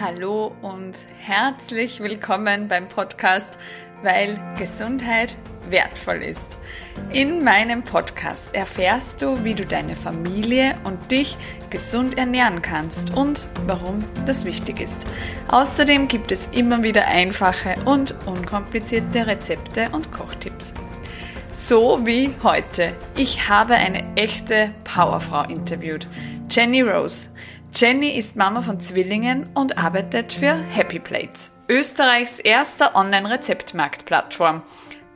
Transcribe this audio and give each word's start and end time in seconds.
Hallo 0.00 0.52
und 0.60 0.94
herzlich 1.20 2.00
willkommen 2.00 2.66
beim 2.66 2.88
Podcast, 2.88 3.50
weil 4.02 4.36
Gesundheit 4.58 5.36
wertvoll 5.70 6.16
ist. 6.16 6.58
In 7.12 7.44
meinem 7.44 7.84
Podcast 7.84 8.52
erfährst 8.56 9.22
du, 9.22 9.44
wie 9.44 9.54
du 9.54 9.64
deine 9.64 9.94
Familie 9.94 10.74
und 10.82 11.12
dich 11.12 11.36
gesund 11.70 12.18
ernähren 12.18 12.60
kannst 12.60 13.14
und 13.14 13.46
warum 13.66 14.04
das 14.26 14.44
wichtig 14.44 14.80
ist. 14.80 14.96
Außerdem 15.46 16.08
gibt 16.08 16.32
es 16.32 16.48
immer 16.50 16.82
wieder 16.82 17.06
einfache 17.06 17.76
und 17.84 18.16
unkomplizierte 18.26 19.28
Rezepte 19.28 19.90
und 19.92 20.10
Kochtipps. 20.10 20.74
So 21.52 22.04
wie 22.04 22.34
heute. 22.42 22.96
Ich 23.16 23.48
habe 23.48 23.74
eine 23.74 24.16
echte 24.16 24.70
Powerfrau 24.82 25.44
interviewt, 25.44 26.08
Jenny 26.50 26.82
Rose. 26.82 27.28
Jenny 27.76 28.10
ist 28.10 28.36
Mama 28.36 28.62
von 28.62 28.78
Zwillingen 28.78 29.48
und 29.52 29.78
arbeitet 29.78 30.32
für 30.32 30.54
Happy 30.54 31.00
Plates, 31.00 31.50
Österreichs 31.68 32.38
erster 32.38 32.94
Online-Rezeptmarktplattform, 32.94 34.62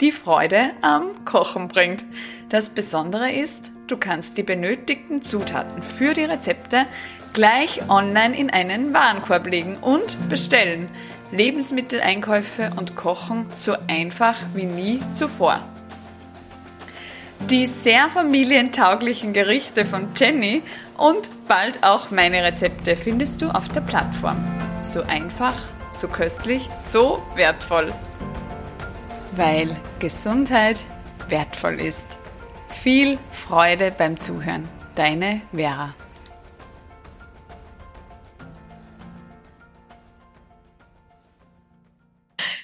die 0.00 0.10
Freude 0.10 0.72
am 0.82 1.24
Kochen 1.24 1.68
bringt. 1.68 2.04
Das 2.48 2.70
Besondere 2.70 3.30
ist, 3.30 3.70
du 3.86 3.96
kannst 3.96 4.38
die 4.38 4.42
benötigten 4.42 5.22
Zutaten 5.22 5.84
für 5.84 6.14
die 6.14 6.24
Rezepte 6.24 6.86
gleich 7.32 7.88
online 7.88 8.36
in 8.36 8.50
einen 8.50 8.92
Warenkorb 8.92 9.46
legen 9.46 9.77
und 9.77 10.16
bestellen. 10.28 10.88
Lebensmitteleinkäufe 11.30 12.72
und 12.77 12.96
Kochen 12.96 13.46
so 13.54 13.77
einfach 13.86 14.34
wie 14.55 14.66
nie 14.66 14.98
zuvor. 15.14 15.62
Die 17.50 17.66
sehr 17.66 18.11
familientauglichen 18.11 19.33
Gerichte 19.33 19.84
von 19.84 20.08
Jenny 20.16 20.62
und 20.98 21.30
bald 21.46 21.84
auch 21.84 22.10
meine 22.10 22.42
Rezepte 22.42 22.96
findest 22.96 23.41
du 23.41 23.48
auf 23.48 23.68
der 23.70 23.80
Plattform. 23.80 24.36
So 24.82 25.02
einfach, 25.02 25.55
so 25.90 26.08
köstlich, 26.08 26.68
so 26.78 27.22
wertvoll. 27.34 27.88
Weil 29.32 29.68
Gesundheit 30.00 30.80
wertvoll 31.28 31.80
ist. 31.80 32.18
Viel 32.68 33.18
Freude 33.32 33.92
beim 33.96 34.18
Zuhören. 34.20 34.68
Deine 34.94 35.40
Vera. 35.55 35.94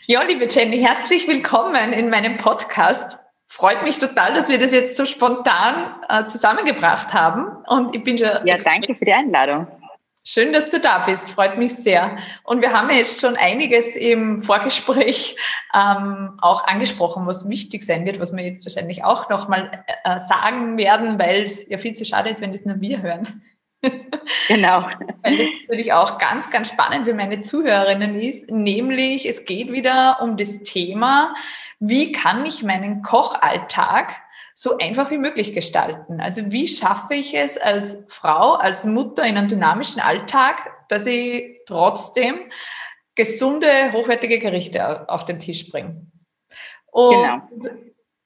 Ja, 0.06 0.22
liebe 0.22 0.46
Jenny, 0.50 0.80
herzlich 0.80 1.26
willkommen 1.28 1.94
in 1.94 2.10
meinem 2.10 2.36
Podcast 2.36 3.23
freut 3.55 3.84
mich 3.84 4.00
total, 4.00 4.34
dass 4.34 4.48
wir 4.48 4.58
das 4.58 4.72
jetzt 4.72 4.97
so 4.97 5.05
spontan 5.05 5.94
äh, 6.08 6.27
zusammengebracht 6.27 7.14
haben. 7.14 7.47
Und 7.69 7.94
ich 7.94 8.02
bin 8.02 8.19
schon. 8.19 8.28
Ja, 8.44 8.58
danke 8.58 8.97
für 8.97 9.05
die 9.05 9.12
Einladung. 9.12 9.69
Schön, 10.24 10.52
dass 10.52 10.70
du 10.70 10.80
da 10.80 11.00
bist, 11.00 11.30
freut 11.30 11.56
mich 11.56 11.75
sehr. 11.75 12.16
Und 12.44 12.62
wir 12.62 12.72
haben 12.72 12.91
ja 12.91 12.97
jetzt 12.97 13.20
schon 13.20 13.36
einiges 13.36 13.94
im 13.94 14.42
Vorgespräch 14.42 15.36
ähm, 15.72 16.38
auch 16.41 16.66
angesprochen, 16.66 17.27
was 17.27 17.48
wichtig 17.48 17.84
sein 17.84 18.06
wird, 18.06 18.19
was 18.19 18.34
wir 18.34 18.42
jetzt 18.42 18.66
wahrscheinlich 18.66 19.05
auch 19.05 19.28
nochmal 19.28 19.84
äh, 20.02 20.19
sagen 20.19 20.77
werden, 20.77 21.19
weil 21.19 21.44
es 21.44 21.69
ja 21.69 21.78
viel 21.78 21.92
zu 21.92 22.05
schade 22.05 22.30
ist, 22.30 22.41
wenn 22.41 22.52
das 22.52 22.64
nur 22.64 22.80
wir 22.80 23.02
hören. 23.02 23.42
Genau. 24.48 24.88
weil 25.22 25.36
das 25.36 25.47
natürlich 25.62 25.92
auch 25.92 26.19
ganz, 26.19 26.50
ganz 26.50 26.69
spannend 26.69 27.06
für 27.06 27.14
meine 27.14 27.41
Zuhörerinnen 27.41 28.19
ist, 28.19 28.50
nämlich 28.50 29.27
es 29.28 29.44
geht 29.44 29.70
wieder 29.72 30.19
um 30.22 30.38
das 30.38 30.62
Thema, 30.62 31.34
wie 31.88 32.12
kann 32.12 32.46
ich 32.46 32.62
meinen 32.62 33.02
Kochalltag 33.02 34.14
so 34.54 34.78
einfach 34.78 35.10
wie 35.10 35.18
möglich 35.18 35.52
gestalten? 35.52 36.20
Also 36.20 36.50
wie 36.50 36.66
schaffe 36.66 37.14
ich 37.14 37.34
es 37.34 37.59
als 37.59 38.04
Frau, 38.09 38.54
als 38.54 38.84
Mutter 38.84 39.26
in 39.26 39.36
einem 39.36 39.48
dynamischen 39.48 40.00
Alltag, 40.00 40.70
dass 40.88 41.06
ich 41.06 41.60
trotzdem 41.66 42.50
gesunde, 43.16 43.92
hochwertige 43.92 44.38
Gerichte 44.38 45.09
auf 45.10 45.25
den 45.25 45.38
Tisch 45.38 45.70
bringe? 45.70 46.06
Und 46.91 47.50
genau. 47.60 47.75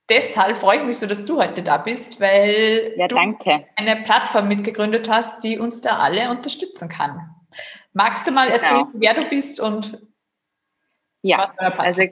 deshalb 0.09 0.56
freue 0.56 0.78
ich 0.78 0.84
mich 0.84 0.99
so, 0.99 1.06
dass 1.06 1.25
du 1.25 1.41
heute 1.41 1.62
da 1.62 1.78
bist, 1.78 2.21
weil 2.21 2.94
ja, 2.97 3.09
du 3.09 3.16
danke. 3.16 3.66
eine 3.75 4.03
Plattform 4.03 4.47
mitgegründet 4.47 5.09
hast, 5.09 5.43
die 5.43 5.59
uns 5.59 5.81
da 5.81 5.99
alle 5.99 6.31
unterstützen 6.31 6.88
kann. 6.88 7.28
Magst 7.93 8.27
du 8.27 8.31
mal 8.31 8.50
erzählen, 8.50 8.84
genau. 8.84 8.91
wer 8.94 9.15
du 9.15 9.25
bist 9.25 9.59
und 9.59 9.99
ja, 11.22 11.53
also 11.56 12.03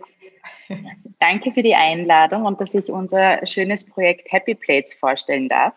Danke 1.28 1.50
für 1.50 1.64
die 1.64 1.74
Einladung 1.74 2.44
und 2.44 2.60
dass 2.60 2.72
ich 2.72 2.88
unser 2.88 3.44
schönes 3.44 3.82
Projekt 3.82 4.30
Happy 4.30 4.54
Plates 4.54 4.94
vorstellen 4.94 5.48
darf. 5.48 5.74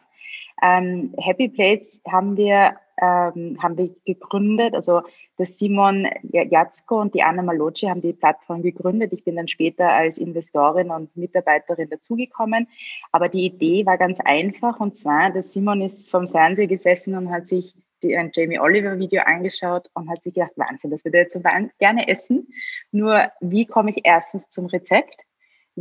Ähm, 0.61 1.15
Happy 1.17 1.47
Plates 1.49 2.03
haben 2.07 2.37
wir, 2.37 2.75
ähm, 3.01 3.57
haben 3.59 3.75
wir 3.75 3.89
gegründet, 4.05 4.75
also 4.75 5.01
das 5.37 5.57
Simon 5.57 6.07
Jatzko 6.21 7.01
und 7.01 7.15
die 7.15 7.23
Anna 7.23 7.41
Malocci 7.41 7.87
haben 7.87 8.01
die 8.01 8.13
Plattform 8.13 8.61
gegründet. 8.61 9.11
Ich 9.11 9.23
bin 9.23 9.37
dann 9.37 9.47
später 9.47 9.89
als 9.91 10.19
Investorin 10.19 10.91
und 10.91 11.17
Mitarbeiterin 11.17 11.89
dazugekommen. 11.89 12.67
Aber 13.11 13.27
die 13.27 13.45
Idee 13.45 13.87
war 13.87 13.97
ganz 13.97 14.19
einfach 14.19 14.79
und 14.79 14.97
zwar, 14.97 15.31
dass 15.31 15.51
Simon 15.51 15.81
ist 15.81 16.11
vom 16.11 16.27
Fernseher 16.27 16.67
gesessen 16.67 17.15
und 17.15 17.31
hat 17.31 17.47
sich 17.47 17.73
die, 18.03 18.15
ein 18.15 18.29
Jamie 18.35 18.59
Oliver 18.59 18.99
Video 18.99 19.23
angeschaut 19.23 19.89
und 19.95 20.11
hat 20.11 20.21
sich 20.21 20.35
gedacht, 20.35 20.51
Wahnsinn, 20.57 20.91
das 20.91 21.03
würde 21.05 21.17
ich 21.17 21.23
jetzt 21.23 21.33
so 21.33 21.41
gerne 21.79 22.07
essen. 22.07 22.49
Nur 22.91 23.31
wie 23.39 23.65
komme 23.65 23.89
ich 23.89 24.01
erstens 24.03 24.47
zum 24.49 24.67
Rezept? 24.67 25.25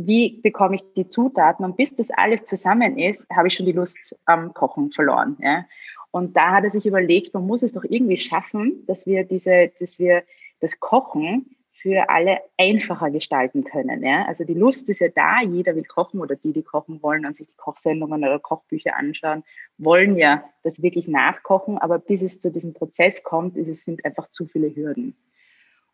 Wie 0.01 0.39
bekomme 0.41 0.75
ich 0.75 0.93
die 0.95 1.09
Zutaten? 1.09 1.65
Und 1.65 1.75
bis 1.75 1.95
das 1.95 2.09
alles 2.09 2.45
zusammen 2.45 2.97
ist, 2.97 3.27
habe 3.29 3.47
ich 3.49 3.53
schon 3.53 3.65
die 3.65 3.73
Lust 3.73 4.15
am 4.25 4.53
Kochen 4.53 4.91
verloren. 4.91 5.37
Ja? 5.41 5.65
Und 6.11 6.37
da 6.37 6.51
hat 6.51 6.63
er 6.63 6.71
sich 6.71 6.85
überlegt, 6.85 7.33
man 7.33 7.45
muss 7.45 7.63
es 7.63 7.73
doch 7.73 7.83
irgendwie 7.83 8.17
schaffen, 8.17 8.85
dass 8.87 9.05
wir 9.05 9.25
diese, 9.25 9.71
dass 9.79 9.99
wir 9.99 10.23
das 10.61 10.79
Kochen 10.79 11.55
für 11.73 12.09
alle 12.09 12.39
einfacher 12.57 13.11
gestalten 13.11 13.65
können. 13.65 14.01
Ja? 14.01 14.25
Also 14.25 14.45
die 14.45 14.53
Lust 14.53 14.89
ist 14.89 14.99
ja 14.99 15.09
da, 15.09 15.41
jeder 15.41 15.75
will 15.75 15.83
kochen 15.83 16.21
oder 16.21 16.35
die, 16.35 16.53
die 16.53 16.63
kochen 16.63 17.01
wollen 17.03 17.25
und 17.25 17.35
sich 17.35 17.47
die 17.47 17.57
Kochsendungen 17.57 18.21
oder 18.21 18.39
Kochbücher 18.39 18.95
anschauen, 18.95 19.43
wollen 19.77 20.15
ja 20.15 20.43
das 20.63 20.81
wirklich 20.81 21.07
nachkochen, 21.07 21.77
aber 21.77 21.99
bis 21.99 22.21
es 22.21 22.39
zu 22.39 22.51
diesem 22.51 22.73
Prozess 22.73 23.23
kommt, 23.23 23.57
ist 23.57 23.67
es 23.67 23.83
sind 23.83 24.03
einfach 24.05 24.29
zu 24.29 24.45
viele 24.45 24.73
Hürden. 24.73 25.15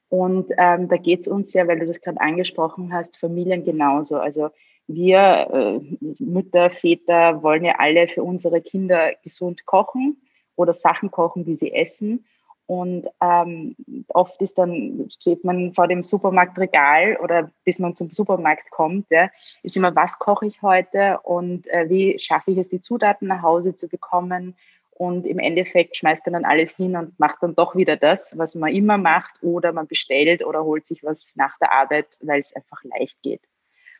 Und 0.10 0.52
ähm, 0.58 0.88
da 0.88 0.98
geht 0.98 1.22
es 1.22 1.28
uns 1.28 1.54
ja, 1.54 1.68
weil 1.68 1.80
du 1.80 1.86
das 1.86 2.02
gerade 2.02 2.22
angesprochen 2.22 2.94
hast, 2.94 3.18
Familien 3.18 3.66
genauso. 3.66 4.18
Also 4.18 4.50
wir 4.88 5.48
äh, 5.52 6.14
Mütter, 6.20 6.70
Väter 6.70 7.42
wollen 7.42 7.66
ja 7.66 7.76
alle 7.80 8.08
für 8.08 8.24
unsere 8.24 8.62
Kinder 8.62 9.14
gesund 9.24 9.66
kochen 9.66 10.18
oder 10.56 10.74
Sachen 10.74 11.12
kochen, 11.12 11.44
die 11.44 11.56
sie 11.56 11.74
essen. 11.74 12.26
Und 12.68 13.08
ähm, 13.22 13.76
oft 14.10 14.42
ist 14.42 14.58
dann, 14.58 15.08
steht 15.20 15.44
man 15.44 15.74
vor 15.74 15.88
dem 15.88 16.04
Supermarktregal 16.04 17.18
oder 17.22 17.52
bis 17.64 17.78
man 17.78 17.96
zum 17.96 18.12
Supermarkt 18.12 18.72
kommt, 18.72 19.06
ja, 19.12 19.30
ist 19.62 19.78
immer, 19.78 19.96
was 19.96 20.18
koche 20.18 20.48
ich 20.48 20.64
heute 20.64 21.20
und 21.22 21.68
äh, 21.68 21.88
wie 21.90 22.18
schaffe 22.18 22.52
ich 22.52 22.58
es, 22.58 22.70
die 22.70 22.82
Zutaten 22.82 23.28
nach 23.28 23.44
Hause 23.44 23.76
zu 23.76 23.88
bekommen. 23.88 24.56
Und 24.98 25.28
im 25.28 25.40
Endeffekt 25.40 25.98
schmeißt 25.98 26.26
man 26.26 26.34
dann 26.34 26.46
alles 26.46 26.76
hin 26.76 26.96
und 26.96 27.20
macht 27.20 27.44
dann 27.44 27.54
doch 27.54 27.76
wieder 27.76 27.98
das, 27.98 28.38
was 28.38 28.56
man 28.56 28.74
immer 28.74 28.98
macht, 28.98 29.36
oder 29.44 29.74
man 29.74 29.88
bestellt 29.88 30.46
oder 30.46 30.64
holt 30.64 30.88
sich 30.88 31.04
was 31.04 31.34
nach 31.36 31.58
der 31.60 31.74
Arbeit, 31.74 32.08
weil 32.22 32.40
es 32.40 32.56
einfach 32.56 32.82
leicht 32.84 33.22
geht. 33.22 33.42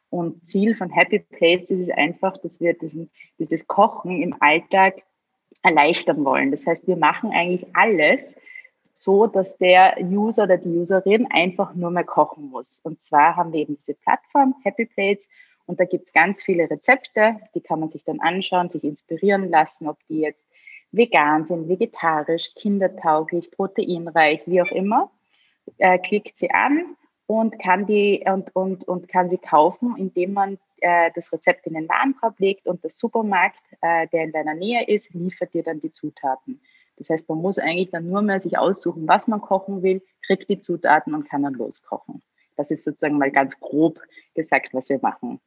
Und 0.10 0.48
Ziel 0.48 0.74
von 0.74 0.90
Happy 0.90 1.20
Plates 1.20 1.70
ist 1.70 1.82
es 1.82 1.90
einfach, 1.90 2.38
dass 2.38 2.62
wir 2.62 2.74
diesen, 2.74 3.12
dieses 3.40 3.68
Kochen 3.68 4.22
im 4.22 4.36
Alltag 4.40 5.04
erleichtern 5.64 6.24
wollen. 6.24 6.52
Das 6.52 6.66
heißt, 6.66 6.88
wir 6.88 6.96
machen 6.96 7.32
eigentlich 7.32 7.66
alles, 7.76 8.36
so, 8.94 9.28
dass 9.28 9.58
der 9.58 9.98
User 10.00 10.44
oder 10.44 10.58
die 10.58 10.70
Userin 10.70 11.28
einfach 11.30 11.76
nur 11.76 11.92
mehr 11.92 12.06
kochen 12.06 12.50
muss. 12.50 12.80
Und 12.84 13.02
zwar 13.02 13.36
haben 13.36 13.52
wir 13.52 13.60
eben 13.60 13.76
diese 13.76 13.96
Plattform 13.96 14.56
Happy 14.64 14.86
Plates 14.86 15.28
und 15.66 15.80
da 15.80 15.86
gibt 15.86 16.06
es 16.06 16.14
ganz 16.14 16.44
viele 16.44 16.70
Rezepte, 16.70 17.38
die 17.54 17.62
kann 17.62 17.80
man 17.80 17.90
sich 17.90 18.04
dann 18.04 18.20
anschauen, 18.20 18.70
sich 18.70 18.84
inspirieren 18.84 19.50
lassen, 19.50 19.90
ob 19.90 19.98
die 20.08 20.20
jetzt 20.20 20.50
vegan 20.92 21.46
sind, 21.46 21.68
vegetarisch, 21.68 22.54
kindertauglich, 22.56 23.52
proteinreich, 23.52 24.44
wie 24.46 24.62
auch 24.62 24.72
immer. 24.72 25.12
Äh, 25.78 26.00
klickt 26.00 26.38
sie 26.38 26.52
an 26.52 26.96
und 27.28 27.60
kann 27.60 27.86
die 27.86 28.24
und, 28.26 28.56
und, 28.56 28.88
und 28.88 29.08
kann 29.08 29.28
sie 29.28 29.38
kaufen, 29.38 29.96
indem 29.98 30.34
man 30.34 30.58
äh, 30.82 31.12
das 31.16 31.32
Rezept 31.32 31.66
in 31.68 31.74
den 31.74 31.90
Warenkorb 31.90 32.40
legt 32.40 32.68
und 32.68 32.84
der 32.84 32.92
Supermarkt, 32.92 33.64
äh, 33.82 34.08
der 34.08 34.24
in 34.26 34.32
deiner 34.32 34.54
Nähe 34.54 34.88
ist, 34.88 35.14
liefert 35.14 35.54
dir 35.54 35.64
dann 35.64 35.82
die 35.82 35.92
Zutaten. 35.92 36.62
Das 36.98 37.10
heißt, 37.10 37.28
man 37.28 37.40
muss 37.40 37.60
eigentlich 37.60 37.90
dann 37.90 38.08
nur 38.08 38.22
mehr 38.22 38.40
sich 38.40 38.58
aussuchen, 38.58 39.08
was 39.08 39.28
man 39.28 39.42
kochen 39.42 39.84
will, 39.84 40.02
kriegt 40.26 40.50
die 40.50 40.62
Zutaten 40.62 41.14
und 41.14 41.28
kann 41.28 41.44
dann 41.44 41.54
loskochen. 41.54 42.22
Das 42.56 42.72
ist 42.72 42.84
sozusagen 42.84 43.18
mal 43.18 43.32
ganz 43.32 43.60
grob 43.60 44.00
gesagt, 44.34 44.74
was 44.74 44.90
wir 44.90 45.00
machen. 45.02 45.42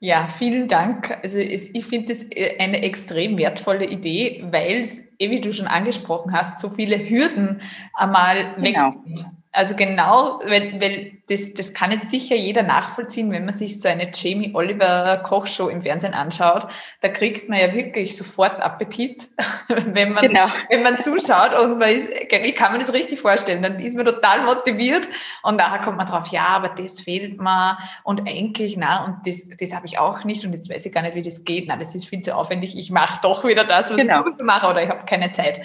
Ja, 0.00 0.28
vielen 0.28 0.68
Dank. 0.68 1.18
Also 1.22 1.38
ich 1.38 1.84
finde 1.86 2.12
das 2.12 2.22
äh, 2.30 2.56
eine 2.58 2.82
extrem 2.82 3.36
wertvolle 3.36 3.86
Idee, 3.86 4.44
weil 4.50 4.80
es, 4.80 5.00
eh 5.18 5.30
wie 5.30 5.40
du 5.40 5.52
schon 5.52 5.66
angesprochen 5.66 6.32
hast, 6.32 6.60
so 6.60 6.68
viele 6.70 6.96
Hürden 6.98 7.60
einmal 7.94 8.54
genau. 8.62 8.94
weg 9.04 9.26
Also 9.58 9.74
genau, 9.74 10.40
weil, 10.44 10.80
weil 10.80 11.14
das, 11.28 11.52
das 11.52 11.74
kann 11.74 11.90
jetzt 11.90 12.12
sicher 12.12 12.36
jeder 12.36 12.62
nachvollziehen, 12.62 13.32
wenn 13.32 13.44
man 13.44 13.52
sich 13.52 13.80
so 13.80 13.88
eine 13.88 14.12
Jamie 14.14 14.54
Oliver 14.54 15.20
Kochshow 15.24 15.66
im 15.66 15.80
Fernsehen 15.80 16.14
anschaut. 16.14 16.68
Da 17.00 17.08
kriegt 17.08 17.48
man 17.48 17.58
ja 17.58 17.74
wirklich 17.74 18.16
sofort 18.16 18.62
Appetit, 18.62 19.26
wenn 19.68 20.12
man, 20.12 20.24
genau. 20.24 20.46
wenn 20.68 20.84
man 20.84 21.00
zuschaut 21.00 21.60
und 21.60 21.80
man 21.80 21.88
ist, 21.88 22.08
ich 22.08 22.54
kann 22.54 22.72
mir 22.72 22.78
das 22.78 22.92
richtig 22.92 23.18
vorstellen, 23.18 23.60
dann 23.60 23.80
ist 23.80 23.96
man 23.96 24.06
total 24.06 24.44
motiviert 24.44 25.08
und 25.42 25.56
nachher 25.56 25.80
kommt 25.80 25.96
man 25.96 26.06
drauf, 26.06 26.28
ja, 26.28 26.46
aber 26.46 26.68
das 26.68 27.00
fehlt 27.00 27.40
mir 27.40 27.78
und 28.04 28.28
eigentlich, 28.28 28.76
na, 28.76 29.06
und 29.06 29.26
das, 29.26 29.42
das 29.58 29.74
habe 29.74 29.86
ich 29.86 29.98
auch 29.98 30.22
nicht 30.22 30.44
und 30.44 30.52
jetzt 30.52 30.70
weiß 30.70 30.86
ich 30.86 30.92
gar 30.92 31.02
nicht, 31.02 31.16
wie 31.16 31.22
das 31.22 31.44
geht. 31.44 31.66
Na, 31.66 31.76
das 31.76 31.96
ist 31.96 32.08
viel 32.08 32.20
zu 32.20 32.36
aufwendig. 32.36 32.78
Ich 32.78 32.92
mache 32.92 33.18
doch 33.22 33.44
wieder 33.44 33.64
das, 33.64 33.90
was 33.90 33.96
genau. 33.96 34.24
ich 34.24 34.40
mache 34.40 34.68
oder 34.68 34.84
ich 34.84 34.88
habe 34.88 35.04
keine 35.04 35.32
Zeit. 35.32 35.62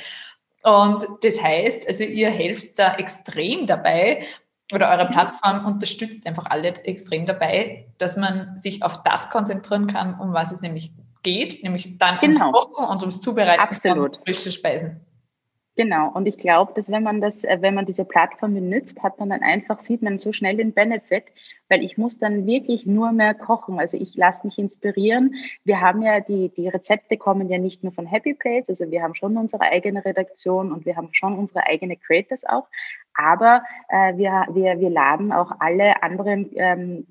Und 0.63 1.05
das 1.21 1.41
heißt, 1.41 1.87
also 1.87 2.03
ihr 2.05 2.29
helft 2.29 2.79
da 2.79 2.95
extrem 2.95 3.67
dabei 3.67 4.23
oder 4.73 4.89
eure 4.89 5.07
Plattform 5.07 5.65
unterstützt 5.65 6.25
einfach 6.25 6.45
alle 6.45 6.69
extrem 6.85 7.25
dabei, 7.25 7.87
dass 7.97 8.15
man 8.15 8.57
sich 8.57 8.81
auf 8.81 9.03
das 9.03 9.29
konzentrieren 9.29 9.87
kann, 9.87 10.19
um 10.19 10.33
was 10.33 10.51
es 10.51 10.61
nämlich 10.61 10.91
geht, 11.21 11.63
nämlich 11.63 11.97
dann 11.97 12.17
genau. 12.19 12.47
ums 12.47 12.71
Kochen 12.71 12.85
und 12.85 13.01
ums 13.01 13.21
Zubereiten 13.21 13.61
Absolut. 13.61 14.15
von 14.15 14.25
frischen 14.25 14.51
Speisen. 14.51 15.01
Genau, 15.75 16.11
und 16.11 16.27
ich 16.27 16.37
glaube, 16.37 16.71
dass 16.75 16.91
wenn 16.91 17.01
man 17.01 17.19
das, 17.19 17.43
äh, 17.43 17.57
wenn 17.61 17.73
man 17.73 17.87
diese 17.87 18.05
Plattform 18.05 18.53
benutzt, 18.53 19.01
hat 19.01 19.19
man 19.19 19.29
dann 19.29 19.41
einfach, 19.41 19.79
sieht 19.79 20.03
man 20.03 20.19
so 20.19 20.31
schnell 20.31 20.55
den 20.55 20.71
Benefit, 20.71 21.23
weil 21.67 21.83
ich 21.83 21.97
muss 21.97 22.19
dann 22.19 22.45
wirklich 22.45 22.85
nur 22.85 23.11
mehr 23.11 23.33
kochen. 23.33 23.79
Also 23.79 23.97
ich 23.97 24.15
lasse 24.15 24.45
mich 24.45 24.59
inspirieren. 24.59 25.33
Wir 25.63 25.81
haben 25.81 26.03
ja 26.03 26.19
die, 26.19 26.49
die 26.49 26.67
Rezepte 26.67 27.17
kommen 27.17 27.49
ja 27.49 27.57
nicht 27.57 27.83
nur 27.83 27.91
von 27.91 28.05
Happy 28.05 28.35
Plates, 28.35 28.69
also 28.69 28.91
wir 28.91 29.01
haben 29.01 29.15
schon 29.15 29.35
unsere 29.35 29.63
eigene 29.63 30.05
Redaktion 30.05 30.71
und 30.71 30.85
wir 30.85 30.95
haben 30.95 31.09
schon 31.11 31.39
unsere 31.39 31.65
eigene 31.65 31.97
Creators 31.97 32.45
auch. 32.45 32.67
Aber 33.15 33.63
äh, 33.89 34.15
wir, 34.15 34.45
wir, 34.53 34.79
wir 34.79 34.89
laden 34.91 35.31
auch 35.31 35.53
alle 35.59 36.03
anderen 36.03 36.51
ähm, 36.53 37.07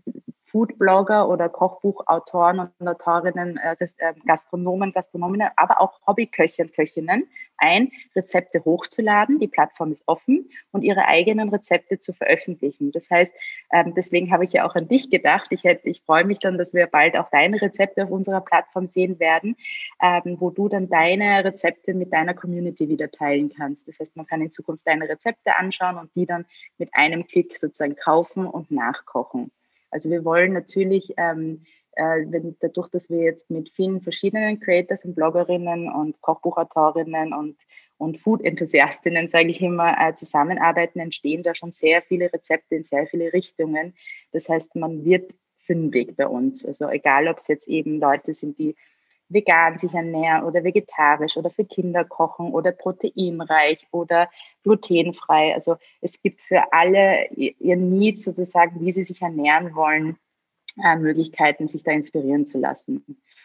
Foodblogger 0.52 1.28
oder 1.28 1.49
Kochbuchautoren 1.49 2.70
und 2.78 2.87
Autorinnen, 2.88 3.56
äh, 3.56 3.75
äh, 3.81 4.12
Gastronomen, 4.26 4.93
Gastronominnen, 4.93 5.49
aber 5.56 5.81
auch 5.81 5.99
Hobbyköche 6.06 6.62
und 6.62 6.75
Köchinnen 6.75 7.26
ein, 7.56 7.90
Rezepte 8.14 8.62
hochzuladen. 8.64 9.38
Die 9.38 9.49
Plattform 9.49 9.93
ist 9.93 10.02
offen 10.06 10.50
und 10.72 10.82
ihre 10.82 11.06
eigenen 11.06 11.49
Rezepte 11.49 12.00
zu 12.00 12.12
veröffentlichen. 12.12 12.93
Das 12.93 13.08
heißt, 13.08 13.34
ähm, 13.72 13.94
deswegen 13.94 14.31
habe 14.31 14.44
ich 14.44 14.52
ja 14.52 14.66
auch 14.66 14.75
an 14.75 14.88
dich 14.88 15.10
gedacht. 15.10 15.46
Ich, 15.50 15.64
hätte, 15.64 15.88
ich 15.88 16.02
freue 16.02 16.25
mich 16.25 16.38
dann, 16.38 16.58
dass 16.58 16.75
wir 16.75 16.87
bald 16.87 17.16
auch 17.16 17.31
deine 17.31 17.62
Rezepte 17.62 18.04
auf 18.04 18.10
unserer 18.10 18.43
Plattform 18.43 18.87
sehen 18.87 19.19
werden, 19.20 19.56
ähm, 20.02 20.37
wo 20.38 20.50
du 20.50 20.69
dann 20.69 20.90
deine 20.90 21.44
Rezepte 21.44 21.94
mit 21.94 22.12
deiner 22.12 22.34
Community 22.34 22.88
wieder 22.88 23.10
teilen 23.10 23.50
kannst. 23.56 23.88
Das 23.88 23.99
heißt, 24.00 24.16
man 24.16 24.26
kann 24.26 24.43
in 24.43 24.50
Zukunft 24.50 24.87
deine 24.87 25.08
Rezepte 25.08 25.56
anschauen 25.56 25.96
und 25.96 26.14
die 26.14 26.26
dann 26.26 26.44
mit 26.76 26.90
einem 26.93 27.26
Klick 27.26 27.56
sozusagen 27.56 27.96
kaufen 27.96 28.46
und 28.46 28.70
nachkochen. 28.70 29.50
Also 29.92 30.10
wir 30.10 30.24
wollen 30.24 30.52
natürlich, 30.52 31.14
ähm, 31.16 31.62
äh, 31.92 32.24
wenn, 32.26 32.56
dadurch, 32.60 32.88
dass 32.88 33.10
wir 33.10 33.18
jetzt 33.18 33.50
mit 33.50 33.70
vielen 33.70 34.00
verschiedenen 34.00 34.58
Creators 34.58 35.04
und 35.04 35.14
Bloggerinnen 35.14 35.90
und 35.92 36.20
Kochbuchautorinnen 36.22 37.32
und, 37.32 37.58
und 37.98 38.18
Food-Enthusiastinnen, 38.18 39.28
sage 39.28 39.50
ich 39.50 39.60
immer, 39.60 39.94
äh, 40.00 40.14
zusammenarbeiten, 40.14 40.98
entstehen 40.98 41.42
da 41.42 41.54
schon 41.54 41.72
sehr 41.72 42.02
viele 42.02 42.32
Rezepte 42.32 42.74
in 42.74 42.82
sehr 42.82 43.06
viele 43.06 43.32
Richtungen. 43.32 43.94
Das 44.32 44.48
heißt, 44.48 44.74
man 44.74 45.04
wird 45.04 45.34
fündig 45.58 46.16
bei 46.16 46.26
uns. 46.26 46.66
Also 46.66 46.88
egal, 46.88 47.28
ob 47.28 47.38
es 47.38 47.46
jetzt 47.46 47.68
eben 47.68 48.00
Leute 48.00 48.32
sind, 48.32 48.58
die 48.58 48.74
vegan 49.32 49.79
sich 49.79 49.94
ernähren 49.94 50.44
oder 50.44 50.64
vegetarisch 50.64 51.37
oder 51.37 51.50
für 51.50 51.64
Kinder 51.64 52.05
kochen 52.05 52.52
oder 52.52 52.73
proteinreich 52.73 53.87
oder 53.90 54.29
glutenfrei. 54.62 55.55
Also 55.55 55.76
es 56.00 56.20
gibt 56.23 56.40
für 56.40 56.73
alle 56.73 57.29
ihr 57.32 57.76
Need 57.76 58.19
sozusagen, 58.19 58.81
wie 58.81 58.93
sie 58.93 59.05
sich 59.05 59.23
ernähren 59.23 59.75
wollen, 59.75 60.19
äh, 60.82 60.96
Möglichkeiten, 60.96 61.67
sich 61.67 61.82
da 61.82 61.93
inspirieren 61.93 62.46
zu 62.46 62.58
lassen. 62.58 63.05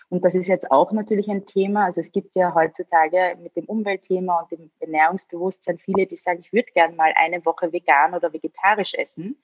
Und 0.10 0.24
das 0.24 0.36
ist 0.36 0.48
jetzt 0.48 0.72
auch 0.72 0.92
natürlich 0.92 1.30
ein 1.30 1.45
Thema. 1.45 1.86
Also 1.86 2.00
es 2.00 2.12
gibt 2.12 2.36
ja 2.36 2.54
heutzutage 2.56 3.38
mit 3.42 3.56
dem 3.56 3.66
Umweltthema 3.66 4.40
und 4.42 4.51
dem 4.51 4.72
Ernährungsbewusstsein 4.80 5.78
viele, 5.78 6.06
die 6.06 6.16
sagen, 6.16 6.40
ich 6.40 6.54
würde 6.54 6.72
gerne 6.72 6.95
mal 6.95 7.13
eine 7.16 7.45
Woche 7.45 7.74
vegan 7.74 8.13
oder 8.13 8.31
vegetarisch 8.31 8.94
essen. 8.94 9.38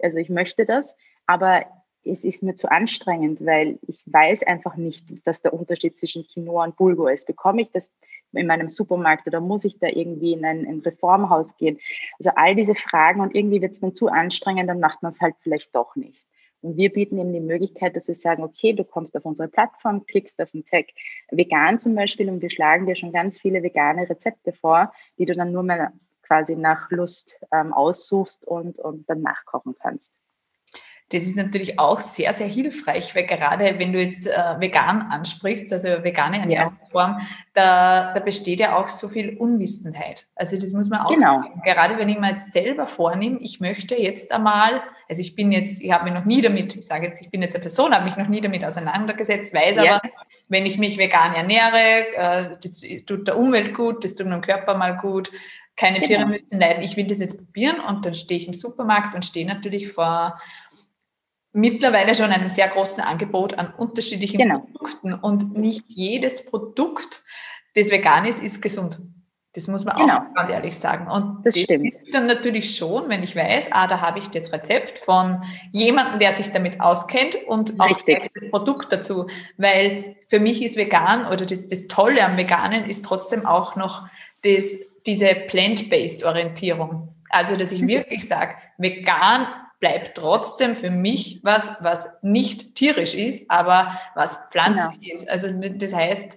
Also 0.00 0.18
ich 0.18 0.28
möchte 0.28 0.64
das, 0.64 0.96
aber 1.26 1.66
es 2.08 2.24
ist 2.24 2.42
mir 2.42 2.54
zu 2.54 2.70
anstrengend, 2.70 3.44
weil 3.44 3.78
ich 3.86 4.02
weiß 4.06 4.42
einfach 4.44 4.76
nicht, 4.76 5.04
dass 5.26 5.42
der 5.42 5.52
Unterschied 5.52 5.98
zwischen 5.98 6.26
Quinoa 6.26 6.64
und 6.64 6.76
Bulgur 6.76 7.12
ist. 7.12 7.26
Bekomme 7.26 7.62
ich 7.62 7.70
das 7.70 7.92
in 8.32 8.46
meinem 8.46 8.68
Supermarkt 8.68 9.26
oder 9.26 9.40
muss 9.40 9.64
ich 9.64 9.78
da 9.78 9.88
irgendwie 9.88 10.32
in 10.32 10.44
ein, 10.44 10.66
ein 10.66 10.80
Reformhaus 10.80 11.56
gehen? 11.56 11.78
Also 12.18 12.30
all 12.36 12.54
diese 12.54 12.74
Fragen 12.74 13.20
und 13.20 13.34
irgendwie 13.34 13.60
wird 13.60 13.72
es 13.72 13.80
dann 13.80 13.94
zu 13.94 14.08
anstrengend, 14.08 14.68
dann 14.68 14.80
macht 14.80 15.02
man 15.02 15.10
es 15.10 15.20
halt 15.20 15.34
vielleicht 15.40 15.74
doch 15.74 15.96
nicht. 15.96 16.26
Und 16.60 16.76
wir 16.76 16.92
bieten 16.92 17.18
eben 17.18 17.32
die 17.32 17.40
Möglichkeit, 17.40 17.94
dass 17.94 18.08
wir 18.08 18.14
sagen, 18.14 18.42
okay, 18.42 18.72
du 18.72 18.82
kommst 18.84 19.16
auf 19.16 19.24
unsere 19.24 19.48
Plattform, 19.48 20.04
klickst 20.06 20.40
auf 20.40 20.50
den 20.50 20.64
Tag 20.64 20.86
vegan 21.30 21.78
zum 21.78 21.94
Beispiel 21.94 22.28
und 22.28 22.42
wir 22.42 22.50
schlagen 22.50 22.86
dir 22.86 22.96
schon 22.96 23.12
ganz 23.12 23.38
viele 23.38 23.62
vegane 23.62 24.08
Rezepte 24.08 24.52
vor, 24.52 24.92
die 25.18 25.26
du 25.26 25.34
dann 25.34 25.52
nur 25.52 25.62
mehr 25.62 25.92
quasi 26.22 26.56
nach 26.56 26.90
Lust 26.90 27.38
ähm, 27.52 27.72
aussuchst 27.72 28.46
und, 28.46 28.78
und 28.80 29.08
dann 29.08 29.22
nachkochen 29.22 29.76
kannst. 29.80 30.14
Das 31.10 31.22
ist 31.22 31.36
natürlich 31.38 31.78
auch 31.78 32.00
sehr, 32.00 32.34
sehr 32.34 32.46
hilfreich, 32.46 33.14
weil 33.14 33.24
gerade 33.24 33.78
wenn 33.78 33.94
du 33.94 34.00
jetzt 34.00 34.26
äh, 34.26 34.60
vegan 34.60 35.00
ansprichst, 35.00 35.72
also 35.72 36.04
vegane 36.04 36.38
Ernährungsform, 36.38 37.16
ja. 37.18 37.26
da, 37.54 38.12
da 38.12 38.20
besteht 38.20 38.60
ja 38.60 38.76
auch 38.76 38.88
so 38.88 39.08
viel 39.08 39.38
Unwissenheit. 39.38 40.26
Also 40.34 40.58
das 40.58 40.72
muss 40.72 40.90
man 40.90 41.00
auch 41.00 41.08
genau. 41.08 41.42
sagen. 41.42 41.62
Gerade 41.64 41.96
wenn 41.96 42.10
ich 42.10 42.18
mir 42.18 42.28
jetzt 42.28 42.52
selber 42.52 42.86
vornehme, 42.86 43.38
ich 43.40 43.58
möchte 43.58 43.94
jetzt 43.94 44.32
einmal, 44.32 44.82
also 45.08 45.22
ich 45.22 45.34
bin 45.34 45.50
jetzt, 45.50 45.80
ich 45.80 45.90
habe 45.90 46.04
mich 46.04 46.12
noch 46.12 46.26
nie 46.26 46.42
damit, 46.42 46.76
ich 46.76 46.86
sage 46.86 47.06
jetzt, 47.06 47.22
ich 47.22 47.30
bin 47.30 47.40
jetzt 47.40 47.54
eine 47.54 47.62
Person, 47.62 47.94
habe 47.94 48.04
mich 48.04 48.18
noch 48.18 48.28
nie 48.28 48.42
damit 48.42 48.62
auseinandergesetzt, 48.62 49.54
weiß 49.54 49.76
ja. 49.76 49.82
aber, 49.84 50.02
wenn 50.48 50.66
ich 50.66 50.76
mich 50.76 50.98
vegan 50.98 51.32
ernähre, 51.32 52.16
äh, 52.16 52.56
das 52.62 52.82
tut 53.06 53.26
der 53.26 53.38
Umwelt 53.38 53.72
gut, 53.72 54.04
das 54.04 54.14
tut 54.14 54.26
meinem 54.26 54.42
Körper 54.42 54.76
mal 54.76 54.98
gut, 54.98 55.30
keine 55.74 56.00
genau. 56.00 56.06
Tiere 56.06 56.26
müssen 56.26 56.60
leiden, 56.60 56.82
ich 56.82 56.98
will 56.98 57.06
das 57.06 57.18
jetzt 57.18 57.38
probieren 57.38 57.80
und 57.80 58.04
dann 58.04 58.12
stehe 58.12 58.38
ich 58.38 58.46
im 58.46 58.52
Supermarkt 58.52 59.14
und 59.14 59.24
stehe 59.24 59.46
natürlich 59.46 59.90
vor 59.90 60.38
mittlerweile 61.52 62.14
schon 62.14 62.30
einem 62.30 62.48
sehr 62.48 62.68
großen 62.68 63.02
Angebot 63.02 63.54
an 63.54 63.72
unterschiedlichen 63.76 64.38
genau. 64.38 64.60
Produkten 64.60 65.14
und 65.14 65.56
nicht 65.56 65.84
jedes 65.88 66.44
Produkt, 66.44 67.22
das 67.74 67.90
vegan 67.90 68.24
ist, 68.24 68.42
ist 68.42 68.60
gesund. 68.60 68.98
Das 69.54 69.66
muss 69.66 69.84
man 69.84 69.96
genau. 69.96 70.18
auch 70.18 70.34
ganz 70.34 70.50
ehrlich 70.50 70.76
sagen. 70.76 71.10
Und 71.10 71.44
das, 71.44 71.54
das 71.54 71.64
stimmt. 71.64 71.92
dann 72.12 72.26
natürlich 72.26 72.76
schon, 72.76 73.08
wenn 73.08 73.22
ich 73.22 73.34
weiß, 73.34 73.72
ah, 73.72 73.86
da 73.86 74.00
habe 74.00 74.18
ich 74.18 74.28
das 74.28 74.52
Rezept 74.52 74.98
von 75.00 75.42
jemandem, 75.72 76.20
der 76.20 76.32
sich 76.32 76.52
damit 76.52 76.80
auskennt 76.80 77.34
und 77.46 77.80
auch 77.80 77.88
das 77.88 78.50
Produkt 78.50 78.92
dazu. 78.92 79.26
Weil 79.56 80.16
für 80.28 80.38
mich 80.38 80.62
ist 80.62 80.76
vegan 80.76 81.26
oder 81.26 81.46
das, 81.46 81.66
das 81.66 81.88
Tolle 81.88 82.24
am 82.24 82.36
Veganen 82.36 82.88
ist 82.88 83.04
trotzdem 83.04 83.46
auch 83.46 83.74
noch 83.74 84.06
das, 84.44 84.78
diese 85.06 85.34
plant-based 85.34 86.24
Orientierung. 86.24 87.08
Also, 87.30 87.56
dass 87.56 87.72
ich 87.72 87.82
mhm. 87.82 87.88
wirklich 87.88 88.28
sage, 88.28 88.54
vegan 88.76 89.46
bleibt 89.80 90.16
trotzdem 90.16 90.74
für 90.74 90.90
mich 90.90 91.40
was, 91.42 91.76
was 91.80 92.08
nicht 92.22 92.74
tierisch 92.74 93.14
ist, 93.14 93.50
aber 93.50 93.98
was 94.14 94.48
pflanzlich 94.50 95.00
genau. 95.00 95.14
ist. 95.14 95.30
Also 95.30 95.48
das 95.52 95.94
heißt, 95.94 96.36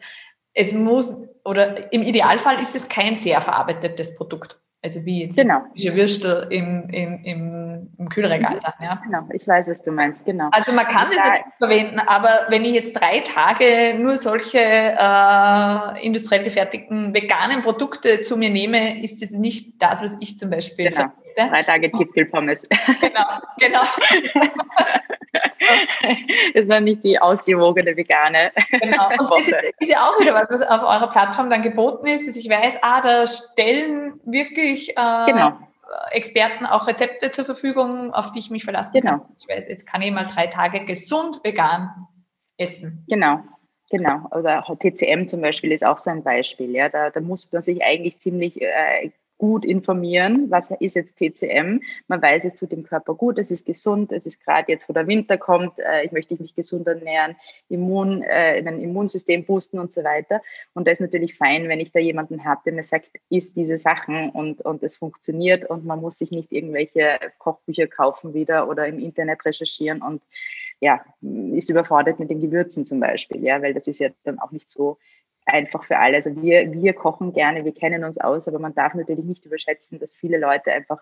es 0.53 0.74
muss, 0.74 1.15
oder 1.43 1.91
im 1.91 2.03
Idealfall 2.03 2.60
ist 2.62 2.75
es 2.75 2.88
kein 2.88 3.15
sehr 3.15 3.41
verarbeitetes 3.41 4.15
Produkt. 4.15 4.57
Also 4.83 5.05
wie 5.05 5.25
jetzt 5.25 5.38
genau. 5.38 5.60
diese 5.75 5.95
Würstel 5.95 6.48
im, 6.50 6.89
im, 6.89 7.24
im, 7.24 7.89
im 8.00 8.10
Kühlregal. 8.10 8.60
Dann, 8.63 8.74
ja. 8.81 9.00
Genau, 9.03 9.27
ich 9.31 9.48
weiß, 9.48 9.69
was 9.69 9.83
du 9.83 9.91
meinst, 9.91 10.25
genau. 10.25 10.50
Also 10.51 10.74
man 10.74 10.88
kann 10.88 11.07
es 11.12 11.17
nicht 11.17 11.45
verwenden, 11.60 12.00
aber 12.00 12.48
wenn 12.50 12.65
ich 12.65 12.74
jetzt 12.74 12.93
drei 12.93 13.19
Tage 13.19 13.95
nur 14.00 14.17
solche 14.17 14.57
äh, 14.57 16.03
industriell 16.05 16.43
gefertigten 16.43 17.13
veganen 17.13 17.62
Produkte 17.62 18.21
zu 18.21 18.38
mir 18.38 18.50
nehme, 18.50 19.03
ist 19.03 19.21
das 19.21 19.29
nicht 19.29 19.79
das, 19.79 20.01
was 20.01 20.17
ich 20.19 20.39
zum 20.39 20.50
Beispiel 20.50 20.89
genau. 20.89 20.95
verwende. 20.95 21.21
Drei 21.35 21.63
Tage 21.63 21.91
Tiefkühlpommes. 21.91 22.63
Genau, 23.01 23.25
genau. 23.57 23.81
das 26.53 26.67
war 26.67 26.79
nicht 26.79 27.03
die 27.03 27.19
ausgewogene 27.19 27.95
vegane. 27.95 28.51
Genau. 28.71 29.09
Und 29.09 29.51
das 29.51 29.65
ist 29.79 29.91
ja 29.91 30.07
auch 30.07 30.19
wieder 30.19 30.33
was, 30.33 30.50
was 30.50 30.61
auf 30.61 30.83
eurer 30.83 31.09
Plattform 31.09 31.50
dann 31.50 31.61
geboten 31.61 32.07
ist, 32.07 32.27
dass 32.27 32.35
ich 32.35 32.50
weiß, 32.50 32.79
ah, 32.81 33.01
da 33.01 33.27
stellen 33.27 34.19
wirklich 34.25 34.97
äh, 34.97 35.25
genau. 35.25 35.53
Experten 36.11 36.65
auch 36.65 36.88
Rezepte 36.88 37.31
zur 37.31 37.45
Verfügung, 37.45 38.13
auf 38.13 38.31
die 38.31 38.39
ich 38.39 38.50
mich 38.50 38.63
verlassen 38.63 39.01
genau. 39.01 39.19
kann. 39.19 39.35
Ich 39.39 39.47
weiß, 39.47 39.67
jetzt 39.67 39.85
kann 39.85 40.01
ich 40.01 40.11
mal 40.11 40.25
drei 40.25 40.47
Tage 40.47 40.85
gesund 40.85 41.41
vegan 41.43 42.07
essen. 42.57 43.05
Genau. 43.07 43.41
Genau, 43.91 44.25
oder 44.31 44.63
TCM 44.79 45.27
zum 45.27 45.41
Beispiel 45.41 45.73
ist 45.73 45.83
auch 45.83 45.97
so 45.97 46.09
ein 46.09 46.23
Beispiel. 46.23 46.71
Ja, 46.71 46.88
da, 46.88 47.09
da 47.09 47.19
muss 47.19 47.51
man 47.51 47.61
sich 47.61 47.83
eigentlich 47.83 48.19
ziemlich 48.19 48.61
äh, 48.61 49.11
gut 49.41 49.65
informieren, 49.65 50.51
was 50.51 50.69
ist 50.69 50.95
jetzt 50.95 51.17
TCM. 51.17 51.81
Man 52.07 52.21
weiß, 52.21 52.45
es 52.45 52.53
tut 52.53 52.71
dem 52.71 52.83
Körper 52.83 53.15
gut, 53.15 53.39
es 53.39 53.50
ist 53.50 53.65
gesund, 53.65 54.12
es 54.12 54.27
ist 54.27 54.45
gerade 54.45 54.71
jetzt, 54.71 54.88
wo 54.88 54.93
der 54.93 55.07
Winter 55.07 55.39
kommt, 55.39 55.79
äh, 55.79 56.05
ich 56.05 56.12
möchte 56.12 56.39
mich 56.39 56.53
gesund 56.53 56.88
ernähren, 56.88 57.36
Immun, 57.67 58.21
äh, 58.21 58.62
mein 58.62 58.79
Immunsystem 58.79 59.43
boosten 59.43 59.79
und 59.79 59.91
so 59.91 60.03
weiter. 60.03 60.43
Und 60.75 60.88
da 60.88 60.91
ist 60.91 61.01
natürlich 61.01 61.38
fein, 61.38 61.67
wenn 61.69 61.79
ich 61.79 61.91
da 61.91 62.00
jemanden 62.00 62.45
habe, 62.45 62.62
der 62.65 62.74
mir 62.74 62.83
sagt, 62.83 63.10
isst 63.31 63.55
diese 63.55 63.77
Sachen 63.77 64.29
und, 64.29 64.62
und 64.62 64.83
es 64.83 64.95
funktioniert 64.95 65.67
und 65.67 65.86
man 65.86 66.01
muss 66.01 66.19
sich 66.19 66.29
nicht 66.29 66.51
irgendwelche 66.51 67.17
Kochbücher 67.39 67.88
kaufen 67.88 68.36
wieder 68.36 68.69
oder 68.69 68.86
im 68.86 69.00
Internet 69.00 69.43
recherchieren 69.43 70.03
und 70.03 70.21
ja, 70.81 71.03
ist 71.53 71.69
überfordert 71.71 72.19
mit 72.19 72.29
den 72.29 72.41
Gewürzen 72.41 72.86
zum 72.86 73.00
Beispiel, 73.00 73.43
ja, 73.43 73.60
weil 73.63 73.74
das 73.74 73.88
ist 73.88 74.00
ja 74.00 74.10
dann 74.24 74.38
auch 74.38 74.51
nicht 74.51 74.69
so 74.69 74.98
einfach 75.45 75.83
für 75.83 75.98
alle. 75.98 76.17
Also 76.17 76.41
wir, 76.41 76.71
wir 76.71 76.93
kochen 76.93 77.33
gerne, 77.33 77.65
wir 77.65 77.74
kennen 77.74 78.03
uns 78.03 78.17
aus, 78.17 78.48
aber 78.48 78.60
man 78.60 78.74
darf 78.74 78.93
natürlich 78.93 79.25
nicht 79.25 79.45
überschätzen, 79.45 80.00
dass 80.00 80.15
viele 80.15 80.38
Leute 80.38 80.71
einfach 80.71 81.01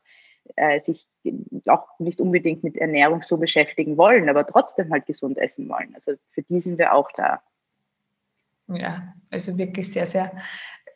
äh, 0.55 0.79
sich 0.79 1.07
auch 1.67 1.87
nicht 1.99 2.21
unbedingt 2.21 2.63
mit 2.63 2.77
Ernährung 2.77 3.21
so 3.21 3.37
beschäftigen 3.37 3.97
wollen, 3.97 4.29
aber 4.29 4.45
trotzdem 4.47 4.91
halt 4.91 5.05
gesund 5.05 5.37
essen 5.37 5.67
wollen. 5.69 5.93
Also 5.93 6.13
für 6.29 6.41
die 6.43 6.59
sind 6.59 6.77
wir 6.77 6.93
auch 6.93 7.09
da. 7.15 7.41
Ja, 8.67 9.13
also 9.31 9.57
wirklich 9.57 9.91
sehr, 9.91 10.05
sehr 10.05 10.31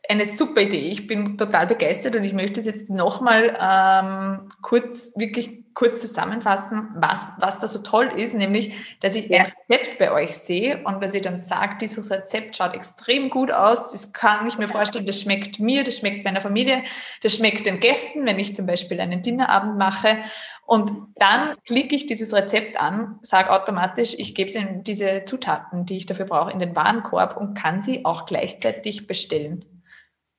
eine 0.09 0.25
super 0.25 0.61
Idee. 0.61 0.89
Ich 0.89 1.07
bin 1.07 1.37
total 1.37 1.67
begeistert 1.67 2.15
und 2.15 2.23
ich 2.23 2.33
möchte 2.33 2.59
es 2.59 2.65
jetzt 2.65 2.89
nochmal 2.89 3.57
ähm, 3.59 4.49
kurz, 4.61 5.13
wirklich 5.17 5.63
kurz 5.73 6.01
zusammenfassen, 6.01 6.89
was, 6.95 7.31
was 7.39 7.57
da 7.57 7.67
so 7.67 7.79
toll 7.79 8.11
ist, 8.15 8.33
nämlich, 8.35 8.73
dass 8.99 9.15
ich 9.15 9.27
ja. 9.29 9.45
ein 9.45 9.53
Rezept 9.69 9.97
bei 9.97 10.11
euch 10.11 10.37
sehe 10.37 10.83
und 10.83 11.01
dass 11.01 11.13
ich 11.13 11.21
dann 11.21 11.37
sage, 11.37 11.77
dieses 11.81 12.11
Rezept 12.11 12.57
schaut 12.57 12.75
extrem 12.75 13.29
gut 13.29 13.51
aus, 13.51 13.91
das 13.91 14.13
kann 14.13 14.45
ich 14.45 14.57
mir 14.57 14.67
vorstellen, 14.67 15.05
das 15.05 15.21
schmeckt 15.21 15.59
mir, 15.59 15.83
das 15.83 15.97
schmeckt 15.97 16.25
meiner 16.25 16.41
Familie, 16.41 16.83
das 17.23 17.35
schmeckt 17.35 17.65
den 17.65 17.79
Gästen, 17.79 18.25
wenn 18.25 18.37
ich 18.39 18.53
zum 18.53 18.67
Beispiel 18.67 18.99
einen 18.99 19.21
Dinnerabend 19.21 19.77
mache 19.77 20.17
und 20.65 20.91
dann 21.15 21.55
klicke 21.65 21.95
ich 21.95 22.05
dieses 22.05 22.33
Rezept 22.33 22.79
an, 22.79 23.19
sage 23.21 23.51
automatisch, 23.51 24.15
ich 24.17 24.35
gebe 24.35 24.51
in 24.51 24.83
diese 24.83 25.23
Zutaten, 25.25 25.85
die 25.85 25.97
ich 25.97 26.05
dafür 26.05 26.25
brauche, 26.25 26.51
in 26.51 26.59
den 26.59 26.75
Warenkorb 26.75 27.35
und 27.35 27.55
kann 27.55 27.81
sie 27.81 28.05
auch 28.05 28.25
gleichzeitig 28.25 29.07
bestellen. 29.07 29.65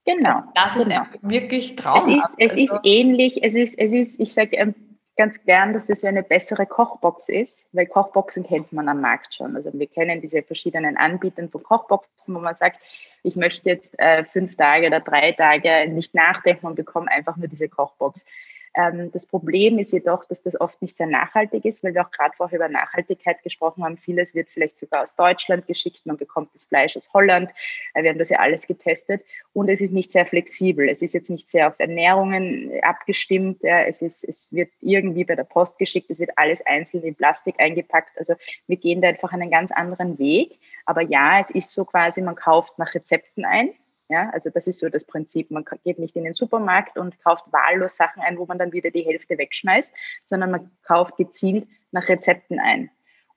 Genau. 0.04 0.42
Also 0.54 0.54
das 0.54 0.76
ist 0.76 0.84
genau. 0.84 1.02
wirklich 1.22 1.76
traumhaft. 1.76 2.34
Es 2.38 2.52
ist, 2.52 2.52
es 2.52 2.58
ist 2.58 2.72
also 2.72 2.82
ähnlich, 2.84 3.42
es 3.42 3.54
ist, 3.54 3.78
es 3.78 3.92
ist, 3.92 4.20
ich 4.20 4.34
sage 4.34 4.56
ähm, 4.56 4.74
ganz 5.16 5.42
gern, 5.44 5.72
dass 5.72 5.86
das 5.86 6.04
eine 6.04 6.22
bessere 6.22 6.66
Kochbox 6.66 7.28
ist, 7.28 7.66
weil 7.72 7.86
Kochboxen 7.86 8.44
kennt 8.44 8.72
man 8.72 8.88
am 8.88 9.00
Markt 9.00 9.34
schon. 9.34 9.56
Also 9.56 9.70
wir 9.72 9.86
kennen 9.86 10.20
diese 10.20 10.42
verschiedenen 10.42 10.96
Anbieter 10.96 11.48
von 11.48 11.62
Kochboxen, 11.62 12.34
wo 12.34 12.40
man 12.40 12.54
sagt, 12.54 12.80
ich 13.22 13.36
möchte 13.36 13.70
jetzt 13.70 13.98
äh, 13.98 14.24
fünf 14.24 14.56
Tage 14.56 14.88
oder 14.88 15.00
drei 15.00 15.32
Tage 15.32 15.88
nicht 15.90 16.14
nachdenken 16.14 16.66
und 16.66 16.74
bekomme 16.74 17.10
einfach 17.10 17.36
nur 17.36 17.48
diese 17.48 17.68
Kochbox. 17.68 18.24
Ähm, 18.74 19.10
das 19.12 19.26
Problem 19.26 19.78
ist 19.78 19.92
jedoch, 19.92 20.24
dass 20.24 20.42
das 20.42 20.60
oft 20.60 20.82
nicht 20.82 20.96
sehr 20.96 21.06
nachhaltig 21.06 21.64
ist, 21.64 21.84
weil 21.84 21.94
wir 21.94 22.04
auch 22.04 22.10
gerade 22.10 22.34
vorher 22.36 22.58
über 22.58 22.68
Nachhaltigkeit 22.68 23.42
gesprochen 23.42 23.84
haben. 23.84 23.96
Vieles 23.96 24.34
wird 24.34 24.48
vielleicht 24.48 24.78
sogar 24.78 25.02
aus 25.02 25.14
Deutschland 25.14 25.66
geschickt, 25.66 26.04
man 26.06 26.16
bekommt 26.16 26.50
das 26.54 26.64
Fleisch 26.64 26.96
aus 26.96 27.12
Holland. 27.12 27.50
Äh, 27.94 28.02
wir 28.02 28.10
haben 28.10 28.18
das 28.18 28.30
ja 28.30 28.38
alles 28.38 28.66
getestet 28.66 29.22
und 29.52 29.68
es 29.68 29.80
ist 29.80 29.92
nicht 29.92 30.10
sehr 30.10 30.26
flexibel. 30.26 30.88
Es 30.88 31.02
ist 31.02 31.14
jetzt 31.14 31.30
nicht 31.30 31.48
sehr 31.48 31.68
auf 31.68 31.74
Ernährungen 31.78 32.72
abgestimmt. 32.82 33.62
Ja. 33.62 33.82
Es, 33.82 34.02
ist, 34.02 34.24
es 34.24 34.52
wird 34.52 34.70
irgendwie 34.80 35.24
bei 35.24 35.36
der 35.36 35.44
Post 35.44 35.78
geschickt, 35.78 36.10
es 36.10 36.18
wird 36.18 36.30
alles 36.36 36.64
einzeln 36.66 37.04
in 37.04 37.14
Plastik 37.14 37.54
eingepackt. 37.58 38.18
Also 38.18 38.34
wir 38.66 38.76
gehen 38.76 39.00
da 39.00 39.08
einfach 39.08 39.32
einen 39.32 39.50
ganz 39.50 39.70
anderen 39.70 40.18
Weg. 40.18 40.58
Aber 40.84 41.02
ja, 41.02 41.40
es 41.40 41.50
ist 41.50 41.72
so 41.72 41.84
quasi, 41.84 42.20
man 42.20 42.34
kauft 42.34 42.78
nach 42.78 42.94
Rezepten 42.94 43.44
ein 43.44 43.74
ja, 44.08 44.30
also 44.30 44.50
das 44.50 44.66
ist 44.66 44.80
so 44.80 44.88
das 44.88 45.04
Prinzip. 45.04 45.50
Man 45.50 45.64
geht 45.84 45.98
nicht 45.98 46.16
in 46.16 46.24
den 46.24 46.34
Supermarkt 46.34 46.98
und 46.98 47.18
kauft 47.22 47.44
wahllos 47.52 47.96
Sachen 47.96 48.22
ein, 48.22 48.38
wo 48.38 48.46
man 48.46 48.58
dann 48.58 48.72
wieder 48.72 48.90
die 48.90 49.04
Hälfte 49.04 49.38
wegschmeißt, 49.38 49.94
sondern 50.24 50.50
man 50.50 50.70
kauft 50.82 51.16
gezielt 51.16 51.66
nach 51.90 52.08
Rezepten 52.08 52.60
ein. 52.60 52.90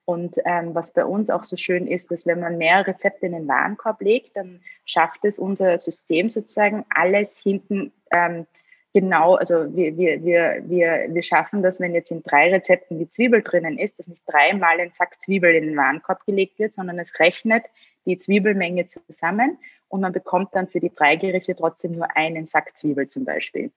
Und 0.04 0.36
ähm, 0.46 0.74
was 0.74 0.92
bei 0.92 1.04
uns 1.04 1.28
auch 1.28 1.44
so 1.44 1.56
schön 1.56 1.86
ist, 1.86 2.10
dass 2.10 2.26
wenn 2.26 2.40
man 2.40 2.56
mehr 2.56 2.86
Rezepte 2.86 3.26
in 3.26 3.32
den 3.32 3.48
Warenkorb 3.48 4.00
legt, 4.00 4.36
dann 4.36 4.60
schafft 4.84 5.24
es 5.24 5.38
unser 5.38 5.78
System 5.78 6.30
sozusagen 6.30 6.84
alles 6.88 7.38
hinten 7.38 7.92
ähm, 8.10 8.46
genau, 8.92 9.34
also 9.34 9.74
wir, 9.74 9.96
wir, 9.96 10.24
wir, 10.24 10.62
wir, 10.64 11.06
wir 11.08 11.22
schaffen 11.22 11.62
das, 11.62 11.80
wenn 11.80 11.94
jetzt 11.94 12.10
in 12.10 12.22
drei 12.22 12.50
Rezepten 12.50 12.98
die 12.98 13.08
Zwiebel 13.08 13.42
drinnen 13.42 13.78
ist, 13.78 13.98
dass 13.98 14.08
nicht 14.08 14.22
dreimal 14.26 14.80
ein 14.80 14.92
Zack 14.92 15.20
Zwiebel 15.20 15.54
in 15.54 15.66
den 15.66 15.76
Warenkorb 15.76 16.24
gelegt 16.24 16.58
wird, 16.58 16.74
sondern 16.74 16.98
es 16.98 17.18
rechnet 17.18 17.64
die 18.06 18.18
Zwiebelmenge 18.18 18.86
zusammen 18.86 19.58
und 19.88 20.00
man 20.00 20.12
bekommt 20.12 20.54
dann 20.54 20.68
für 20.68 20.80
die 20.80 20.94
drei 20.94 21.16
Gerichte 21.16 21.54
trotzdem 21.56 21.92
nur 21.92 22.16
einen 22.16 22.46
Sack 22.46 22.76
Zwiebel 22.76 23.06
zum 23.06 23.24
Beispiel. 23.24 23.70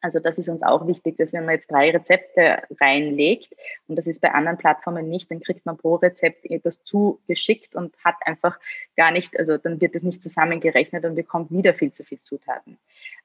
Also 0.00 0.20
das 0.20 0.38
ist 0.38 0.48
uns 0.48 0.62
auch 0.62 0.86
wichtig, 0.86 1.16
dass 1.16 1.32
wenn 1.32 1.44
man 1.44 1.54
jetzt 1.54 1.70
drei 1.70 1.90
Rezepte 1.90 2.62
reinlegt, 2.80 3.54
und 3.88 3.96
das 3.96 4.06
ist 4.06 4.20
bei 4.20 4.32
anderen 4.32 4.56
Plattformen 4.56 5.08
nicht, 5.08 5.30
dann 5.30 5.40
kriegt 5.40 5.66
man 5.66 5.76
pro 5.76 5.96
Rezept 5.96 6.44
etwas 6.46 6.84
zugeschickt 6.84 7.74
und 7.74 7.96
hat 8.04 8.14
einfach 8.20 8.60
gar 8.96 9.10
nicht, 9.10 9.36
also 9.38 9.58
dann 9.58 9.80
wird 9.80 9.96
es 9.96 10.04
nicht 10.04 10.22
zusammengerechnet 10.22 11.04
und 11.04 11.16
bekommt 11.16 11.50
wieder 11.50 11.74
viel 11.74 11.90
zu 11.90 12.04
viel 12.04 12.20
Zutaten. 12.20 12.78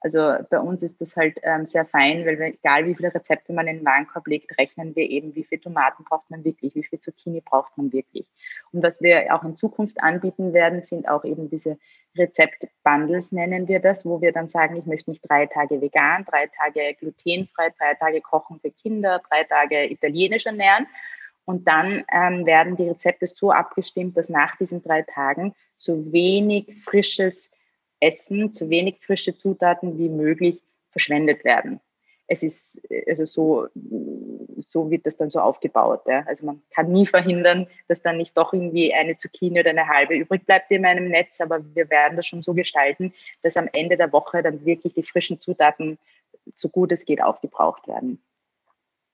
Also 0.04 0.34
bei 0.50 0.60
uns 0.60 0.82
ist 0.82 1.00
das 1.00 1.16
halt 1.16 1.38
ähm, 1.44 1.64
sehr 1.64 1.86
fein, 1.86 2.26
weil 2.26 2.38
wir, 2.38 2.48
egal 2.48 2.84
wie 2.84 2.94
viele 2.94 3.14
Rezepte 3.14 3.54
man 3.54 3.66
in 3.66 3.78
den 3.78 3.86
Warenkorb 3.86 4.26
legt, 4.26 4.58
rechnen 4.58 4.94
wir 4.94 5.08
eben, 5.08 5.34
wie 5.34 5.44
viel 5.44 5.58
Tomaten 5.58 6.04
braucht 6.04 6.30
man 6.30 6.44
wirklich, 6.44 6.74
wie 6.74 6.84
viel 6.84 7.00
Zucchini 7.00 7.40
braucht 7.40 7.78
man 7.78 7.90
wirklich. 7.90 8.26
Und 8.70 8.82
was 8.82 9.00
wir 9.00 9.34
auch 9.34 9.44
in 9.44 9.56
Zukunft 9.56 10.02
anbieten 10.02 10.52
werden, 10.52 10.82
sind 10.82 11.08
auch 11.08 11.24
eben 11.24 11.48
diese 11.48 11.78
Rezept-Bundles, 12.18 13.32
nennen 13.32 13.66
wir 13.66 13.80
das, 13.80 14.04
wo 14.04 14.20
wir 14.20 14.32
dann 14.32 14.46
sagen, 14.46 14.76
ich 14.76 14.84
möchte 14.84 15.08
mich 15.08 15.22
drei 15.22 15.46
Tage 15.46 15.80
vegan, 15.80 16.26
drei 16.26 16.48
Tage 16.48 16.94
glutenfrei, 17.00 17.72
drei 17.78 17.94
Tage 17.94 18.20
kochen 18.20 18.60
für 18.60 18.72
Kinder, 18.72 19.22
drei 19.30 19.44
Tage 19.44 19.90
italienisch 19.90 20.44
ernähren. 20.44 20.86
Und 21.46 21.66
dann 21.66 22.04
ähm, 22.12 22.44
werden 22.44 22.76
die 22.76 22.88
Rezepte 22.88 23.26
so 23.26 23.52
abgestimmt, 23.52 24.18
dass 24.18 24.28
nach 24.28 24.56
diesen 24.56 24.82
drei 24.82 25.00
Tagen 25.00 25.54
so 25.78 26.12
wenig 26.12 26.74
frisches 26.84 27.50
Essen, 28.04 28.52
so 28.52 28.68
wenig 28.68 28.98
frische 29.00 29.36
Zutaten 29.36 29.98
wie 29.98 30.08
möglich 30.08 30.62
verschwendet 30.90 31.44
werden. 31.44 31.80
Es 32.26 32.42
ist 32.42 32.80
also 33.06 33.24
so, 33.26 33.68
so 34.60 34.90
wird 34.90 35.06
das 35.06 35.16
dann 35.18 35.28
so 35.28 35.40
aufgebaut. 35.40 36.02
Ja. 36.06 36.24
Also 36.26 36.46
man 36.46 36.62
kann 36.70 36.90
nie 36.90 37.06
verhindern, 37.06 37.66
dass 37.88 38.02
dann 38.02 38.16
nicht 38.16 38.36
doch 38.36 38.54
irgendwie 38.54 38.94
eine 38.94 39.16
Zucchini 39.18 39.60
oder 39.60 39.70
eine 39.70 39.88
halbe 39.88 40.14
übrig 40.14 40.46
bleibt 40.46 40.70
in 40.70 40.82
meinem 40.82 41.08
Netz, 41.08 41.40
aber 41.40 41.62
wir 41.74 41.90
werden 41.90 42.16
das 42.16 42.26
schon 42.26 42.40
so 42.40 42.54
gestalten, 42.54 43.12
dass 43.42 43.56
am 43.56 43.68
Ende 43.72 43.96
der 43.96 44.12
Woche 44.12 44.42
dann 44.42 44.64
wirklich 44.64 44.94
die 44.94 45.02
frischen 45.02 45.38
Zutaten 45.38 45.98
so 46.54 46.68
gut 46.68 46.92
es 46.92 47.04
geht 47.04 47.22
aufgebraucht 47.22 47.86
werden. 47.88 48.22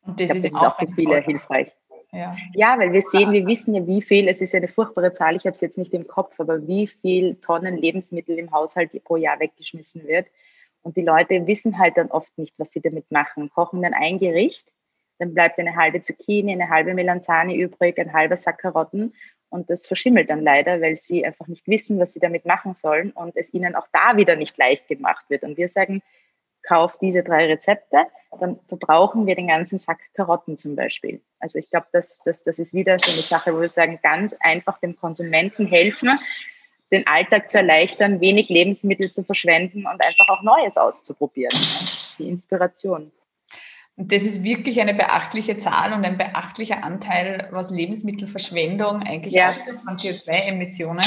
Und 0.03 0.21
das, 0.21 0.29
glaub, 0.29 0.37
ist, 0.37 0.45
das 0.45 0.53
ist 0.53 0.67
auch 0.67 0.79
für 0.79 0.89
viele 0.95 1.21
hilfreich. 1.21 1.73
Ja. 2.13 2.37
ja, 2.55 2.77
weil 2.79 2.93
wir 2.93 3.03
sehen, 3.03 3.31
wir 3.33 3.47
wissen 3.47 3.75
ja, 3.75 3.87
wie 3.87 4.03
viel, 4.03 4.27
es 4.29 4.41
ist 4.41 4.55
eine 4.55 4.67
furchtbare 4.67 5.13
Zahl, 5.13 5.37
ich 5.37 5.45
habe 5.45 5.53
es 5.53 5.61
jetzt 5.61 5.79
nicht 5.79 5.95
im 5.95 6.09
Kopf, 6.09 6.41
aber 6.41 6.67
wie 6.67 6.89
viel 6.89 7.37
Tonnen 7.37 7.77
Lebensmittel 7.77 8.37
im 8.37 8.51
Haushalt 8.51 8.91
pro 9.05 9.17
Jahr 9.17 9.39
weggeschmissen 9.39 10.07
wird. 10.09 10.27
Und 10.83 10.97
die 10.97 11.03
Leute 11.03 11.47
wissen 11.47 11.79
halt 11.79 11.97
dann 11.97 12.11
oft 12.11 12.37
nicht, 12.37 12.55
was 12.59 12.73
sie 12.73 12.81
damit 12.81 13.11
machen. 13.13 13.51
Kochen 13.51 13.83
dann 13.83 13.95
ein 13.95 14.19
Gericht, 14.19 14.73
dann 15.19 15.35
bleibt 15.35 15.59
eine 15.59 15.77
halbe 15.77 16.01
Zucchini, 16.01 16.53
eine 16.53 16.69
halbe 16.69 16.95
Melanzane 16.95 17.55
übrig, 17.55 17.99
ein 17.99 18.13
halber 18.13 18.37
Sack 18.37 18.59
Karotten 18.59 19.15
und 19.51 19.69
das 19.69 19.87
verschimmelt 19.87 20.31
dann 20.31 20.43
leider, 20.43 20.81
weil 20.81 20.97
sie 20.97 21.27
einfach 21.27 21.49
nicht 21.49 21.67
wissen, 21.67 21.99
was 21.99 22.13
sie 22.13 22.21
damit 22.21 22.47
machen 22.47 22.75
sollen 22.75 23.11
und 23.11 23.37
es 23.37 23.53
ihnen 23.53 23.75
auch 23.75 23.89
da 23.93 24.17
wieder 24.17 24.37
nicht 24.37 24.57
leicht 24.57 24.89
gemacht 24.89 25.29
wird. 25.29 25.43
Und 25.43 25.57
wir 25.57 25.69
sagen, 25.69 26.03
kauf 26.63 26.99
diese 26.99 27.23
drei 27.23 27.47
Rezepte, 27.47 28.07
dann 28.39 28.59
verbrauchen 28.69 29.27
wir 29.27 29.35
den 29.35 29.49
ganzen 29.49 29.79
Sack 29.79 29.99
Karotten 30.15 30.57
zum 30.57 30.77
Beispiel. 30.77 31.21
Also 31.41 31.59
ich 31.59 31.69
glaube, 31.71 31.87
das, 31.93 32.23
das, 32.25 32.43
das 32.45 32.59
ist 32.59 32.75
wieder 32.75 32.99
so 32.99 33.11
eine 33.13 33.23
Sache, 33.23 33.55
wo 33.55 33.61
wir 33.61 33.69
sagen, 33.69 33.99
ganz 34.03 34.35
einfach 34.41 34.79
dem 34.79 34.97
Konsumenten 34.97 35.67
helfen, 35.67 36.19
den 36.93 37.07
Alltag 37.07 37.51
zu 37.51 37.59
erleichtern, 37.59 38.21
wenig 38.21 38.49
Lebensmittel 38.49 39.11
zu 39.11 39.25
verschwenden 39.25 39.87
und 39.87 40.01
einfach 40.01 40.29
auch 40.29 40.43
Neues 40.43 40.77
auszuprobieren. 40.77 41.57
Die 42.19 42.29
Inspiration. 42.29 43.13
Und 43.97 44.13
das 44.13 44.23
ist 44.23 44.43
wirklich 44.43 44.81
eine 44.81 44.95
beachtliche 44.95 45.59
Zahl 45.59 45.93
und 45.93 46.05
ein 46.05 46.17
beachtlicher 46.17 46.83
Anteil, 46.83 47.49
was 47.51 47.71
Lebensmittelverschwendung 47.71 49.03
eigentlich 49.03 49.35
ja. 49.35 49.55
von 49.85 49.97
CO2-Emissionen. 49.97 51.05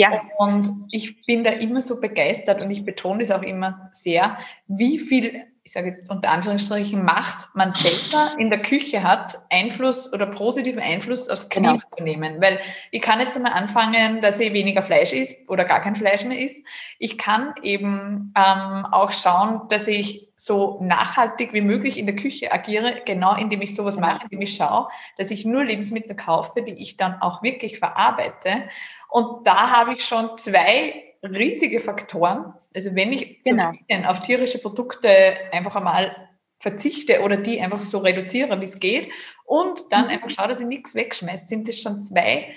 Ja. 0.00 0.22
Und 0.38 0.70
ich 0.90 1.24
bin 1.26 1.44
da 1.44 1.50
immer 1.50 1.80
so 1.80 2.00
begeistert 2.00 2.60
und 2.60 2.70
ich 2.70 2.84
betone 2.84 3.20
das 3.20 3.30
auch 3.30 3.42
immer 3.42 3.90
sehr, 3.92 4.38
wie 4.66 4.98
viel 4.98 5.44
ich 5.62 5.72
sage 5.72 5.88
jetzt 5.88 6.10
unter 6.10 6.30
Anführungsstrichen, 6.30 7.04
Macht 7.04 7.48
man 7.54 7.70
selber 7.70 8.32
in 8.38 8.50
der 8.50 8.62
Küche 8.62 9.02
hat, 9.02 9.36
Einfluss 9.50 10.12
oder 10.12 10.26
positiven 10.26 10.82
Einfluss 10.82 11.28
aufs 11.28 11.48
Klima 11.48 11.72
genau. 11.72 11.82
zu 11.96 12.02
nehmen. 12.02 12.40
Weil 12.40 12.60
ich 12.90 13.02
kann 13.02 13.20
jetzt 13.20 13.36
einmal 13.36 13.52
anfangen, 13.52 14.22
dass 14.22 14.40
ich 14.40 14.52
weniger 14.52 14.82
Fleisch 14.82 15.12
isst 15.12 15.48
oder 15.48 15.64
gar 15.64 15.80
kein 15.80 15.94
Fleisch 15.94 16.24
mehr 16.24 16.38
isst. 16.38 16.66
Ich 16.98 17.18
kann 17.18 17.54
eben 17.62 18.32
ähm, 18.36 18.86
auch 18.90 19.10
schauen, 19.10 19.68
dass 19.68 19.86
ich 19.86 20.28
so 20.34 20.78
nachhaltig 20.82 21.52
wie 21.52 21.60
möglich 21.60 21.98
in 21.98 22.06
der 22.06 22.16
Küche 22.16 22.50
agiere, 22.50 23.02
genau 23.04 23.36
indem 23.36 23.60
ich 23.60 23.74
sowas 23.74 23.98
mache, 23.98 24.24
indem 24.24 24.40
ich 24.40 24.56
schaue, 24.56 24.88
dass 25.18 25.30
ich 25.30 25.44
nur 25.44 25.64
Lebensmittel 25.64 26.16
kaufe, 26.16 26.62
die 26.62 26.72
ich 26.72 26.96
dann 26.96 27.20
auch 27.20 27.42
wirklich 27.42 27.78
verarbeite. 27.78 28.68
Und 29.10 29.46
da 29.46 29.70
habe 29.70 29.94
ich 29.94 30.04
schon 30.04 30.38
zwei 30.38 31.10
riesige 31.22 31.80
Faktoren, 31.80 32.54
Also 32.74 32.94
wenn 32.94 33.12
ich 33.12 33.42
genau. 33.42 33.72
auf 34.06 34.20
tierische 34.20 34.58
Produkte 34.58 35.08
einfach 35.52 35.76
einmal 35.76 36.16
verzichte 36.60 37.22
oder 37.22 37.36
die 37.36 37.60
einfach 37.60 37.80
so 37.80 37.98
reduziere, 37.98 38.60
wie 38.60 38.64
es 38.64 38.80
geht 38.80 39.10
und 39.44 39.84
dann 39.90 40.04
mhm. 40.04 40.10
einfach 40.10 40.30
schaue, 40.30 40.48
dass 40.48 40.60
ich 40.60 40.66
nichts 40.66 40.94
wegschmeiße, 40.94 41.46
sind 41.46 41.68
das 41.68 41.78
schon 41.78 42.02
zwei 42.02 42.54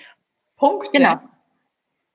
Punkte, 0.56 0.90
genau. 0.92 1.18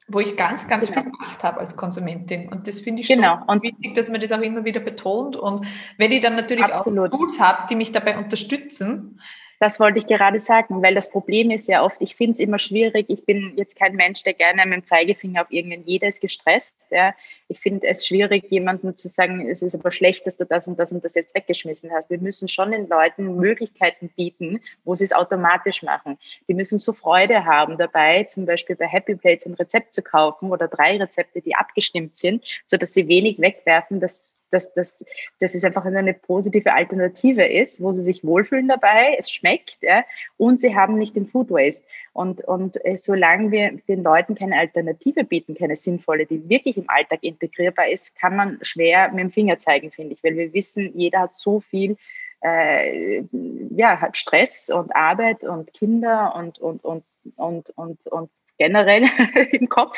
wo 0.07 0.19
ich 0.19 0.37
ganz, 0.37 0.67
ganz 0.67 0.87
genau. 0.87 1.01
viel 1.01 1.11
gemacht 1.11 1.43
habe 1.43 1.59
als 1.59 1.75
Konsumentin. 1.75 2.47
Und 2.49 2.67
das 2.67 2.79
finde 2.79 3.01
ich 3.01 3.07
genau. 3.07 3.39
schon 3.39 3.49
und 3.49 3.63
wichtig, 3.63 3.95
dass 3.95 4.07
man 4.07 4.21
das 4.21 4.31
auch 4.31 4.41
immer 4.41 4.63
wieder 4.63 4.79
betont. 4.79 5.35
Und 5.35 5.65
wenn 5.97 6.11
ich 6.11 6.21
dann 6.21 6.35
natürlich 6.35 6.65
Absolut. 6.65 7.11
auch 7.11 7.17
Tools 7.17 7.39
habe, 7.39 7.67
die 7.69 7.75
mich 7.75 7.91
dabei 7.91 8.17
unterstützen, 8.17 9.19
das 9.59 9.79
wollte 9.79 9.99
ich 9.99 10.07
gerade 10.07 10.39
sagen, 10.39 10.81
weil 10.81 10.95
das 10.95 11.09
Problem 11.09 11.51
ist 11.51 11.67
ja 11.67 11.83
oft, 11.83 12.01
ich 12.01 12.15
finde 12.15 12.33
es 12.33 12.39
immer 12.39 12.59
schwierig. 12.59 13.05
Ich 13.09 13.25
bin 13.25 13.53
jetzt 13.57 13.77
kein 13.77 13.95
Mensch, 13.95 14.23
der 14.23 14.33
gerne 14.33 14.63
mit 14.65 14.73
dem 14.73 14.83
Zeigefinger 14.85 15.41
auf 15.41 15.51
irgendwen, 15.51 15.83
jeder 15.85 16.07
ist 16.07 16.21
gestresst. 16.21 16.87
Ja. 16.91 17.13
Ich 17.49 17.59
finde 17.59 17.87
es 17.87 18.05
schwierig, 18.05 18.45
jemandem 18.49 18.95
zu 18.95 19.07
sagen, 19.07 19.49
es 19.49 19.61
ist 19.61 19.75
aber 19.75 19.91
schlecht, 19.91 20.25
dass 20.27 20.37
du 20.37 20.45
das 20.45 20.67
und 20.67 20.79
das 20.79 20.91
und 20.91 21.03
das 21.03 21.15
jetzt 21.15 21.35
weggeschmissen 21.35 21.91
hast. 21.91 22.09
Wir 22.09 22.19
müssen 22.19 22.47
schon 22.47 22.71
den 22.71 22.87
Leuten 22.87 23.35
Möglichkeiten 23.35 24.09
bieten, 24.15 24.61
wo 24.85 24.93
sie 24.95 25.03
es 25.03 25.13
automatisch 25.13 25.81
machen. 25.81 26.19
Die 26.47 26.53
müssen 26.53 26.77
so 26.77 26.93
Freude 26.93 27.45
haben 27.45 27.77
dabei, 27.77 28.23
zum 28.25 28.45
Beispiel 28.45 28.75
bei 28.75 28.87
Happy 28.87 29.15
Plates 29.15 29.45
ein 29.45 29.55
Rezept 29.55 29.93
zu 29.93 30.03
kaufen 30.03 30.51
oder 30.51 30.67
drei 30.67 30.97
Rezepte, 30.97 31.41
die 31.41 31.55
abgestimmt 31.55 32.15
sind, 32.15 32.43
so 32.65 32.77
dass 32.77 32.93
sie 32.93 33.07
wenig 33.07 33.39
wegwerfen, 33.39 33.99
dass 33.99 34.39
dass, 34.51 34.73
dass, 34.73 35.05
dass 35.39 35.55
es 35.55 35.63
einfach 35.63 35.85
eine 35.85 36.13
positive 36.13 36.73
Alternative 36.73 37.45
ist, 37.45 37.81
wo 37.81 37.91
sie 37.91 38.03
sich 38.03 38.23
wohlfühlen 38.23 38.67
dabei, 38.67 39.15
es 39.17 39.31
schmeckt 39.31 39.77
ja, 39.81 40.03
und 40.37 40.59
sie 40.59 40.75
haben 40.75 40.97
nicht 40.97 41.15
den 41.15 41.27
Food 41.27 41.49
Waste. 41.49 41.83
Und, 42.13 42.43
und 42.45 42.83
äh, 42.83 42.97
solange 42.97 43.51
wir 43.51 43.79
den 43.87 44.03
Leuten 44.03 44.35
keine 44.35 44.57
Alternative 44.57 45.23
bieten, 45.23 45.55
keine 45.55 45.75
sinnvolle, 45.75 46.25
die 46.25 46.49
wirklich 46.49 46.77
im 46.77 46.89
Alltag 46.89 47.19
integrierbar 47.39 47.89
ist, 47.89 48.15
kann 48.15 48.35
man 48.35 48.59
schwer 48.61 49.09
mit 49.09 49.19
dem 49.19 49.31
Finger 49.31 49.57
zeigen, 49.57 49.91
finde 49.91 50.13
ich, 50.13 50.23
weil 50.23 50.35
wir 50.35 50.53
wissen, 50.53 50.91
jeder 50.97 51.19
hat 51.21 51.33
so 51.33 51.59
viel 51.59 51.97
äh, 52.41 53.23
ja, 53.71 53.99
hat 53.99 54.17
Stress 54.17 54.69
und 54.69 54.95
Arbeit 54.95 55.43
und 55.43 55.73
Kinder 55.73 56.33
und, 56.35 56.59
und, 56.59 56.83
und, 56.83 57.03
und, 57.35 57.69
und, 57.71 58.07
und 58.07 58.29
generell 58.57 59.03
im 59.51 59.69
Kopf, 59.69 59.97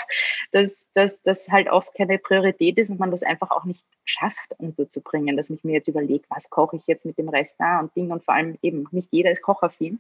dass 0.52 0.92
das 0.94 1.50
halt 1.50 1.70
oft 1.70 1.94
keine 1.96 2.18
Priorität 2.18 2.78
ist 2.78 2.90
und 2.90 3.00
man 3.00 3.12
das 3.12 3.24
einfach 3.24 3.52
auch 3.52 3.66
nicht 3.66 3.84
schafft 4.06 4.54
unterzubringen, 4.58 5.36
dass 5.36 5.50
ich 5.50 5.64
mir 5.64 5.74
jetzt 5.74 5.88
überlege, 5.88 6.24
was 6.30 6.50
koche 6.50 6.78
ich 6.78 6.88
jetzt 6.88 7.06
mit 7.06 7.18
dem 7.18 7.30
Rest 7.30 7.56
da 7.60 7.80
und 7.80 7.96
Ding 7.96 8.12
und 8.12 8.24
vor 8.24 8.36
allem 8.36 8.58
eben 8.62 8.86
nicht 8.92 9.10
jeder 9.12 9.32
ist 9.32 9.42
kochaffin. 9.42 10.00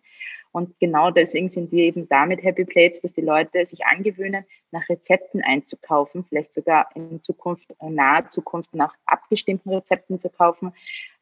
Und 0.52 0.78
genau 0.80 1.12
deswegen 1.12 1.50
sind 1.50 1.72
wir 1.72 1.84
eben 1.84 2.10
damit 2.10 2.44
Happy 2.44 2.66
Plates, 2.66 3.02
dass 3.02 3.14
die 3.14 3.22
Leute 3.22 3.66
sich 3.66 3.86
angewöhnen, 3.86 4.46
nach 4.72 4.88
Rezepten 4.90 5.42
einzukaufen, 5.42 6.26
vielleicht 6.26 6.54
sogar 6.54 6.90
in 6.96 7.22
Zukunft, 7.24 7.76
in 7.82 7.96
naher 7.96 8.30
Zukunft 8.30 8.74
nach 8.74 8.94
abgestimmten 9.06 9.74
Rezepten 9.74 10.20
zu 10.20 10.30
kaufen, 10.30 10.74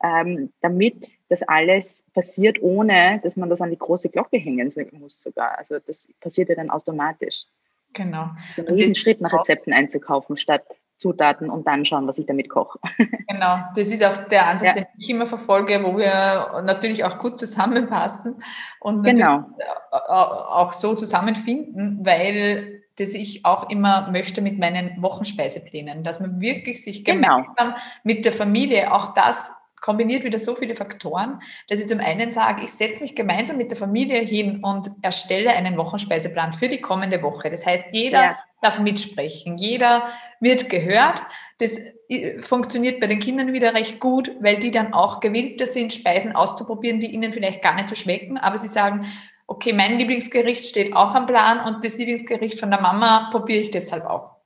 ähm, 0.03 0.51
damit 0.61 1.11
das 1.29 1.43
alles 1.43 2.03
passiert, 2.13 2.61
ohne 2.61 3.19
dass 3.23 3.37
man 3.37 3.49
das 3.49 3.61
an 3.61 3.69
die 3.69 3.77
große 3.77 4.09
Glocke 4.09 4.37
hängen 4.37 4.71
muss 4.93 5.21
sogar. 5.21 5.57
Also 5.57 5.79
das 5.79 6.11
passiert 6.19 6.49
ja 6.49 6.55
dann 6.55 6.69
automatisch. 6.69 7.45
Genau. 7.93 8.29
Ist 8.49 8.59
ein 8.59 8.67
Riesenschritt, 8.67 9.21
nach 9.21 9.33
Rezepten 9.33 9.73
einzukaufen, 9.73 10.37
statt 10.37 10.63
Zutaten 10.99 11.49
und 11.49 11.65
dann 11.65 11.85
schauen, 11.85 12.07
was 12.07 12.19
ich 12.19 12.25
damit 12.25 12.49
koche. 12.49 12.79
Genau, 13.29 13.59
das 13.75 13.89
ist 13.89 14.03
auch 14.03 14.27
der 14.27 14.47
Ansatz, 14.47 14.75
ja. 14.75 14.81
den 14.81 14.87
ich 14.97 15.09
immer 15.09 15.27
verfolge, 15.27 15.81
wo 15.83 15.95
wir 15.95 16.63
natürlich 16.65 17.05
auch 17.05 17.19
gut 17.19 17.37
zusammenpassen 17.37 18.41
und 18.79 19.03
genau. 19.03 19.45
auch 19.91 20.73
so 20.73 20.95
zusammenfinden, 20.95 21.99
weil 22.03 22.81
das 22.97 23.13
ich 23.13 23.45
auch 23.45 23.69
immer 23.69 24.09
möchte 24.11 24.41
mit 24.41 24.57
meinen 24.57 25.01
Wochenspeiseplänen, 25.01 26.03
dass 26.03 26.19
man 26.19 26.41
wirklich 26.41 26.83
sich 26.83 27.05
genau. 27.05 27.37
gemeinsam 27.37 27.55
genau. 27.55 27.77
mit 28.03 28.25
der 28.25 28.31
Familie 28.31 28.91
auch 28.93 29.13
das 29.13 29.51
kombiniert 29.81 30.23
wieder 30.23 30.37
so 30.37 30.55
viele 30.55 30.75
Faktoren, 30.75 31.41
dass 31.67 31.79
ich 31.79 31.87
zum 31.87 31.99
einen 31.99 32.31
sage, 32.31 32.63
ich 32.63 32.71
setze 32.71 33.03
mich 33.03 33.15
gemeinsam 33.15 33.57
mit 33.57 33.71
der 33.71 33.77
Familie 33.77 34.19
hin 34.19 34.63
und 34.63 34.91
erstelle 35.01 35.51
einen 35.51 35.77
Wochenspeiseplan 35.77 36.53
für 36.53 36.67
die 36.67 36.81
kommende 36.81 37.21
Woche. 37.21 37.49
Das 37.49 37.65
heißt, 37.65 37.87
jeder 37.91 38.21
ja. 38.21 38.37
darf 38.61 38.79
mitsprechen, 38.79 39.57
jeder 39.57 40.09
wird 40.39 40.69
gehört. 40.69 41.21
Das 41.57 41.79
äh, 42.07 42.41
funktioniert 42.41 42.99
bei 42.99 43.07
den 43.07 43.19
Kindern 43.19 43.53
wieder 43.53 43.73
recht 43.73 43.99
gut, 43.99 44.31
weil 44.39 44.59
die 44.59 44.71
dann 44.71 44.93
auch 44.93 45.19
gewillter 45.19 45.65
sind, 45.65 45.93
Speisen 45.93 46.35
auszuprobieren, 46.35 46.99
die 46.99 47.07
ihnen 47.07 47.33
vielleicht 47.33 47.61
gar 47.61 47.75
nicht 47.75 47.89
so 47.89 47.95
schmecken, 47.95 48.37
aber 48.37 48.57
sie 48.57 48.67
sagen, 48.67 49.05
okay, 49.47 49.73
mein 49.73 49.97
Lieblingsgericht 49.97 50.63
steht 50.65 50.95
auch 50.95 51.15
am 51.15 51.25
Plan 51.25 51.59
und 51.59 51.83
das 51.83 51.97
Lieblingsgericht 51.97 52.59
von 52.59 52.69
der 52.69 52.81
Mama 52.81 53.29
probiere 53.31 53.61
ich 53.61 53.71
deshalb 53.71 54.05
auch. 54.05 54.38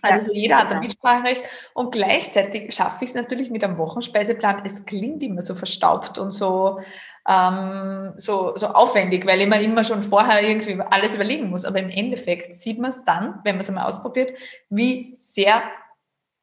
Also 0.00 0.26
so 0.26 0.32
jeder 0.32 0.56
hat 0.58 0.72
ein 0.72 0.80
Mitspracherecht 0.80 1.44
und 1.74 1.92
gleichzeitig 1.92 2.74
schaffe 2.74 3.04
ich 3.04 3.10
es 3.10 3.16
natürlich 3.16 3.50
mit 3.50 3.62
einem 3.62 3.78
Wochenspeiseplan. 3.78 4.62
Es 4.64 4.86
klingt 4.86 5.22
immer 5.22 5.42
so 5.42 5.54
verstaubt 5.54 6.18
und 6.18 6.30
so, 6.30 6.80
ähm, 7.28 8.12
so, 8.16 8.56
so 8.56 8.68
aufwendig, 8.68 9.26
weil 9.26 9.40
ich 9.42 9.46
mir 9.46 9.62
immer 9.62 9.84
schon 9.84 10.02
vorher 10.02 10.42
irgendwie 10.42 10.80
alles 10.80 11.14
überlegen 11.14 11.50
muss. 11.50 11.64
Aber 11.64 11.78
im 11.78 11.90
Endeffekt 11.90 12.54
sieht 12.54 12.78
man 12.78 12.90
es 12.90 13.04
dann, 13.04 13.40
wenn 13.44 13.56
man 13.56 13.60
es 13.60 13.68
einmal 13.68 13.86
ausprobiert, 13.86 14.36
wie 14.70 15.14
sehr 15.16 15.62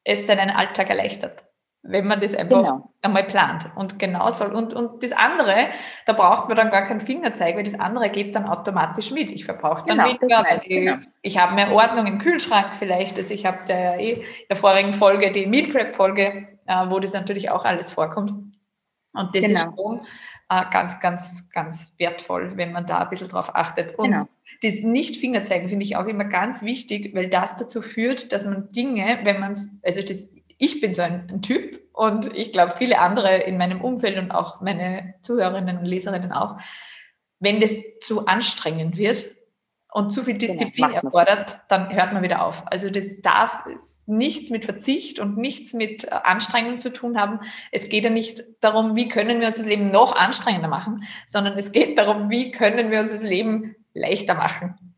es 0.04 0.24
deinen 0.26 0.50
Alltag 0.50 0.88
erleichtert 0.88 1.44
wenn 1.82 2.06
man 2.06 2.20
das 2.20 2.34
einfach 2.34 2.62
genau. 2.62 2.90
einmal 3.00 3.24
plant. 3.24 3.70
Und 3.74 3.98
genau 3.98 4.28
soll. 4.30 4.52
Und, 4.52 4.74
und 4.74 5.02
das 5.02 5.12
andere, 5.12 5.68
da 6.06 6.12
braucht 6.12 6.48
man 6.48 6.56
dann 6.56 6.70
gar 6.70 6.82
keinen 6.86 7.00
Fingerzeig, 7.00 7.56
weil 7.56 7.62
das 7.62 7.78
andere 7.78 8.10
geht 8.10 8.34
dann 8.34 8.46
automatisch 8.46 9.10
mit. 9.10 9.30
Ich 9.30 9.44
verbrauche 9.44 9.86
dann 9.86 9.98
genau, 9.98 10.08
weniger, 10.08 10.44
weil 10.44 10.60
ich, 10.64 10.68
genau. 10.68 10.96
ich 11.22 11.38
habe 11.38 11.54
mehr 11.54 11.72
Ordnung 11.72 12.06
im 12.06 12.18
Kühlschrank 12.18 12.74
vielleicht. 12.74 13.18
Also 13.18 13.32
ich 13.32 13.46
habe 13.46 13.64
der, 13.66 13.98
eh 13.98 14.22
der 14.48 14.56
vorigen 14.56 14.92
Folge, 14.92 15.32
die 15.32 15.46
Meal 15.46 15.68
Prep 15.68 15.96
Folge, 15.96 16.48
äh, 16.66 16.90
wo 16.90 16.98
das 16.98 17.12
natürlich 17.12 17.50
auch 17.50 17.64
alles 17.64 17.90
vorkommt. 17.90 18.32
Und 19.12 19.34
das 19.34 19.44
ist 19.44 19.62
genau. 19.62 19.76
schon 19.76 20.00
äh, 20.50 20.64
ganz, 20.70 21.00
ganz, 21.00 21.48
ganz 21.50 21.94
wertvoll, 21.98 22.56
wenn 22.56 22.72
man 22.72 22.86
da 22.86 22.98
ein 22.98 23.08
bisschen 23.08 23.28
drauf 23.28 23.54
achtet. 23.54 23.98
Und 23.98 24.10
genau. 24.10 24.28
das 24.62 24.82
Nicht-Fingerzeigen 24.82 25.68
finde 25.70 25.84
ich 25.84 25.96
auch 25.96 26.06
immer 26.06 26.24
ganz 26.24 26.62
wichtig, 26.62 27.14
weil 27.14 27.28
das 27.28 27.56
dazu 27.56 27.80
führt, 27.80 28.32
dass 28.32 28.44
man 28.44 28.68
Dinge, 28.68 29.20
wenn 29.24 29.40
man 29.40 29.52
es, 29.52 29.70
also 29.82 30.02
das 30.02 30.28
ich 30.60 30.80
bin 30.80 30.92
so 30.92 31.00
ein, 31.02 31.26
ein 31.30 31.42
Typ 31.42 31.80
und 31.92 32.36
ich 32.36 32.52
glaube 32.52 32.74
viele 32.76 33.00
andere 33.00 33.38
in 33.38 33.56
meinem 33.56 33.80
Umfeld 33.80 34.18
und 34.18 34.30
auch 34.30 34.60
meine 34.60 35.14
Zuhörerinnen 35.22 35.78
und 35.78 35.86
Leserinnen 35.86 36.32
auch, 36.32 36.58
wenn 37.40 37.60
das 37.60 37.78
zu 38.02 38.26
anstrengend 38.26 38.98
wird 38.98 39.24
und 39.90 40.12
zu 40.12 40.22
viel 40.22 40.36
genau, 40.36 40.52
Disziplin 40.52 40.88
genau, 40.88 41.00
erfordert, 41.00 41.60
dann 41.68 41.90
hört 41.90 42.12
man 42.12 42.22
wieder 42.22 42.44
auf. 42.44 42.70
Also 42.70 42.90
das 42.90 43.22
darf 43.22 43.64
nichts 44.06 44.50
mit 44.50 44.66
Verzicht 44.66 45.18
und 45.18 45.38
nichts 45.38 45.72
mit 45.72 46.04
äh, 46.04 46.10
Anstrengung 46.10 46.78
zu 46.78 46.92
tun 46.92 47.18
haben. 47.18 47.40
Es 47.72 47.88
geht 47.88 48.04
ja 48.04 48.10
nicht 48.10 48.44
darum, 48.60 48.94
wie 48.96 49.08
können 49.08 49.40
wir 49.40 49.48
uns 49.48 49.56
das 49.56 49.66
Leben 49.66 49.90
noch 49.90 50.14
anstrengender 50.14 50.68
machen, 50.68 51.06
sondern 51.26 51.56
es 51.56 51.72
geht 51.72 51.98
darum, 51.98 52.28
wie 52.28 52.52
können 52.52 52.90
wir 52.90 53.00
uns 53.00 53.12
das 53.12 53.22
Leben 53.22 53.76
leichter 53.94 54.34
machen. 54.34 54.89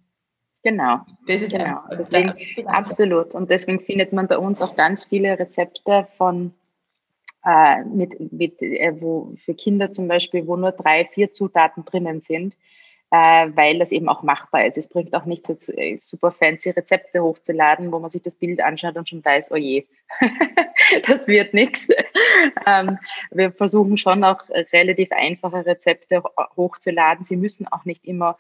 Genau. 0.62 1.01
Das 1.27 1.42
ist 1.42 1.53
genau. 1.53 1.81
Deswegen, 1.90 2.35
absolut. 2.66 3.35
Und 3.35 3.51
deswegen 3.51 3.81
findet 3.81 4.12
man 4.12 4.29
bei 4.29 4.38
uns 4.38 4.62
auch 4.62 4.77
ganz 4.77 5.05
viele 5.05 5.38
Rezepte 5.38 6.07
von 6.16 6.55
äh, 7.44 7.83
mit, 7.85 8.33
mit 8.33 8.62
äh, 8.62 8.92
wo 9.01 9.35
für 9.44 9.55
Kinder 9.55 9.90
zum 9.90 10.07
Beispiel, 10.07 10.46
wo 10.46 10.57
nur 10.57 10.70
drei, 10.70 11.07
vier 11.07 11.33
Zutaten 11.33 11.85
drinnen 11.85 12.20
sind, 12.20 12.57
äh, 13.11 13.48
weil 13.57 13.81
das 13.81 13.90
eben 13.90 14.09
auch 14.09 14.22
machbar 14.22 14.64
ist. 14.66 14.79
Es 14.79 14.88
bringt 14.88 15.12
auch 15.14 15.25
nichts, 15.25 15.48
jetzt 15.48 15.68
äh, 15.70 15.98
super 16.01 16.31
fancy 16.31 16.70
Rezepte 16.70 17.20
hochzuladen, 17.20 17.90
wo 17.90 17.98
man 17.98 18.11
sich 18.11 18.22
das 18.22 18.37
Bild 18.37 18.61
anschaut 18.61 18.96
und 18.96 19.09
schon 19.09 19.25
weiß, 19.25 19.51
oh 19.51 19.57
je, 19.57 19.85
das 21.07 21.27
wird 21.29 21.55
nichts. 21.55 21.88
Ähm, 22.66 22.98
wir 23.31 23.53
versuchen 23.53 23.96
schon 23.96 24.25
auch 24.25 24.40
relativ 24.72 25.11
einfache 25.12 25.64
Rezepte 25.64 26.22
hochzuladen. 26.57 27.25
Sie 27.25 27.37
müssen 27.37 27.66
auch 27.68 27.85
nicht 27.85 28.05
immer 28.05 28.37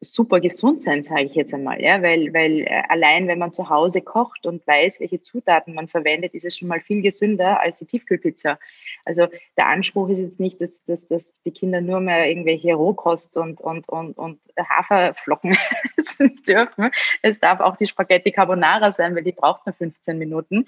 super 0.00 0.40
gesund 0.40 0.82
sein, 0.82 1.04
sage 1.04 1.24
ich 1.24 1.34
jetzt 1.34 1.52
einmal, 1.52 1.80
ja, 1.82 2.02
weil, 2.02 2.32
weil 2.32 2.60
äh, 2.60 2.82
allein 2.88 3.28
wenn 3.28 3.38
man 3.38 3.52
zu 3.52 3.68
Hause 3.68 4.00
kocht 4.00 4.46
und 4.46 4.66
weiß, 4.66 5.00
welche 5.00 5.20
Zutaten 5.20 5.74
man 5.74 5.88
verwendet, 5.88 6.34
ist 6.34 6.44
es 6.44 6.56
schon 6.56 6.68
mal 6.68 6.80
viel 6.80 7.02
gesünder 7.02 7.60
als 7.60 7.78
die 7.78 7.84
Tiefkühlpizza. 7.84 8.58
Also 9.04 9.26
der 9.58 9.66
Anspruch 9.66 10.08
ist 10.08 10.18
jetzt 10.18 10.40
nicht, 10.40 10.60
dass, 10.60 10.82
dass, 10.86 11.06
dass 11.08 11.34
die 11.44 11.50
Kinder 11.50 11.80
nur 11.80 12.00
mehr 12.00 12.28
irgendwelche 12.28 12.74
Rohkost 12.74 13.36
und, 13.36 13.60
und, 13.60 13.88
und, 13.88 14.16
und 14.16 14.40
Haferflocken 14.58 15.56
essen 15.96 16.40
dürfen. 16.48 16.90
Es 17.22 17.38
darf 17.38 17.60
auch 17.60 17.76
die 17.76 17.86
Spaghetti 17.86 18.32
Carbonara 18.32 18.92
sein, 18.92 19.14
weil 19.14 19.22
die 19.22 19.32
braucht 19.32 19.66
nur 19.66 19.74
15 19.74 20.18
Minuten. 20.18 20.66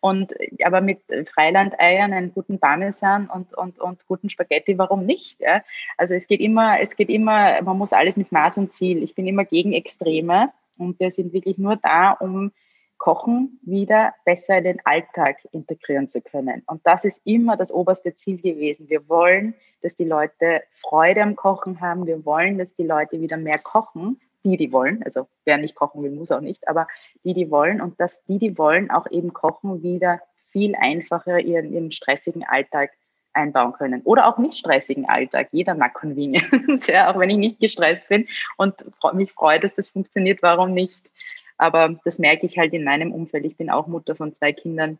Und 0.00 0.34
aber 0.64 0.80
mit 0.80 1.00
Freilandeiern, 1.28 2.12
einen 2.12 2.32
guten 2.32 2.58
Parmesan 2.58 3.28
und, 3.28 3.54
und, 3.54 3.78
und 3.78 4.06
guten 4.06 4.30
Spaghetti, 4.30 4.78
warum 4.78 5.04
nicht? 5.04 5.38
Ja? 5.40 5.62
Also 5.96 6.14
es 6.14 6.26
geht 6.26 6.40
immer, 6.40 6.80
es 6.80 6.96
geht 6.96 7.10
immer, 7.10 7.60
man 7.62 7.78
muss 7.78 7.92
alles 7.92 8.16
mit 8.16 8.32
Maß 8.32 8.58
und 8.58 8.69
Ziel. 8.70 9.02
Ich 9.02 9.14
bin 9.14 9.26
immer 9.26 9.44
gegen 9.44 9.72
Extreme 9.72 10.52
und 10.78 10.98
wir 11.00 11.10
sind 11.10 11.32
wirklich 11.32 11.58
nur 11.58 11.76
da, 11.76 12.12
um 12.12 12.52
Kochen 12.98 13.58
wieder 13.62 14.12
besser 14.26 14.58
in 14.58 14.64
den 14.64 14.80
Alltag 14.84 15.38
integrieren 15.52 16.06
zu 16.06 16.20
können. 16.20 16.62
Und 16.66 16.82
das 16.84 17.06
ist 17.06 17.22
immer 17.24 17.56
das 17.56 17.72
oberste 17.72 18.14
Ziel 18.14 18.40
gewesen. 18.40 18.90
Wir 18.90 19.08
wollen, 19.08 19.54
dass 19.80 19.96
die 19.96 20.04
Leute 20.04 20.62
Freude 20.70 21.22
am 21.22 21.34
Kochen 21.34 21.80
haben. 21.80 22.06
Wir 22.06 22.24
wollen, 22.26 22.58
dass 22.58 22.74
die 22.74 22.84
Leute 22.84 23.20
wieder 23.20 23.38
mehr 23.38 23.58
kochen, 23.58 24.20
die, 24.44 24.58
die 24.58 24.70
wollen. 24.70 25.02
Also 25.02 25.28
wer 25.46 25.56
nicht 25.56 25.74
kochen 25.74 26.02
will, 26.02 26.10
muss 26.10 26.30
auch 26.30 26.42
nicht, 26.42 26.68
aber 26.68 26.86
die, 27.24 27.34
die 27.34 27.50
wollen 27.50 27.80
und 27.80 27.98
dass 28.00 28.22
die, 28.24 28.38
die 28.38 28.58
wollen, 28.58 28.90
auch 28.90 29.10
eben 29.10 29.32
kochen 29.32 29.82
wieder 29.82 30.20
viel 30.48 30.74
einfacher 30.74 31.40
ihren, 31.40 31.72
ihren 31.72 31.92
stressigen 31.92 32.44
Alltag 32.44 32.90
einbauen 33.32 33.72
können. 33.72 34.02
Oder 34.02 34.26
auch 34.26 34.38
nicht 34.38 34.58
stressigen 34.58 35.08
Alltag. 35.08 35.48
Jeder 35.52 35.74
mag 35.74 35.94
Convenience, 35.94 36.86
ja, 36.86 37.12
auch 37.12 37.18
wenn 37.18 37.30
ich 37.30 37.36
nicht 37.36 37.60
gestresst 37.60 38.08
bin 38.08 38.26
und 38.56 38.84
mich 39.14 39.32
freue, 39.32 39.60
dass 39.60 39.74
das 39.74 39.88
funktioniert, 39.88 40.42
warum 40.42 40.74
nicht? 40.74 41.10
Aber 41.58 42.00
das 42.04 42.18
merke 42.18 42.46
ich 42.46 42.58
halt 42.58 42.72
in 42.72 42.84
meinem 42.84 43.12
Umfeld. 43.12 43.44
Ich 43.44 43.56
bin 43.56 43.70
auch 43.70 43.86
Mutter 43.86 44.16
von 44.16 44.32
zwei 44.32 44.52
Kindern, 44.52 44.98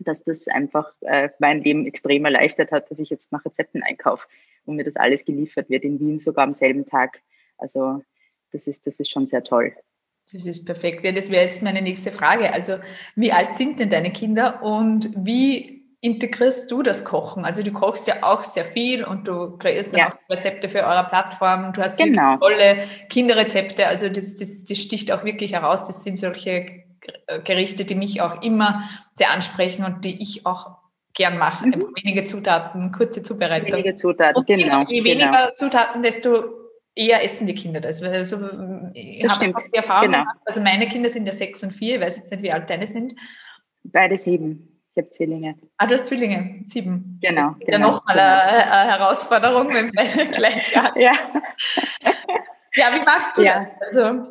dass 0.00 0.24
das 0.24 0.48
einfach 0.48 0.90
äh, 1.02 1.30
mein 1.38 1.62
Leben 1.62 1.86
extrem 1.86 2.24
erleichtert 2.24 2.72
hat, 2.72 2.90
dass 2.90 2.98
ich 2.98 3.10
jetzt 3.10 3.30
nach 3.32 3.44
Rezepten 3.44 3.82
einkaufe 3.82 4.26
und 4.66 4.76
mir 4.76 4.84
das 4.84 4.96
alles 4.96 5.24
geliefert 5.24 5.70
wird, 5.70 5.84
in 5.84 6.00
Wien 6.00 6.18
sogar 6.18 6.44
am 6.44 6.52
selben 6.52 6.84
Tag. 6.84 7.22
Also 7.58 8.02
das 8.52 8.66
ist, 8.66 8.86
das 8.86 8.98
ist 8.98 9.10
schon 9.10 9.26
sehr 9.26 9.44
toll. 9.44 9.72
Das 10.32 10.46
ist 10.46 10.64
perfekt. 10.64 11.04
Ja, 11.04 11.12
das 11.12 11.30
wäre 11.30 11.44
jetzt 11.44 11.62
meine 11.62 11.82
nächste 11.82 12.10
Frage. 12.10 12.52
Also, 12.52 12.78
wie 13.14 13.30
alt 13.30 13.54
sind 13.54 13.78
denn 13.78 13.90
deine 13.90 14.10
Kinder 14.10 14.62
und 14.62 15.10
wie 15.16 15.83
integrierst 16.04 16.70
du 16.70 16.82
das 16.82 17.04
Kochen? 17.04 17.44
Also, 17.44 17.62
du 17.62 17.72
kochst 17.72 18.06
ja 18.06 18.22
auch 18.22 18.42
sehr 18.42 18.64
viel 18.64 19.04
und 19.04 19.26
du 19.26 19.56
kreierst 19.56 19.94
dann 19.94 20.00
ja. 20.00 20.08
auch 20.08 20.30
Rezepte 20.30 20.68
für 20.68 20.84
eure 20.84 21.04
Plattform. 21.08 21.72
Du 21.72 21.82
hast 21.82 21.98
genau. 21.98 22.36
tolle 22.36 22.84
Kinderrezepte. 23.08 23.86
Also, 23.86 24.10
das, 24.10 24.36
das, 24.36 24.64
das 24.64 24.78
sticht 24.78 25.10
auch 25.10 25.24
wirklich 25.24 25.52
heraus. 25.52 25.84
Das 25.86 26.04
sind 26.04 26.18
solche 26.18 26.84
Gerichte, 27.44 27.84
die 27.86 27.94
mich 27.94 28.20
auch 28.20 28.42
immer 28.42 28.88
sehr 29.14 29.30
ansprechen 29.30 29.84
und 29.84 30.04
die 30.04 30.22
ich 30.22 30.44
auch 30.44 30.76
gern 31.14 31.38
mache. 31.38 31.66
Mhm. 31.66 31.86
Wenige 32.02 32.24
Zutaten, 32.24 32.92
kurze 32.92 33.22
Zubereitung. 33.22 33.72
Wenige 33.72 33.94
Zutaten, 33.94 34.36
und 34.36 34.46
genau. 34.46 34.84
Je 34.86 35.04
weniger 35.04 35.30
genau. 35.30 35.54
Zutaten, 35.54 36.02
desto 36.02 36.44
eher 36.94 37.22
essen 37.24 37.46
die 37.46 37.54
Kinder 37.54 37.80
das. 37.80 38.02
Also, 38.02 38.36
ich 38.92 39.22
das 39.22 39.40
habe 39.40 39.54
die 39.72 39.76
Erfahrung 39.76 40.12
genau. 40.12 40.24
also 40.44 40.60
meine 40.60 40.86
Kinder 40.86 41.08
sind 41.08 41.24
ja 41.26 41.32
sechs 41.32 41.62
und 41.62 41.72
vier, 41.72 41.96
ich 41.96 42.02
weiß 42.02 42.16
jetzt 42.16 42.30
nicht, 42.30 42.42
wie 42.42 42.52
alt 42.52 42.68
deine 42.68 42.86
sind. 42.86 43.14
Beide 43.84 44.16
sieben. 44.16 44.73
Ich 44.96 45.02
habe 45.02 45.10
Zwillinge. 45.10 45.56
Ah, 45.76 45.88
du 45.88 45.94
hast 45.94 46.06
Zwillinge, 46.06 46.62
sieben. 46.66 47.18
Genau. 47.20 47.56
Ja, 47.58 47.78
genau, 47.78 47.90
nochmal 47.90 48.14
genau. 48.14 48.28
eine, 48.28 48.72
eine, 48.72 48.90
Herausforderung, 48.92 49.74
wenn 49.74 49.90
beide 49.90 50.26
gleich 50.26 50.72
Ja. 50.72 50.92
ja, 50.94 52.94
wie 52.94 53.04
machst 53.04 53.36
du 53.36 53.42
ja. 53.42 53.66
das? 53.80 53.96
Also, 53.96 54.28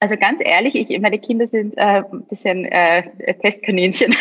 also 0.00 0.16
ganz 0.16 0.40
ehrlich, 0.44 0.74
ich, 0.76 1.00
meine 1.00 1.18
Kinder 1.18 1.46
sind 1.46 1.76
äh, 1.76 2.02
ein 2.10 2.24
bisschen 2.28 2.64
äh, 2.66 3.34
Testkaninchen. 3.40 4.14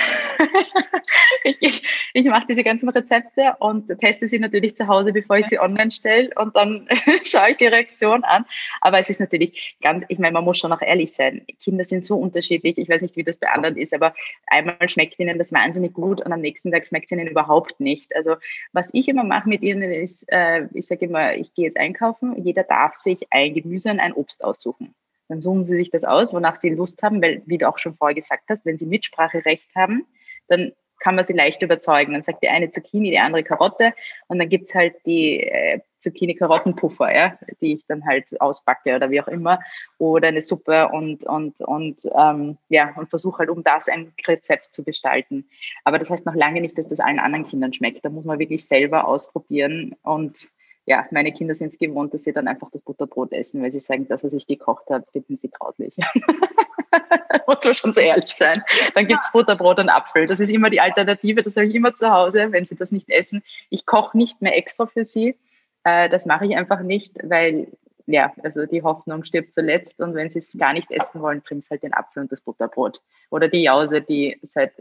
ich 1.43 1.61
ich, 1.61 1.83
ich 2.13 2.25
mache 2.25 2.47
diese 2.47 2.63
ganzen 2.63 2.89
Rezepte 2.89 3.55
und 3.59 3.87
teste 3.99 4.27
sie 4.27 4.39
natürlich 4.39 4.75
zu 4.75 4.87
Hause, 4.87 5.13
bevor 5.13 5.37
ich 5.37 5.45
sie 5.45 5.59
online 5.59 5.91
stelle 5.91 6.29
und 6.35 6.55
dann 6.55 6.87
schaue 7.23 7.51
ich 7.51 7.57
die 7.57 7.67
Reaktion 7.67 8.23
an. 8.23 8.45
Aber 8.81 8.99
es 8.99 9.09
ist 9.09 9.19
natürlich 9.19 9.77
ganz, 9.81 10.03
ich 10.07 10.17
meine, 10.17 10.33
man 10.33 10.45
muss 10.45 10.57
schon 10.57 10.71
auch 10.71 10.81
ehrlich 10.81 11.13
sein. 11.13 11.45
Kinder 11.61 11.83
sind 11.83 12.03
so 12.03 12.15
unterschiedlich. 12.17 12.77
Ich 12.77 12.89
weiß 12.89 13.01
nicht, 13.01 13.15
wie 13.15 13.23
das 13.23 13.37
bei 13.37 13.47
anderen 13.47 13.77
ist, 13.77 13.93
aber 13.93 14.15
einmal 14.47 14.89
schmeckt 14.89 15.19
ihnen 15.19 15.37
das 15.37 15.53
wahnsinnig 15.53 15.93
gut 15.93 16.25
und 16.25 16.31
am 16.31 16.41
nächsten 16.41 16.71
Tag 16.71 16.87
schmeckt 16.87 17.05
es 17.05 17.11
ihnen 17.11 17.27
überhaupt 17.27 17.79
nicht. 17.79 18.15
Also 18.15 18.35
was 18.73 18.89
ich 18.93 19.07
immer 19.07 19.23
mache 19.23 19.47
mit 19.47 19.61
ihnen 19.61 19.91
ist, 19.91 20.25
äh, 20.29 20.67
ich 20.73 20.87
sage 20.87 21.05
immer, 21.05 21.35
ich 21.35 21.53
gehe 21.53 21.65
jetzt 21.65 21.77
einkaufen. 21.77 22.35
Jeder 22.43 22.63
darf 22.63 22.95
sich 22.95 23.27
ein 23.29 23.53
Gemüse 23.53 23.91
und 23.91 23.99
ein 23.99 24.13
Obst 24.13 24.43
aussuchen. 24.43 24.95
Dann 25.29 25.41
suchen 25.41 25.63
sie 25.63 25.77
sich 25.77 25.89
das 25.89 26.03
aus, 26.03 26.33
wonach 26.33 26.55
sie 26.55 26.69
Lust 26.69 27.03
haben, 27.03 27.21
weil, 27.21 27.41
wie 27.45 27.57
du 27.57 27.67
auch 27.67 27.77
schon 27.77 27.95
vorher 27.95 28.15
gesagt 28.15 28.43
hast, 28.49 28.65
wenn 28.65 28.77
sie 28.77 28.85
Mitspracherecht 28.85 29.75
haben, 29.75 30.05
dann 30.47 30.71
kann 30.99 31.15
man 31.15 31.23
sie 31.23 31.33
leicht 31.33 31.61
überzeugen. 31.61 32.13
Dann 32.13 32.23
sagt 32.23 32.43
die 32.43 32.49
eine 32.49 32.69
Zucchini, 32.69 33.11
die 33.11 33.19
andere 33.19 33.43
Karotte 33.43 33.93
und 34.27 34.39
dann 34.39 34.49
gibt's 34.49 34.73
halt 34.73 34.95
die 35.05 35.43
äh, 35.43 35.79
Zucchini-Karottenpuffer, 35.99 37.13
ja, 37.13 37.37
die 37.61 37.73
ich 37.73 37.85
dann 37.87 38.05
halt 38.05 38.39
ausbacke 38.39 38.95
oder 38.95 39.09
wie 39.09 39.21
auch 39.21 39.27
immer. 39.27 39.59
Oder 39.97 40.29
eine 40.29 40.41
Suppe 40.41 40.89
und, 40.89 41.25
und, 41.25 41.61
und 41.61 42.07
ähm, 42.17 42.57
ja, 42.69 42.93
und 42.95 43.09
versuche 43.09 43.39
halt 43.39 43.49
um 43.49 43.63
das 43.63 43.89
ein 43.89 44.13
Rezept 44.27 44.73
zu 44.73 44.83
gestalten. 44.83 45.49
Aber 45.83 45.97
das 45.97 46.09
heißt 46.09 46.25
noch 46.25 46.35
lange 46.35 46.61
nicht, 46.61 46.77
dass 46.77 46.87
das 46.87 46.99
allen 46.99 47.19
anderen 47.19 47.45
Kindern 47.45 47.73
schmeckt. 47.73 48.05
Da 48.05 48.09
muss 48.09 48.25
man 48.25 48.39
wirklich 48.39 48.65
selber 48.65 49.07
ausprobieren 49.07 49.95
und 50.03 50.47
ja, 50.87 51.05
meine 51.11 51.33
Kinder 51.33 51.53
sind 51.53 51.67
es 51.67 51.77
gewohnt, 51.77 52.13
dass 52.13 52.23
sie 52.23 52.31
dann 52.31 52.47
einfach 52.47 52.71
das 52.71 52.81
Butterbrot 52.81 53.33
essen, 53.33 53.61
weil 53.61 53.71
sie 53.71 53.81
sagen, 53.81 54.07
das, 54.07 54.23
was 54.23 54.31
ich 54.31 54.47
gekocht 54.47 54.89
habe, 54.89 55.05
finden 55.11 55.35
sie 55.35 55.49
grauslich. 55.49 55.97
Muss 57.47 57.57
man 57.61 57.73
schon 57.73 57.91
so 57.91 57.99
ehrlich 57.99 58.31
sein. 58.31 58.63
Dann 58.95 59.05
gibt 59.05 59.21
es 59.21 59.31
Butterbrot 59.33 59.79
und 59.79 59.89
Apfel. 59.89 60.27
Das 60.27 60.39
ist 60.39 60.49
immer 60.49 60.69
die 60.69 60.79
Alternative, 60.79 61.41
das 61.41 61.57
habe 61.57 61.67
ich 61.67 61.75
immer 61.75 61.93
zu 61.93 62.09
Hause, 62.09 62.53
wenn 62.53 62.65
sie 62.65 62.75
das 62.75 62.93
nicht 62.93 63.09
essen. 63.09 63.43
Ich 63.69 63.85
koche 63.85 64.17
nicht 64.17 64.41
mehr 64.41 64.57
extra 64.57 64.85
für 64.85 65.03
sie. 65.03 65.35
Äh, 65.83 66.09
das 66.09 66.25
mache 66.25 66.45
ich 66.45 66.55
einfach 66.55 66.79
nicht, 66.79 67.17
weil 67.21 67.67
ja, 68.05 68.31
also 68.41 68.65
die 68.65 68.81
Hoffnung 68.81 69.25
stirbt 69.25 69.53
zuletzt 69.53 69.99
und 69.99 70.15
wenn 70.15 70.29
sie 70.29 70.39
es 70.39 70.53
gar 70.57 70.71
nicht 70.71 70.89
essen 70.89 71.21
wollen, 71.21 71.41
bringt 71.41 71.63
es 71.63 71.69
halt 71.69 71.83
den 71.83 71.93
Apfel 71.93 72.23
und 72.23 72.31
das 72.31 72.39
Butterbrot. 72.39 73.01
Oder 73.29 73.49
die 73.49 73.61
Jause, 73.61 74.01
die 74.01 74.39
seit 74.41 74.71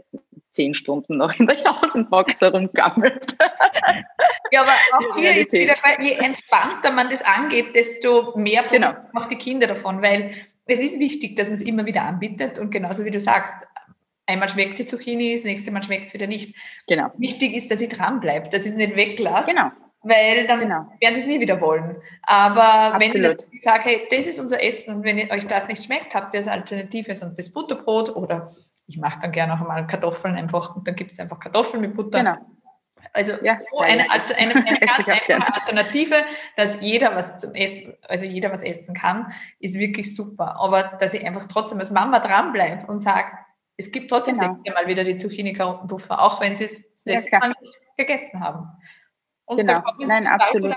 zehn 0.51 0.73
Stunden 0.73 1.17
noch 1.17 1.37
in 1.39 1.47
der 1.47 1.59
Jausenbox 1.59 2.41
herumgammelt. 2.41 3.35
Ja, 4.51 4.61
aber 4.61 4.71
auch 4.71 5.17
hier 5.17 5.35
ist 5.35 5.51
wieder, 5.51 5.75
je 5.99 6.13
entspannter 6.13 6.91
man 6.91 7.09
das 7.09 7.21
angeht, 7.21 7.75
desto 7.75 8.33
mehr 8.37 8.63
genau. 8.71 8.93
auch 9.13 9.25
die 9.25 9.35
Kinder 9.35 9.67
davon, 9.67 10.01
weil 10.01 10.33
es 10.65 10.79
ist 10.79 10.99
wichtig, 10.99 11.35
dass 11.35 11.49
man 11.49 11.55
es 11.55 11.61
immer 11.61 11.85
wieder 11.85 12.03
anbietet 12.03 12.57
und 12.57 12.71
genauso 12.71 13.03
wie 13.03 13.11
du 13.11 13.19
sagst, 13.19 13.65
einmal 14.25 14.47
schmeckt 14.47 14.79
die 14.79 14.85
Zucchini, 14.85 15.33
das 15.33 15.43
nächste 15.43 15.71
Mal 15.71 15.83
schmeckt 15.83 16.07
es 16.07 16.13
wieder 16.13 16.27
nicht. 16.27 16.55
Genau. 16.87 17.11
Wichtig 17.17 17.55
ist, 17.55 17.69
dass 17.71 17.81
ich 17.81 17.89
dran 17.89 18.21
bleibe, 18.21 18.49
dass 18.49 18.65
ich 18.65 18.71
es 18.71 18.77
nicht 18.77 18.95
weglasse. 18.95 19.51
Genau 19.51 19.71
weil 20.03 20.47
dann 20.47 20.59
genau. 20.59 20.85
werden 20.99 21.15
sie 21.15 21.21
es 21.21 21.27
nie 21.27 21.39
wieder 21.39 21.59
wollen. 21.59 21.97
Aber 22.21 22.93
Absolut. 22.93 23.39
wenn 23.39 23.45
ich 23.51 23.61
sage, 23.61 23.83
hey, 23.83 24.07
das 24.09 24.27
ist 24.27 24.39
unser 24.39 24.63
Essen 24.63 24.95
und 24.95 25.03
wenn 25.03 25.31
euch 25.31 25.47
das 25.47 25.67
nicht 25.67 25.83
schmeckt, 25.83 26.15
habt 26.15 26.33
ihr 26.33 26.37
als 26.37 26.47
Alternative 26.47 27.15
sonst 27.15 27.37
das 27.37 27.51
Butterbrot 27.51 28.15
oder 28.15 28.55
ich 28.87 28.97
mache 28.97 29.19
dann 29.21 29.31
gerne 29.31 29.53
auch 29.53 29.59
mal 29.59 29.85
Kartoffeln 29.85 30.35
einfach 30.35 30.75
und 30.75 30.87
dann 30.87 30.95
gibt 30.95 31.11
es 31.11 31.19
einfach 31.19 31.39
Kartoffeln 31.39 31.81
mit 31.81 31.95
Butter. 31.95 32.19
Genau. 32.19 32.37
Also 33.13 33.33
ja, 33.43 33.57
so 33.59 33.79
eine, 33.79 34.09
eine, 34.09 34.23
eine, 34.37 34.55
eine 34.55 35.53
Alternative, 35.53 36.15
dass 36.55 36.81
jeder 36.81 37.15
was 37.15 37.37
zum 37.37 37.53
Essen, 37.53 37.93
also 38.07 38.25
jeder 38.25 38.51
was 38.51 38.63
essen 38.63 38.95
kann, 38.95 39.31
ist 39.59 39.77
wirklich 39.77 40.15
super. 40.15 40.59
Aber 40.59 40.83
dass 40.99 41.13
ich 41.13 41.25
einfach 41.25 41.45
trotzdem 41.45 41.79
als 41.79 41.91
Mama 41.91 42.19
dranbleibe 42.19 42.87
und 42.87 42.99
sage, 42.99 43.31
es 43.77 43.91
gibt 43.91 44.09
trotzdem 44.09 44.35
genau. 44.35 44.59
mal 44.73 44.87
wieder 44.87 45.03
die 45.03 45.17
Zucchini-Karottenpuffer, 45.17 46.19
auch 46.21 46.41
wenn 46.41 46.55
sie 46.55 46.63
es 46.63 46.93
das 46.93 47.05
letzte 47.05 47.31
ja, 47.33 47.39
Mal 47.39 47.53
nicht 47.59 47.77
gegessen 47.95 48.39
haben. 48.39 48.67
Und 49.45 49.57
genau, 49.57 49.83
nein, 49.99 50.25
absolut. 50.27 50.75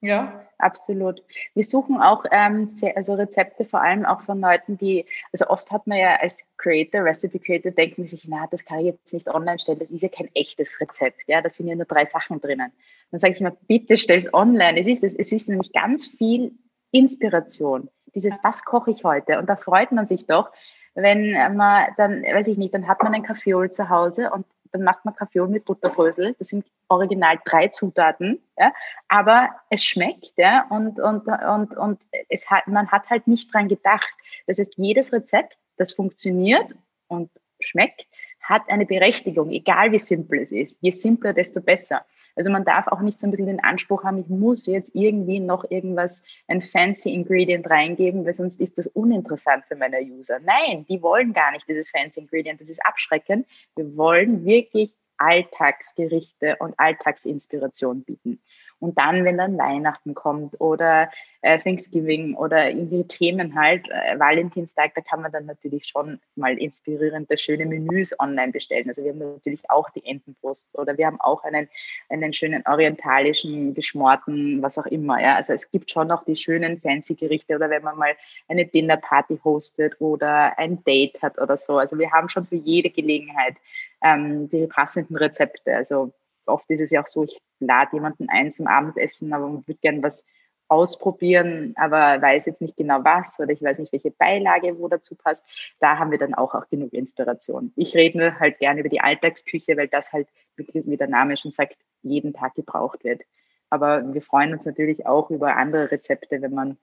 Ja. 0.00 0.46
Absolut. 0.60 1.22
Wir 1.54 1.64
suchen 1.64 2.00
auch 2.00 2.24
ähm, 2.30 2.68
sehr, 2.68 2.96
also 2.96 3.14
Rezepte 3.14 3.64
vor 3.64 3.80
allem 3.80 4.04
auch 4.04 4.20
von 4.22 4.40
Leuten, 4.40 4.76
die, 4.76 5.06
also 5.32 5.48
oft 5.48 5.70
hat 5.70 5.86
man 5.86 5.98
ja 5.98 6.16
als 6.16 6.44
Creator, 6.58 7.04
Recipe 7.04 7.38
Creator, 7.38 7.72
denkt 7.72 7.98
man 7.98 8.06
sich, 8.06 8.26
na, 8.26 8.46
das 8.46 8.64
kann 8.64 8.80
ich 8.80 8.86
jetzt 8.86 9.12
nicht 9.12 9.28
online 9.28 9.58
stellen, 9.58 9.78
das 9.78 9.90
ist 9.90 10.02
ja 10.02 10.08
kein 10.08 10.28
echtes 10.34 10.80
Rezept, 10.80 11.20
ja, 11.26 11.40
da 11.40 11.50
sind 11.50 11.68
ja 11.68 11.74
nur 11.74 11.86
drei 11.86 12.04
Sachen 12.04 12.40
drinnen. 12.40 12.72
Dann 13.10 13.20
sage 13.20 13.34
ich 13.34 13.40
immer, 13.40 13.56
bitte 13.66 13.98
stell 13.98 14.18
es 14.18 14.32
online. 14.32 14.78
Es 14.78 14.86
ist, 14.86 15.02
es 15.02 15.32
ist 15.32 15.48
nämlich 15.48 15.72
ganz 15.72 16.06
viel 16.06 16.52
Inspiration. 16.92 17.88
Dieses, 18.14 18.38
was 18.42 18.64
koche 18.64 18.90
ich 18.90 19.04
heute? 19.04 19.38
Und 19.38 19.48
da 19.48 19.56
freut 19.56 19.92
man 19.92 20.06
sich 20.06 20.26
doch, 20.26 20.50
wenn 20.94 21.32
man 21.56 21.86
dann, 21.96 22.22
weiß 22.22 22.48
ich 22.48 22.58
nicht, 22.58 22.74
dann 22.74 22.88
hat 22.88 23.02
man 23.02 23.14
ein 23.14 23.22
Kaffeeol 23.22 23.70
zu 23.70 23.88
Hause 23.88 24.30
und 24.30 24.46
dann 24.72 24.82
macht 24.82 25.04
man 25.04 25.14
Kaffee 25.14 25.46
mit 25.46 25.64
Butterbrösel. 25.64 26.34
Das 26.38 26.48
sind 26.48 26.64
original 26.90 27.38
drei 27.44 27.68
Zutaten, 27.68 28.42
ja, 28.58 28.72
aber 29.08 29.48
es 29.70 29.82
schmeckt, 29.82 30.32
ja, 30.36 30.66
und, 30.68 31.00
und, 31.00 31.26
und, 31.26 31.76
und 31.76 32.02
es 32.28 32.50
hat, 32.50 32.66
man 32.66 32.90
hat 32.90 33.08
halt 33.08 33.26
nicht 33.26 33.52
dran 33.54 33.68
gedacht. 33.68 34.12
Das 34.46 34.58
heißt, 34.58 34.74
jedes 34.76 35.12
Rezept, 35.12 35.56
das 35.76 35.92
funktioniert 35.92 36.74
und 37.08 37.30
schmeckt, 37.60 38.06
hat 38.42 38.62
eine 38.68 38.86
Berechtigung, 38.86 39.50
egal 39.50 39.92
wie 39.92 39.98
simpel 39.98 40.40
es 40.40 40.50
ist. 40.50 40.82
Je 40.82 40.90
simpler, 40.90 41.32
desto 41.32 41.60
besser. 41.60 42.04
Also 42.34 42.50
man 42.50 42.64
darf 42.64 42.88
auch 42.88 43.00
nicht 43.00 43.20
so 43.20 43.26
ein 43.26 43.30
bisschen 43.30 43.46
den 43.46 43.62
Anspruch 43.62 44.02
haben, 44.02 44.18
ich 44.18 44.28
muss 44.28 44.66
jetzt 44.66 44.94
irgendwie 44.94 45.40
noch 45.40 45.70
irgendwas, 45.70 46.24
ein 46.48 46.62
fancy 46.62 47.12
Ingredient 47.12 47.68
reingeben, 47.68 48.24
weil 48.24 48.32
sonst 48.32 48.60
ist 48.60 48.78
das 48.78 48.86
uninteressant 48.88 49.64
für 49.66 49.76
meine 49.76 50.00
User. 50.00 50.40
Nein, 50.40 50.84
die 50.88 51.02
wollen 51.02 51.32
gar 51.32 51.52
nicht 51.52 51.68
dieses 51.68 51.90
fancy 51.90 52.20
Ingredient, 52.20 52.60
das 52.60 52.68
ist 52.68 52.84
abschreckend. 52.84 53.46
Wir 53.76 53.96
wollen 53.96 54.44
wirklich 54.44 54.94
Alltagsgerichte 55.20 56.56
und 56.58 56.78
Alltagsinspiration 56.78 58.02
bieten. 58.02 58.40
Und 58.80 58.98
dann, 58.98 59.24
wenn 59.24 59.36
dann 59.36 59.58
Weihnachten 59.58 60.14
kommt 60.14 60.58
oder 60.58 61.10
äh, 61.42 61.58
Thanksgiving 61.58 62.34
oder 62.34 62.70
irgendwie 62.70 63.04
Themen 63.04 63.54
halt, 63.54 63.86
äh, 63.90 64.18
Valentinstag, 64.18 64.94
da 64.94 65.02
kann 65.02 65.20
man 65.20 65.30
dann 65.30 65.44
natürlich 65.44 65.86
schon 65.86 66.18
mal 66.34 66.58
inspirierende, 66.58 67.36
schöne 67.36 67.66
Menüs 67.66 68.18
online 68.18 68.52
bestellen. 68.52 68.88
Also 68.88 69.04
wir 69.04 69.10
haben 69.10 69.18
natürlich 69.18 69.70
auch 69.70 69.90
die 69.90 70.04
Entenbrust 70.06 70.78
oder 70.78 70.96
wir 70.96 71.06
haben 71.06 71.20
auch 71.20 71.44
einen, 71.44 71.68
einen 72.08 72.32
schönen 72.32 72.62
orientalischen, 72.66 73.74
geschmorten, 73.74 74.62
was 74.62 74.78
auch 74.78 74.86
immer. 74.86 75.20
Ja. 75.20 75.36
Also 75.36 75.52
es 75.52 75.70
gibt 75.70 75.90
schon 75.90 76.08
noch 76.08 76.24
die 76.24 76.36
schönen 76.36 76.80
fancy 76.80 77.14
Gerichte 77.14 77.56
oder 77.56 77.68
wenn 77.68 77.82
man 77.82 77.98
mal 77.98 78.14
eine 78.48 78.64
Dinnerparty 78.64 79.40
hostet 79.44 80.00
oder 80.00 80.58
ein 80.58 80.82
Date 80.84 81.20
hat 81.20 81.38
oder 81.38 81.58
so. 81.58 81.76
Also 81.76 81.98
wir 81.98 82.10
haben 82.12 82.30
schon 82.30 82.46
für 82.46 82.56
jede 82.56 82.88
Gelegenheit 82.88 83.56
ähm, 84.02 84.48
die 84.48 84.66
passenden 84.66 85.16
Rezepte. 85.16 85.74
Also 85.74 86.12
oft 86.46 86.68
ist 86.70 86.80
es 86.80 86.90
ja 86.90 87.02
auch 87.02 87.06
so, 87.06 87.24
ich 87.24 87.40
lade 87.60 87.90
jemanden 87.94 88.28
ein 88.28 88.52
zum 88.52 88.66
Abendessen, 88.66 89.32
aber 89.32 89.48
man 89.48 89.66
würde 89.66 89.80
gern 89.80 90.02
was 90.02 90.24
ausprobieren, 90.68 91.74
aber 91.76 92.22
weiß 92.22 92.46
jetzt 92.46 92.60
nicht 92.60 92.76
genau 92.76 93.02
was 93.02 93.40
oder 93.40 93.50
ich 93.50 93.60
weiß 93.60 93.80
nicht, 93.80 93.92
welche 93.92 94.12
Beilage 94.12 94.78
wo 94.78 94.86
dazu 94.86 95.16
passt, 95.16 95.44
da 95.80 95.98
haben 95.98 96.12
wir 96.12 96.18
dann 96.18 96.32
auch, 96.34 96.54
auch 96.54 96.68
genug 96.68 96.92
Inspiration. 96.92 97.72
Ich 97.74 97.94
rede 97.96 98.18
nur 98.18 98.38
halt 98.38 98.60
gerne 98.60 98.80
über 98.80 98.88
die 98.88 99.00
Alltagsküche, 99.00 99.76
weil 99.76 99.88
das 99.88 100.12
halt, 100.12 100.28
wie 100.56 100.96
der 100.96 101.08
Name 101.08 101.36
schon 101.36 101.50
sagt, 101.50 101.76
jeden 102.02 102.32
Tag 102.32 102.54
gebraucht 102.54 103.02
wird. 103.02 103.22
Aber 103.68 104.14
wir 104.14 104.22
freuen 104.22 104.52
uns 104.52 104.64
natürlich 104.64 105.06
auch 105.06 105.30
über 105.30 105.56
andere 105.56 105.90
Rezepte, 105.90 106.40
wenn 106.40 106.54
man 106.54 106.78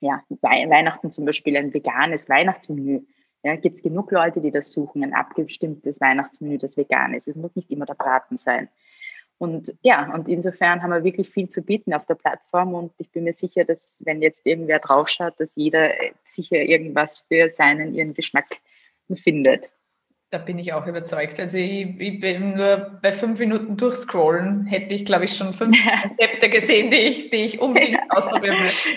ja, 0.00 0.22
Weihnachten 0.28 1.10
zum 1.10 1.24
Beispiel 1.24 1.56
ein 1.56 1.74
veganes 1.74 2.28
Weihnachtsmenü. 2.28 3.00
Ja, 3.46 3.54
gibt 3.54 3.76
es 3.76 3.82
genug 3.84 4.10
Leute, 4.10 4.40
die 4.40 4.50
das 4.50 4.72
suchen, 4.72 5.04
ein 5.04 5.14
abgestimmtes 5.14 6.00
Weihnachtsmenü, 6.00 6.58
das 6.58 6.76
vegan 6.76 7.14
ist. 7.14 7.28
Es 7.28 7.36
muss 7.36 7.54
nicht 7.54 7.70
immer 7.70 7.86
der 7.86 7.94
Braten 7.94 8.36
sein. 8.36 8.68
Und 9.38 9.72
ja, 9.82 10.12
und 10.12 10.28
insofern 10.28 10.82
haben 10.82 10.90
wir 10.90 11.04
wirklich 11.04 11.30
viel 11.30 11.48
zu 11.48 11.62
bieten 11.62 11.94
auf 11.94 12.04
der 12.06 12.16
Plattform 12.16 12.74
und 12.74 12.92
ich 12.98 13.08
bin 13.12 13.22
mir 13.22 13.32
sicher, 13.32 13.64
dass 13.64 14.02
wenn 14.04 14.20
jetzt 14.20 14.44
irgendwer 14.44 14.80
draufschaut, 14.80 15.34
dass 15.38 15.54
jeder 15.54 15.90
sicher 16.24 16.56
irgendwas 16.56 17.20
für 17.28 17.48
seinen, 17.48 17.94
ihren 17.94 18.14
Geschmack 18.14 18.56
findet. 19.14 19.70
Da 20.30 20.38
bin 20.38 20.58
ich 20.58 20.72
auch 20.72 20.88
überzeugt. 20.88 21.38
Also 21.38 21.58
ich, 21.58 22.00
ich 22.00 22.18
bin 22.18 22.56
nur 22.56 22.98
bei 23.00 23.12
fünf 23.12 23.38
Minuten 23.38 23.76
durchscrollen, 23.76 24.66
hätte 24.66 24.92
ich, 24.92 25.04
glaube 25.04 25.26
ich, 25.26 25.36
schon 25.36 25.54
fünf 25.54 25.76
Rezepte 26.18 26.50
gesehen, 26.50 26.90
die 26.90 26.96
ich, 26.96 27.30
die 27.30 27.44
ich 27.44 27.60
unbedingt 27.60 28.00
ausprobieren 28.10 28.58
möchte. 28.58 28.88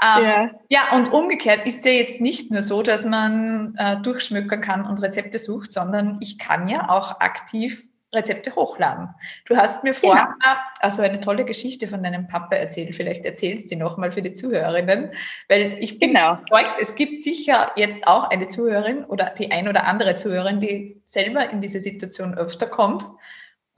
Ähm, 0.00 0.24
ja. 0.24 0.50
ja, 0.68 0.96
und 0.96 1.12
umgekehrt 1.12 1.66
ist 1.66 1.84
ja 1.84 1.92
jetzt 1.92 2.20
nicht 2.20 2.50
nur 2.50 2.62
so, 2.62 2.82
dass 2.82 3.04
man 3.04 3.74
äh, 3.76 4.00
durchschmökern 4.02 4.60
kann 4.60 4.86
und 4.86 5.02
Rezepte 5.02 5.38
sucht, 5.38 5.72
sondern 5.72 6.18
ich 6.20 6.38
kann 6.38 6.68
ja 6.68 6.88
auch 6.88 7.20
aktiv 7.20 7.88
Rezepte 8.14 8.54
hochladen. 8.54 9.10
Du 9.44 9.56
hast 9.56 9.84
mir 9.84 9.92
vorher 9.92 10.34
genau. 10.40 10.54
also 10.80 11.02
eine 11.02 11.20
tolle 11.20 11.44
Geschichte 11.44 11.88
von 11.88 12.02
deinem 12.02 12.26
Papa 12.26 12.56
erzählt. 12.56 12.96
Vielleicht 12.96 13.24
erzählst 13.26 13.64
du 13.64 13.68
sie 13.68 13.76
nochmal 13.76 14.10
für 14.12 14.22
die 14.22 14.32
Zuhörerinnen, 14.32 15.10
weil 15.48 15.76
ich 15.80 15.98
bin 15.98 16.14
genau. 16.14 16.34
überzeugt, 16.34 16.76
es 16.80 16.94
gibt 16.94 17.20
sicher 17.20 17.72
jetzt 17.76 18.06
auch 18.06 18.30
eine 18.30 18.48
Zuhörerin 18.48 19.04
oder 19.04 19.34
die 19.36 19.50
ein 19.50 19.68
oder 19.68 19.86
andere 19.86 20.14
Zuhörerin, 20.14 20.60
die 20.60 21.02
selber 21.04 21.50
in 21.50 21.60
diese 21.60 21.80
Situation 21.80 22.34
öfter 22.34 22.66
kommt 22.66 23.04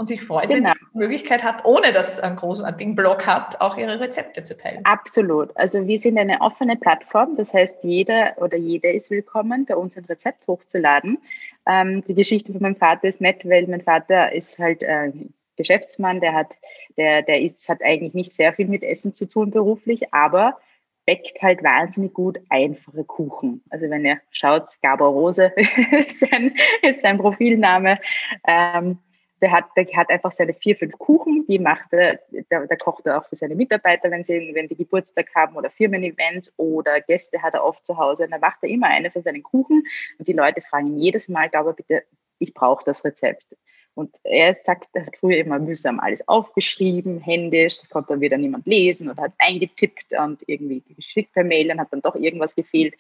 und 0.00 0.06
sich 0.06 0.22
freut, 0.22 0.48
genau. 0.48 0.54
wenn 0.54 0.64
sie 0.64 0.72
die 0.94 0.98
Möglichkeit 0.98 1.44
hat, 1.44 1.66
ohne 1.66 1.92
dass 1.92 2.14
es 2.14 2.20
einen 2.20 2.36
großartigen 2.36 2.94
Blog 2.94 3.26
hat, 3.26 3.60
auch 3.60 3.76
ihre 3.76 4.00
Rezepte 4.00 4.42
zu 4.42 4.56
teilen. 4.56 4.80
Absolut. 4.84 5.54
Also 5.58 5.86
wir 5.86 5.98
sind 5.98 6.16
eine 6.16 6.40
offene 6.40 6.76
Plattform. 6.76 7.36
Das 7.36 7.52
heißt, 7.52 7.84
jeder 7.84 8.32
oder 8.38 8.56
jede 8.56 8.90
ist 8.90 9.10
willkommen, 9.10 9.66
bei 9.66 9.76
uns 9.76 9.98
ein 9.98 10.06
Rezept 10.06 10.46
hochzuladen. 10.46 11.18
Ähm, 11.66 12.02
die 12.08 12.14
Geschichte 12.14 12.50
von 12.50 12.62
meinem 12.62 12.76
Vater 12.76 13.08
ist 13.08 13.20
nett, 13.20 13.46
weil 13.46 13.66
mein 13.66 13.82
Vater 13.82 14.32
ist 14.32 14.58
halt 14.58 14.82
äh, 14.82 15.12
Geschäftsmann, 15.56 16.20
der 16.20 16.32
hat, 16.32 16.54
der, 16.96 17.20
der 17.20 17.42
ist, 17.42 17.68
hat 17.68 17.82
eigentlich 17.84 18.14
nicht 18.14 18.32
sehr 18.32 18.54
viel 18.54 18.68
mit 18.68 18.82
Essen 18.82 19.12
zu 19.12 19.28
tun 19.28 19.50
beruflich, 19.50 20.14
aber 20.14 20.58
bäckt 21.04 21.42
halt 21.42 21.62
wahnsinnig 21.62 22.14
gut 22.14 22.40
einfache 22.48 23.04
Kuchen. 23.04 23.62
Also 23.68 23.90
wenn 23.90 24.06
ihr 24.06 24.18
schaut, 24.30 24.62
Gabor 24.80 25.10
Rose 25.10 25.52
ist, 26.06 26.20
sein, 26.20 26.54
ist 26.80 27.02
sein 27.02 27.18
Profilname. 27.18 27.98
Ähm, 28.46 28.96
der 29.40 29.52
hat, 29.52 29.66
der 29.76 29.86
hat 29.96 30.10
einfach 30.10 30.32
seine 30.32 30.54
vier, 30.54 30.76
fünf 30.76 30.98
Kuchen, 30.98 31.46
die 31.46 31.58
macht 31.58 31.92
er, 31.92 32.20
der, 32.50 32.66
der 32.66 32.76
kocht 32.76 33.06
er 33.06 33.18
auch 33.18 33.28
für 33.28 33.36
seine 33.36 33.54
Mitarbeiter, 33.54 34.10
wenn 34.10 34.24
sie, 34.24 34.50
wenn 34.54 34.68
die 34.68 34.76
Geburtstag 34.76 35.34
haben 35.34 35.56
oder 35.56 35.70
Firmen-Events 35.70 36.52
oder 36.56 37.00
Gäste 37.00 37.42
hat 37.42 37.54
er 37.54 37.64
oft 37.64 37.84
zu 37.84 37.96
Hause. 37.96 38.24
Und 38.24 38.32
dann 38.32 38.40
macht 38.40 38.58
er 38.62 38.68
immer 38.68 38.88
eine 38.88 39.10
von 39.10 39.22
seinen 39.22 39.42
Kuchen 39.42 39.84
und 40.18 40.28
die 40.28 40.32
Leute 40.32 40.60
fragen 40.60 40.88
ihn 40.88 40.98
jedes 40.98 41.28
Mal, 41.28 41.48
glaube 41.48 41.72
bitte, 41.72 42.04
ich 42.38 42.54
brauche 42.54 42.84
das 42.84 43.04
Rezept. 43.04 43.46
Und 43.94 44.16
er 44.22 44.54
sagt, 44.54 44.88
er 44.94 45.06
hat 45.06 45.16
früher 45.16 45.38
immer 45.38 45.58
mühsam 45.58 46.00
alles 46.00 46.26
aufgeschrieben, 46.28 47.18
händisch, 47.18 47.78
das 47.78 47.90
konnte 47.90 48.12
dann 48.12 48.20
wieder 48.20 48.38
niemand 48.38 48.66
lesen 48.66 49.10
oder 49.10 49.24
hat 49.24 49.32
eingetippt 49.38 50.12
und 50.18 50.42
irgendwie 50.46 50.82
geschickt 50.94 51.32
per 51.32 51.44
Mail, 51.44 51.68
dann 51.68 51.80
hat 51.80 51.92
dann 51.92 52.00
doch 52.00 52.14
irgendwas 52.14 52.54
gefehlt. 52.54 52.94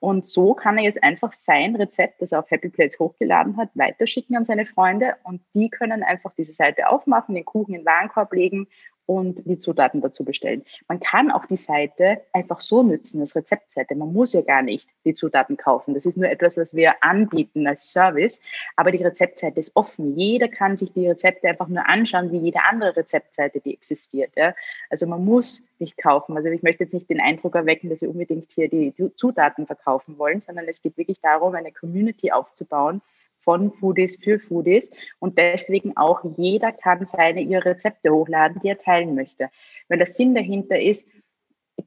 Und 0.00 0.24
so 0.24 0.54
kann 0.54 0.78
er 0.78 0.84
jetzt 0.84 1.02
einfach 1.02 1.34
sein 1.34 1.76
Rezept, 1.76 2.22
das 2.22 2.32
er 2.32 2.40
auf 2.40 2.50
Happy 2.50 2.70
Plates 2.70 2.98
hochgeladen 2.98 3.58
hat, 3.58 3.68
weiterschicken 3.74 4.34
an 4.34 4.46
seine 4.46 4.64
Freunde. 4.64 5.16
Und 5.24 5.42
die 5.54 5.68
können 5.68 6.02
einfach 6.02 6.32
diese 6.34 6.54
Seite 6.54 6.88
aufmachen, 6.88 7.34
den 7.34 7.44
Kuchen 7.44 7.74
in 7.74 7.82
den 7.82 7.86
Warenkorb 7.86 8.32
legen 8.32 8.66
und 9.10 9.44
die 9.44 9.58
Zutaten 9.58 10.00
dazu 10.00 10.24
bestellen. 10.24 10.62
Man 10.86 11.00
kann 11.00 11.32
auch 11.32 11.44
die 11.44 11.56
Seite 11.56 12.20
einfach 12.32 12.60
so 12.60 12.84
nutzen 12.84 13.20
als 13.20 13.34
Rezeptseite. 13.34 13.96
Man 13.96 14.12
muss 14.12 14.34
ja 14.34 14.40
gar 14.40 14.62
nicht 14.62 14.88
die 15.04 15.14
Zutaten 15.14 15.56
kaufen. 15.56 15.94
Das 15.94 16.06
ist 16.06 16.16
nur 16.16 16.30
etwas, 16.30 16.56
was 16.56 16.76
wir 16.76 17.02
anbieten 17.02 17.66
als 17.66 17.90
Service. 17.90 18.40
Aber 18.76 18.92
die 18.92 19.02
Rezeptseite 19.02 19.58
ist 19.58 19.74
offen. 19.74 20.16
Jeder 20.16 20.46
kann 20.46 20.76
sich 20.76 20.92
die 20.92 21.08
Rezepte 21.08 21.48
einfach 21.48 21.66
nur 21.66 21.88
anschauen, 21.88 22.30
wie 22.30 22.38
jede 22.38 22.62
andere 22.62 22.94
Rezeptseite, 22.94 23.58
die 23.58 23.74
existiert. 23.74 24.30
Ja? 24.36 24.54
Also 24.90 25.08
man 25.08 25.24
muss 25.24 25.60
nicht 25.80 25.96
kaufen. 25.96 26.36
Also 26.36 26.48
ich 26.48 26.62
möchte 26.62 26.84
jetzt 26.84 26.94
nicht 26.94 27.10
den 27.10 27.20
Eindruck 27.20 27.56
erwecken, 27.56 27.90
dass 27.90 28.00
wir 28.02 28.10
unbedingt 28.10 28.52
hier 28.52 28.68
die 28.68 28.94
Zutaten 29.16 29.66
verkaufen 29.66 30.18
wollen, 30.18 30.40
sondern 30.40 30.68
es 30.68 30.82
geht 30.82 30.96
wirklich 30.96 31.18
darum, 31.20 31.56
eine 31.56 31.72
Community 31.72 32.30
aufzubauen, 32.30 33.02
von 33.40 33.72
Foodies 33.72 34.16
für 34.16 34.38
Foodies 34.38 34.90
und 35.18 35.38
deswegen 35.38 35.96
auch 35.96 36.20
jeder 36.36 36.72
kann 36.72 37.04
seine 37.04 37.40
ihre 37.40 37.64
Rezepte 37.64 38.10
hochladen, 38.10 38.60
die 38.62 38.68
er 38.68 38.78
teilen 38.78 39.14
möchte. 39.14 39.50
Weil 39.88 39.98
der 39.98 40.06
Sinn 40.06 40.34
dahinter 40.34 40.80
ist, 40.80 41.08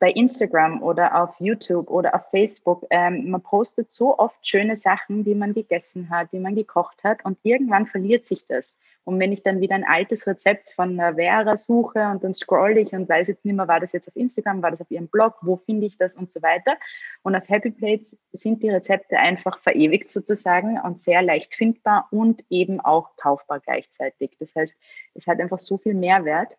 bei 0.03 0.11
Instagram 0.11 0.83
oder 0.83 1.15
auf 1.15 1.33
YouTube 1.39 1.89
oder 1.89 2.13
auf 2.13 2.29
Facebook, 2.29 2.85
ähm, 2.89 3.29
man 3.29 3.41
postet 3.41 3.89
so 3.89 4.19
oft 4.19 4.45
schöne 4.45 4.75
Sachen, 4.75 5.23
die 5.23 5.33
man 5.33 5.53
gegessen 5.53 6.09
hat, 6.09 6.33
die 6.33 6.39
man 6.39 6.55
gekocht 6.55 7.05
hat 7.05 7.23
und 7.23 7.37
irgendwann 7.43 7.85
verliert 7.85 8.27
sich 8.27 8.45
das. 8.45 8.77
Und 9.05 9.17
wenn 9.21 9.31
ich 9.31 9.43
dann 9.43 9.61
wieder 9.61 9.75
ein 9.75 9.85
altes 9.85 10.27
Rezept 10.27 10.73
von 10.75 10.97
Vera 10.97 11.55
suche 11.55 12.05
und 12.09 12.21
dann 12.21 12.33
scroll 12.33 12.77
ich 12.77 12.91
und 12.91 13.07
weiß 13.07 13.29
jetzt 13.29 13.45
nicht 13.45 13.55
mehr, 13.55 13.69
war 13.69 13.79
das 13.79 13.93
jetzt 13.93 14.09
auf 14.09 14.15
Instagram, 14.17 14.61
war 14.61 14.71
das 14.71 14.81
auf 14.81 14.91
ihrem 14.91 15.07
Blog, 15.07 15.35
wo 15.41 15.55
finde 15.55 15.85
ich 15.85 15.97
das 15.97 16.15
und 16.15 16.29
so 16.29 16.41
weiter. 16.41 16.75
Und 17.21 17.37
auf 17.37 17.47
Happy 17.47 17.71
Plates 17.71 18.17
sind 18.33 18.61
die 18.61 18.71
Rezepte 18.71 19.17
einfach 19.17 19.57
verewigt 19.59 20.09
sozusagen 20.09 20.81
und 20.81 20.99
sehr 20.99 21.21
leicht 21.21 21.55
findbar 21.55 22.09
und 22.11 22.43
eben 22.49 22.81
auch 22.81 23.15
kaufbar 23.15 23.61
gleichzeitig. 23.61 24.35
Das 24.37 24.53
heißt, 24.53 24.75
es 25.13 25.27
hat 25.27 25.39
einfach 25.39 25.59
so 25.59 25.77
viel 25.77 25.93
Mehrwert. 25.93 26.57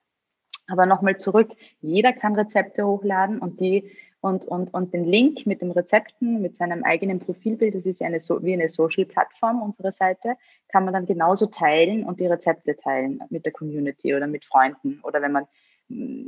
Aber 0.67 0.87
nochmal 0.87 1.17
zurück, 1.17 1.51
jeder 1.81 2.13
kann 2.13 2.35
Rezepte 2.35 2.87
hochladen 2.87 3.39
und 3.39 3.61
die 3.61 3.91
und, 4.25 4.47
und, 4.47 4.73
und 4.73 4.95
den 4.95 5.05
Link 5.05 5.45
mit 5.45 5.61
den 5.61 5.71
Rezepten, 5.71 6.41
mit 6.41 6.57
seinem 6.57 6.83
eigenen 6.83 7.19
Profilbild, 7.19 7.75
das 7.75 7.85
ist 7.85 8.01
eine, 8.01 8.17
wie 8.17 8.55
eine 8.55 8.71
Social-Plattform, 8.71 9.61
unsere 9.61 9.93
Seite, 9.93 10.37
kann 10.69 10.87
man 10.87 10.95
dann 10.95 11.05
genauso 11.05 11.45
teilen 11.45 12.05
und 12.05 12.21
die 12.21 12.27
Rezepte 12.27 12.75
teilen 12.75 13.21
mit 13.29 13.45
der 13.45 13.53
Community 13.53 14.15
oder 14.15 14.27
mit 14.27 14.47
Freunden. 14.47 15.01
Oder 15.03 15.21
wenn 15.21 15.33
man, 15.33 15.45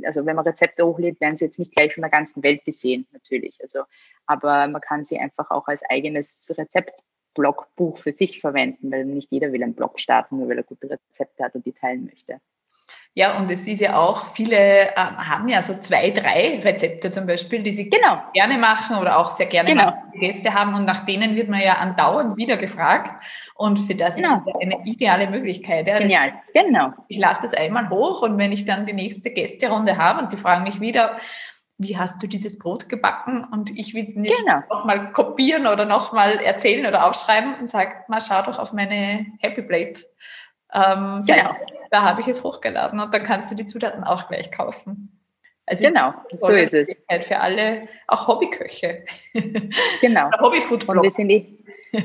also 0.05 0.27
wenn 0.27 0.35
man 0.35 0.45
Rezepte 0.45 0.85
hochlädt, 0.85 1.19
werden 1.19 1.37
sie 1.37 1.45
jetzt 1.45 1.57
nicht 1.57 1.73
gleich 1.73 1.95
von 1.95 2.03
der 2.03 2.11
ganzen 2.11 2.43
Welt 2.43 2.63
gesehen, 2.65 3.07
natürlich. 3.13 3.57
Also, 3.63 3.81
aber 4.27 4.67
man 4.67 4.81
kann 4.81 5.03
sie 5.03 5.17
einfach 5.17 5.49
auch 5.49 5.67
als 5.67 5.81
eigenes 5.89 6.53
Rezeptblogbuch 6.55 7.97
für 7.97 8.13
sich 8.13 8.41
verwenden, 8.41 8.91
weil 8.91 9.05
nicht 9.05 9.31
jeder 9.31 9.51
will 9.51 9.63
einen 9.63 9.73
Blog 9.73 9.99
starten, 9.99 10.37
nur 10.37 10.49
weil 10.49 10.57
er 10.57 10.63
gute 10.63 10.87
Rezepte 10.87 11.43
hat 11.43 11.55
und 11.55 11.65
die 11.65 11.73
teilen 11.73 12.05
möchte. 12.05 12.39
Ja, 13.13 13.37
und 13.39 13.49
es 13.49 13.67
ist 13.67 13.81
ja 13.81 13.97
auch, 13.97 14.25
viele 14.35 14.55
äh, 14.55 14.95
haben 14.95 15.49
ja 15.49 15.61
so 15.63 15.73
zwei, 15.79 16.11
drei 16.11 16.61
Rezepte 16.63 17.09
zum 17.09 17.25
Beispiel, 17.25 17.63
die 17.63 17.71
sie 17.71 17.89
genau. 17.89 18.21
gerne 18.33 18.59
machen 18.59 18.97
oder 18.97 19.17
auch 19.17 19.31
sehr 19.31 19.47
gerne 19.47 19.71
genau. 19.71 19.91
Gäste 20.13 20.53
haben 20.53 20.75
und 20.75 20.85
nach 20.85 21.05
denen 21.05 21.35
wird 21.35 21.49
man 21.49 21.61
ja 21.61 21.77
andauernd 21.77 22.37
wieder 22.37 22.57
gefragt. 22.57 23.23
Und 23.55 23.79
für 23.79 23.95
das 23.95 24.17
genau. 24.17 24.35
ist 24.35 24.43
das 24.45 24.55
eine 24.61 24.85
ideale 24.85 25.29
Möglichkeit. 25.31 25.87
Ja. 25.87 25.97
Genial, 25.97 26.33
genau. 26.53 26.93
Ich 27.07 27.17
lade 27.17 27.39
das 27.41 27.55
einmal 27.55 27.89
hoch 27.89 28.21
und 28.21 28.37
wenn 28.37 28.51
ich 28.51 28.65
dann 28.65 28.85
die 28.85 28.93
nächste 28.93 29.31
Gästerunde 29.31 29.97
habe 29.97 30.21
und 30.21 30.31
die 30.31 30.37
fragen 30.37 30.63
mich 30.63 30.79
wieder, 30.79 31.17
wie 31.79 31.97
hast 31.97 32.21
du 32.21 32.27
dieses 32.27 32.57
Brot 32.57 32.89
gebacken? 32.89 33.45
Und 33.51 33.77
ich 33.77 33.93
will 33.93 34.03
es 34.03 34.15
nicht 34.15 34.35
genau. 34.35 34.59
nochmal 34.69 35.11
kopieren 35.11 35.67
oder 35.67 35.85
nochmal 35.85 36.39
erzählen 36.39 36.85
oder 36.85 37.05
aufschreiben 37.07 37.55
und 37.59 37.67
sage, 37.67 37.93
mal 38.07 38.21
schau 38.21 38.41
doch 38.43 38.59
auf 38.59 38.73
meine 38.73 39.25
Happy 39.39 39.61
Plate. 39.61 40.01
Ähm, 40.73 41.19
genau 41.25 41.55
da 41.89 42.03
habe 42.03 42.21
ich 42.21 42.27
es 42.27 42.43
hochgeladen 42.43 42.99
und 42.99 43.13
dann 43.13 43.23
kannst 43.23 43.51
du 43.51 43.55
die 43.55 43.65
Zutaten 43.65 44.03
auch 44.03 44.27
gleich 44.27 44.51
kaufen. 44.51 45.13
Also 45.69 45.85
genau, 45.85 46.13
so 46.39 46.55
ist 46.55 46.73
es. 46.73 46.89
Für 47.23 47.39
alle, 47.39 47.89
auch 48.07 48.27
Hobbyköche. 48.27 49.03
Genau. 50.01 50.29
Hobbyfoodblog. 50.39 51.03
wir 51.03 51.11
sind 51.11 51.27
die, 51.27 51.57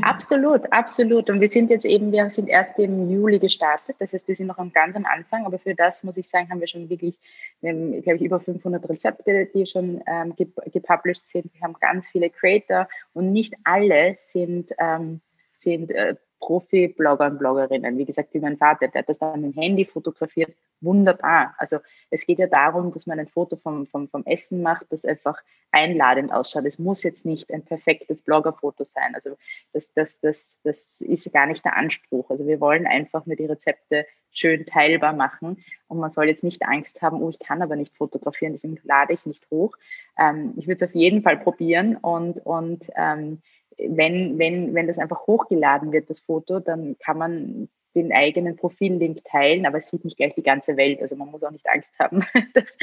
absolut, 0.03 0.73
absolut. 0.73 1.31
Und 1.31 1.41
wir 1.41 1.47
sind 1.47 1.71
jetzt 1.71 1.85
eben, 1.85 2.11
wir 2.11 2.29
sind 2.31 2.49
erst 2.49 2.77
im 2.81 3.09
Juli 3.09 3.39
gestartet. 3.39 3.95
Das 4.01 4.13
heißt, 4.13 4.27
wir 4.27 4.35
sind 4.35 4.49
noch 4.49 4.57
ganz 4.73 4.97
am 4.97 5.07
Anfang. 5.07 5.47
Aber 5.47 5.61
für 5.61 5.77
das 5.77 6.03
muss 6.03 6.17
ich 6.17 6.27
sagen, 6.27 6.51
haben 6.51 6.59
wir 6.59 6.67
schon 6.67 6.91
wirklich, 6.91 7.17
wir 7.61 7.71
haben, 7.71 8.03
glaube 8.03 8.17
ich, 8.17 8.23
über 8.23 8.41
500 8.41 8.89
Rezepte, 8.89 9.47
die 9.55 9.65
schon 9.65 10.03
ähm, 10.09 10.35
gepublished 10.73 11.27
sind. 11.27 11.55
Wir 11.55 11.61
haben 11.61 11.77
ganz 11.81 12.09
viele 12.09 12.31
Creator 12.31 12.89
und 13.13 13.31
nicht 13.31 13.55
alle 13.63 14.17
sind, 14.19 14.73
ähm, 14.79 15.21
sind 15.55 15.93
äh, 15.93 16.17
Profi-Blogger 16.43 17.27
und 17.27 17.39
Bloggerinnen. 17.39 17.97
Wie 17.97 18.05
gesagt, 18.05 18.35
wie 18.35 18.41
mein 18.41 18.57
Vater, 18.57 18.89
der 18.89 19.01
hat 19.01 19.09
das 19.09 19.21
dann 19.21 19.41
mit 19.41 19.55
dem 19.55 19.63
Handy 19.63 19.85
fotografiert. 19.85 20.53
Wunderbar. 20.81 21.55
Also 21.57 21.79
es 22.11 22.27
geht 22.27 22.41
ja 22.41 22.49
darum, 22.49 22.91
dass 22.91 23.07
man 23.07 23.21
ein 23.21 23.29
Foto 23.29 23.57
vom, 23.57 23.87
vom, 23.87 24.09
vom 24.09 24.25
Essen 24.27 24.61
macht, 24.61 24.87
das 24.91 25.05
einfach 25.05 25.41
einladend 25.71 26.33
ausschaut. 26.33 26.67
Es 26.67 26.81
muss 26.81 27.05
jetzt 27.05 27.25
nicht 27.25 27.53
ein 27.53 27.65
perfektes 27.65 28.23
Bloggerfoto 28.23 28.83
sein. 28.83 29.15
Also 29.15 29.37
das, 29.73 29.95
das, 29.95 30.21
das, 30.21 30.59
das 30.65 31.01
ist 31.01 31.33
gar 31.33 31.47
nicht 31.47 31.65
der 31.65 31.77
Anspruch. 31.77 32.29
Also 32.29 32.47
wir 32.47 32.61
wollen 32.61 32.87
einfach 32.87 33.25
nur 33.25 33.37
die 33.37 33.47
Rezepte 33.47 34.05
schön 34.33 34.67
teilbar 34.67 35.13
machen. 35.13 35.65
Und 35.87 35.99
man 35.99 36.11
soll 36.11 36.27
jetzt 36.27 36.43
nicht 36.43 36.65
Angst 36.65 37.03
haben, 37.03 37.23
oh, 37.23 37.31
ich 37.31 37.39
kann 37.39 37.63
aber 37.63 37.77
nicht 37.77 37.97
fotografieren, 37.97 38.53
deswegen 38.53 38.79
lade 38.83 39.13
ich 39.13 39.21
es 39.21 39.27
nicht 39.27 39.49
hoch. 39.51 39.77
Ähm, 40.19 40.55
ich 40.57 40.67
würde 40.67 40.85
es 40.85 40.91
auf 40.91 40.95
jeden 40.95 41.23
Fall 41.23 41.37
probieren 41.37 41.97
und, 41.97 42.45
und 42.45 42.91
ähm, 42.97 43.43
wenn, 43.79 44.39
wenn, 44.39 44.75
wenn 44.75 44.87
das 44.87 44.99
einfach 44.99 45.27
hochgeladen 45.27 45.93
wird, 45.93 46.11
das 46.11 46.21
Foto, 46.21 46.61
dann 46.61 46.97
kann 46.99 47.19
man 47.19 47.69
den 47.95 48.13
eigenen 48.13 48.57
Profillink 48.57 49.25
teilen, 49.25 49.67
aber 49.67 49.79
es 49.79 49.89
sieht 49.89 50.05
nicht 50.05 50.17
gleich 50.17 50.35
die 50.35 50.43
ganze 50.43 50.77
Welt. 50.77 51.01
Also 51.03 51.15
man 51.17 51.31
muss 51.31 51.43
auch 51.43 51.51
nicht 51.51 51.69
Angst 51.69 51.99
haben, 51.99 52.25
dass, 52.55 52.79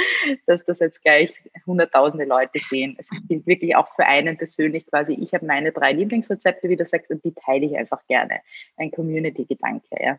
dass 0.45 0.65
das 0.65 0.79
jetzt 0.79 1.01
gleich 1.03 1.33
hunderttausende 1.65 2.25
Leute 2.25 2.59
sehen. 2.59 2.95
Es 2.99 3.09
gilt 3.27 3.47
wirklich 3.47 3.75
auch 3.75 3.87
für 3.95 4.05
einen 4.05 4.37
persönlich 4.37 4.85
quasi, 4.85 5.13
ich 5.13 5.33
habe 5.33 5.45
meine 5.45 5.71
drei 5.71 5.93
Lieblingsrezepte, 5.93 6.69
wie 6.69 6.75
du 6.75 6.85
sagst, 6.85 7.09
und 7.09 7.23
die 7.23 7.33
teile 7.33 7.65
ich 7.65 7.75
einfach 7.75 8.05
gerne. 8.07 8.41
Ein 8.77 8.91
Community-Gedanke, 8.91 9.87
ja. 9.99 10.17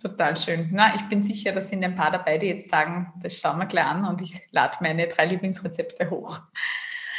Total 0.00 0.36
schön. 0.36 0.68
Na, 0.72 0.94
ich 0.94 1.02
bin 1.08 1.22
sicher, 1.22 1.52
da 1.52 1.60
sind 1.60 1.84
ein 1.84 1.96
paar 1.96 2.12
dabei, 2.12 2.38
die 2.38 2.46
jetzt 2.46 2.70
sagen, 2.70 3.12
das 3.20 3.40
schauen 3.40 3.58
wir 3.58 3.66
gleich 3.66 3.84
an 3.84 4.04
und 4.04 4.20
ich 4.22 4.32
lade 4.52 4.76
meine 4.80 5.08
drei 5.08 5.26
Lieblingsrezepte 5.26 6.10
hoch. 6.10 6.40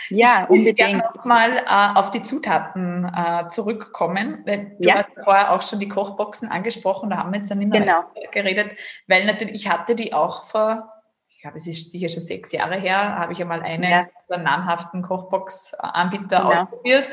Ja, 0.10 0.44
ich 0.44 0.50
unbedingt. 0.50 0.78
gerne 0.78 0.98
nochmal 1.16 1.58
äh, 1.58 1.98
auf 1.98 2.12
die 2.12 2.22
Zutaten 2.22 3.06
äh, 3.06 3.48
zurückkommen. 3.50 4.44
Du 4.46 4.88
ja. 4.88 4.96
hast 4.96 5.10
vorher 5.24 5.52
auch 5.52 5.62
schon 5.62 5.80
die 5.80 5.90
Kochboxen 5.90 6.50
angesprochen, 6.50 7.10
da 7.10 7.18
haben 7.18 7.32
wir 7.32 7.38
jetzt 7.38 7.52
dann 7.52 7.62
immer 7.62 7.80
genau. 7.80 8.04
geredet, 8.32 8.72
weil 9.08 9.26
natürlich, 9.26 9.56
ich 9.56 9.70
hatte 9.70 9.96
die 9.96 10.14
auch 10.14 10.44
vor, 10.44 10.92
ich 11.30 11.42
glaube, 11.42 11.58
es 11.58 11.68
ist 11.68 11.92
sicher 11.92 12.10
schon 12.10 12.22
sechs 12.22 12.52
Jahre 12.52 12.76
her, 12.76 13.16
habe 13.16 13.34
ich 13.34 13.42
einmal 13.42 13.62
eine 13.62 13.90
ja. 13.90 14.08
so 14.26 14.36
einen 14.36 14.44
namhaften 14.44 15.02
Kochbox-Anbieter 15.04 16.38
genau. 16.38 16.52
ausprobiert 16.52 17.10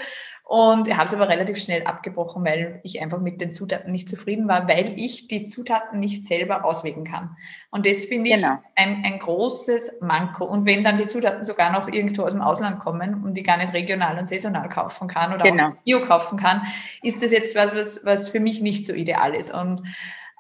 und 0.48 0.87
ich 0.87 0.94
habe 0.94 1.06
es 1.06 1.14
aber 1.14 1.28
relativ 1.28 1.59
schnell 1.59 1.82
abgebrochen, 1.82 2.44
weil 2.44 2.78
ich 2.85 3.02
einfach 3.02 3.18
mit 3.18 3.40
den 3.40 3.52
Zutaten 3.52 3.90
nicht 3.90 4.09
zufrieden 4.09 4.46
war, 4.46 4.68
weil 4.68 4.96
ich 4.96 5.26
die 5.26 5.48
Zutaten 5.48 5.98
nicht 5.98 6.24
selber 6.24 6.64
auswählen 6.64 7.02
kann. 7.02 7.37
Und 7.72 7.85
das 7.85 8.04
finde 8.04 8.30
ich 8.30 8.37
genau. 8.37 8.59
ein, 8.76 9.02
ein 9.04 9.18
großes 9.18 9.98
Manko. 10.02 10.44
Und 10.44 10.64
wenn 10.64 10.85
dann 10.85 10.98
die 10.98 11.09
Zutaten 11.09 11.42
sogar 11.42 11.72
noch 11.72 11.88
irgendwo 11.88 12.22
aus 12.22 12.30
dem 12.30 12.42
Ausland 12.42 12.78
kommen 12.78 13.24
und 13.24 13.35
die 13.35 13.42
gar 13.42 13.56
nicht 13.56 13.72
regional 13.72 14.20
und 14.20 14.28
saisonal 14.28 14.68
kaufen 14.68 15.09
kann 15.09 15.35
oder 15.35 15.42
genau. 15.42 15.70
auch 15.70 15.82
Bio 15.85 16.06
kaufen 16.06 16.38
kann, 16.38 16.62
ist 17.02 17.24
das 17.24 17.32
jetzt 17.32 17.56
was, 17.56 17.74
was, 17.74 18.04
was 18.04 18.28
für 18.28 18.38
mich 18.38 18.61
nicht 18.61 18.87
so 18.87 18.92
ideal 18.92 19.35
ist. 19.35 19.52
Und 19.52 19.82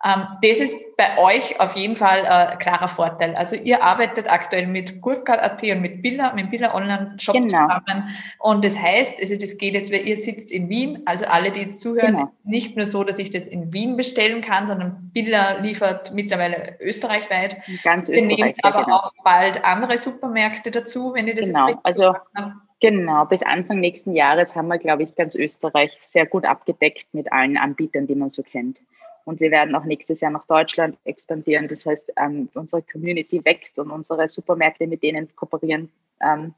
das 0.02 0.58
ist 0.58 0.96
bei 0.96 1.16
euch 1.18 1.58
auf 1.58 1.74
jeden 1.74 1.96
Fall 1.96 2.26
ein 2.26 2.52
äh, 2.52 2.56
klarer 2.56 2.86
Vorteil. 2.86 3.34
Also 3.34 3.56
ihr 3.56 3.82
arbeitet 3.82 4.30
aktuell 4.30 4.66
mit 4.66 5.00
Gurka.at 5.00 5.62
und 5.62 5.80
mit 5.80 6.02
Billa, 6.02 6.34
mit 6.34 6.50
Billa 6.50 6.74
Online-Shop 6.74 7.34
genau. 7.34 7.48
zusammen. 7.48 8.08
Und 8.38 8.64
das 8.64 8.78
heißt, 8.78 9.18
also 9.20 9.36
das 9.36 9.56
geht 9.56 9.74
jetzt, 9.74 9.90
weil 9.92 10.06
ihr 10.06 10.16
sitzt 10.16 10.52
in 10.52 10.68
Wien, 10.68 11.02
also 11.06 11.26
alle, 11.26 11.50
die 11.50 11.60
jetzt 11.60 11.80
zuhören, 11.80 12.16
genau. 12.16 12.32
nicht 12.44 12.76
nur 12.76 12.84
so, 12.84 13.04
dass 13.04 13.18
ich 13.18 13.30
das 13.30 13.46
in 13.46 13.72
Wien 13.72 13.96
bestellen 13.96 14.42
kann, 14.42 14.66
sondern 14.66 15.10
Billa 15.14 15.58
liefert 15.60 16.12
mittlerweile 16.12 16.76
österreichweit. 16.80 17.56
Ganz 17.82 18.10
Österreich. 18.10 18.38
Ihr 18.38 18.44
nehmt 18.44 18.64
aber 18.64 18.84
genau. 18.84 18.96
auch 18.98 19.12
bald 19.24 19.64
andere 19.64 19.96
Supermärkte 19.96 20.70
dazu, 20.70 21.14
wenn 21.14 21.26
ihr 21.26 21.34
das 21.34 21.46
genau. 21.46 21.68
jetzt 21.68 21.80
also 21.82 22.14
Genau, 22.80 23.24
bis 23.24 23.42
Anfang 23.42 23.80
nächsten 23.80 24.14
Jahres 24.14 24.54
haben 24.54 24.68
wir, 24.68 24.78
glaube 24.78 25.02
ich, 25.02 25.14
ganz 25.16 25.34
Österreich 25.34 25.98
sehr 26.02 26.26
gut 26.26 26.44
abgedeckt 26.44 27.06
mit 27.12 27.32
allen 27.32 27.56
Anbietern, 27.56 28.06
die 28.06 28.14
man 28.14 28.28
so 28.28 28.42
kennt. 28.42 28.80
Und 29.26 29.40
wir 29.40 29.50
werden 29.50 29.74
auch 29.74 29.84
nächstes 29.84 30.20
Jahr 30.20 30.30
nach 30.30 30.46
Deutschland 30.46 30.96
expandieren. 31.04 31.66
Das 31.66 31.84
heißt, 31.84 32.12
ähm, 32.16 32.48
unsere 32.54 32.80
Community 32.82 33.44
wächst 33.44 33.76
und 33.80 33.90
unsere 33.90 34.28
Supermärkte, 34.28 34.86
mit 34.86 35.02
denen 35.02 35.34
kooperieren, 35.34 35.90
ähm, 36.22 36.54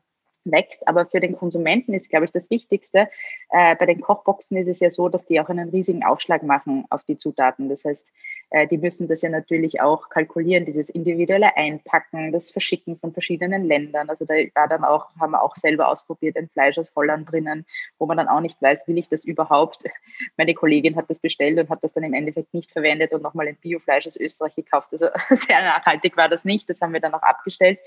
wächst. 0.52 0.87
Aber 0.87 1.06
für 1.06 1.20
den 1.20 1.37
Konsumenten 1.37 1.94
ist, 1.94 2.11
glaube 2.11 2.24
ich, 2.24 2.32
das 2.32 2.50
Wichtigste. 2.50 3.08
Äh, 3.50 3.76
bei 3.76 3.87
den 3.87 4.00
Kochboxen 4.00 4.56
ist 4.56 4.68
es 4.68 4.80
ja 4.80 4.90
so, 4.90 5.08
dass 5.08 5.26
die 5.26 5.40
auch 5.40 5.48
einen 5.48 5.70
riesigen 5.70 6.04
Aufschlag 6.04 6.42
machen 6.42 6.84
auf 6.90 7.02
die 7.04 7.16
Zutaten. 7.16 7.68
Das 7.68 7.84
heißt, 7.84 8.06
äh, 8.50 8.66
die 8.66 8.78
müssen 8.78 9.08
das 9.08 9.22
ja 9.22 9.28
natürlich 9.28 9.80
auch 9.80 10.08
kalkulieren, 10.08 10.64
dieses 10.64 10.88
individuelle 10.88 11.56
Einpacken, 11.56 12.32
das 12.32 12.50
Verschicken 12.50 12.98
von 12.98 13.12
verschiedenen 13.12 13.64
Ländern. 13.64 14.08
Also 14.08 14.24
da 14.24 14.34
war 14.54 14.68
dann 14.68 14.84
auch, 14.84 15.06
haben 15.20 15.32
wir 15.32 15.42
auch 15.42 15.56
selber 15.56 15.88
ausprobiert, 15.88 16.37
ein 16.37 16.48
Fleisch 16.48 16.78
aus 16.78 16.92
Holland 16.96 17.30
drinnen, 17.30 17.66
wo 17.98 18.06
man 18.06 18.16
dann 18.16 18.28
auch 18.28 18.40
nicht 18.40 18.61
weiß, 18.62 18.88
will 18.88 18.98
ich 18.98 19.08
das 19.08 19.24
überhaupt? 19.24 19.84
Meine 20.37 20.54
Kollegin 20.54 20.96
hat 20.96 21.11
das 21.11 21.18
bestellt 21.18 21.58
und 21.58 21.68
hat 21.68 21.82
das 21.82 21.92
dann 21.92 22.04
im 22.04 22.14
Endeffekt 22.14 22.54
nicht 22.54 22.70
verwendet 22.72 23.12
und 23.12 23.22
nochmal 23.22 23.48
ein 23.48 23.56
Biofleisch 23.56 24.06
aus 24.06 24.16
Österreich 24.16 24.54
gekauft. 24.54 24.88
Also 24.92 25.08
sehr 25.30 25.62
nachhaltig 25.62 26.16
war 26.16 26.28
das 26.28 26.44
nicht. 26.44 26.68
Das 26.70 26.80
haben 26.80 26.92
wir 26.92 27.00
dann 27.00 27.14
auch 27.14 27.22
abgestellt. 27.22 27.78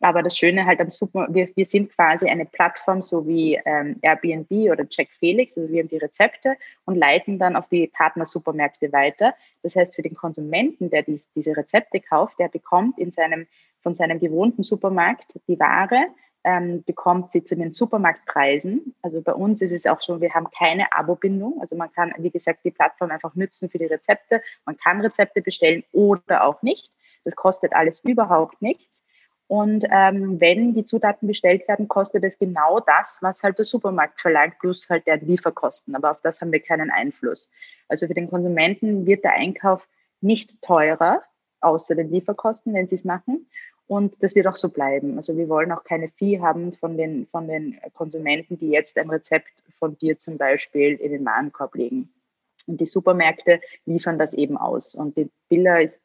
Aber 0.00 0.22
das 0.22 0.36
Schöne 0.36 0.64
halt 0.64 0.80
am 0.80 0.90
Super, 0.90 1.26
wir, 1.30 1.48
wir 1.54 1.64
sind 1.64 1.92
quasi 1.94 2.28
eine 2.28 2.46
Plattform, 2.46 3.02
so 3.02 3.26
wie 3.26 3.60
ähm, 3.64 3.98
Airbnb 4.02 4.70
oder 4.70 4.86
Jack 4.88 5.08
Felix, 5.18 5.56
also 5.56 5.68
wir 5.72 5.80
haben 5.80 5.88
die 5.88 5.98
Rezepte 5.98 6.56
und 6.84 6.96
leiten 6.96 7.38
dann 7.38 7.56
auf 7.56 7.68
die 7.68 7.88
Partner-Supermärkte 7.88 8.92
weiter. 8.92 9.34
Das 9.62 9.74
heißt, 9.74 9.96
für 9.96 10.02
den 10.02 10.14
Konsumenten, 10.14 10.90
der 10.90 11.02
dies, 11.02 11.32
diese 11.32 11.56
Rezepte 11.56 12.00
kauft, 12.00 12.38
der 12.38 12.48
bekommt 12.48 12.98
in 12.98 13.10
seinem, 13.10 13.46
von 13.82 13.94
seinem 13.94 14.20
gewohnten 14.20 14.62
Supermarkt 14.62 15.26
die 15.48 15.58
Ware, 15.58 16.06
ähm, 16.44 16.84
bekommt 16.84 17.32
sie 17.32 17.42
zu 17.42 17.56
den 17.56 17.72
Supermarktpreisen. 17.72 18.94
Also 19.02 19.20
bei 19.20 19.34
uns 19.34 19.60
ist 19.60 19.72
es 19.72 19.86
auch 19.86 20.00
schon, 20.00 20.20
wir 20.20 20.32
haben 20.32 20.48
keine 20.56 20.92
Abo-Bindung. 20.92 21.60
Also 21.60 21.76
man 21.76 21.92
kann, 21.92 22.14
wie 22.18 22.30
gesagt, 22.30 22.60
die 22.64 22.70
Plattform 22.70 23.10
einfach 23.10 23.34
nutzen 23.34 23.68
für 23.68 23.78
die 23.78 23.86
Rezepte. 23.86 24.42
Man 24.64 24.76
kann 24.76 25.00
Rezepte 25.00 25.42
bestellen 25.42 25.82
oder 25.92 26.44
auch 26.44 26.62
nicht. 26.62 26.92
Das 27.24 27.34
kostet 27.34 27.72
alles 27.74 28.00
überhaupt 28.04 28.62
nichts. 28.62 29.02
Und 29.48 29.86
ähm, 29.90 30.38
wenn 30.40 30.74
die 30.74 30.84
Zutaten 30.84 31.26
bestellt 31.26 31.66
werden, 31.68 31.88
kostet 31.88 32.22
es 32.22 32.38
genau 32.38 32.80
das, 32.80 33.18
was 33.22 33.42
halt 33.42 33.56
der 33.56 33.64
Supermarkt 33.64 34.20
verlangt, 34.20 34.58
plus 34.60 34.88
halt 34.90 35.06
der 35.06 35.16
Lieferkosten. 35.16 35.94
Aber 35.94 36.10
auf 36.10 36.20
das 36.20 36.40
haben 36.40 36.52
wir 36.52 36.60
keinen 36.60 36.90
Einfluss. 36.90 37.50
Also 37.88 38.06
für 38.06 38.14
den 38.14 38.28
Konsumenten 38.28 39.06
wird 39.06 39.24
der 39.24 39.32
Einkauf 39.32 39.88
nicht 40.20 40.60
teurer, 40.60 41.22
außer 41.62 41.94
den 41.94 42.10
Lieferkosten, 42.10 42.74
wenn 42.74 42.86
sie 42.86 42.96
es 42.96 43.04
machen. 43.04 43.48
Und 43.86 44.22
das 44.22 44.34
wird 44.34 44.46
auch 44.46 44.56
so 44.56 44.68
bleiben. 44.68 45.16
Also 45.16 45.34
wir 45.38 45.48
wollen 45.48 45.72
auch 45.72 45.82
keine 45.82 46.10
Fee 46.10 46.40
haben 46.40 46.72
von 46.74 46.98
den, 46.98 47.26
von 47.28 47.48
den 47.48 47.80
Konsumenten, 47.94 48.58
die 48.58 48.68
jetzt 48.68 48.98
ein 48.98 49.08
Rezept 49.08 49.48
von 49.78 49.96
dir 49.96 50.18
zum 50.18 50.36
Beispiel 50.36 50.94
in 50.96 51.12
den 51.12 51.24
Warenkorb 51.24 51.74
legen. 51.74 52.10
Und 52.66 52.82
die 52.82 52.86
Supermärkte 52.86 53.62
liefern 53.86 54.18
das 54.18 54.34
eben 54.34 54.58
aus. 54.58 54.94
Und 54.94 55.16
die 55.16 55.30
Billa 55.48 55.78
ist 55.78 56.02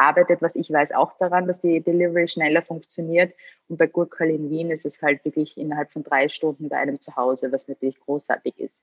arbeitet, 0.00 0.42
was 0.42 0.56
ich 0.56 0.72
weiß, 0.72 0.92
auch 0.92 1.12
daran, 1.18 1.46
dass 1.46 1.60
die 1.60 1.80
Delivery 1.80 2.26
schneller 2.26 2.62
funktioniert. 2.62 3.34
Und 3.68 3.76
bei 3.76 3.86
Gurkal 3.86 4.30
in 4.30 4.50
Wien 4.50 4.70
ist 4.70 4.86
es 4.86 5.00
halt 5.02 5.24
wirklich 5.24 5.56
innerhalb 5.58 5.92
von 5.92 6.02
drei 6.02 6.28
Stunden 6.28 6.68
bei 6.68 6.76
einem 6.76 7.00
zu 7.00 7.14
Hause, 7.16 7.52
was 7.52 7.68
natürlich 7.68 8.00
großartig 8.00 8.58
ist. 8.58 8.82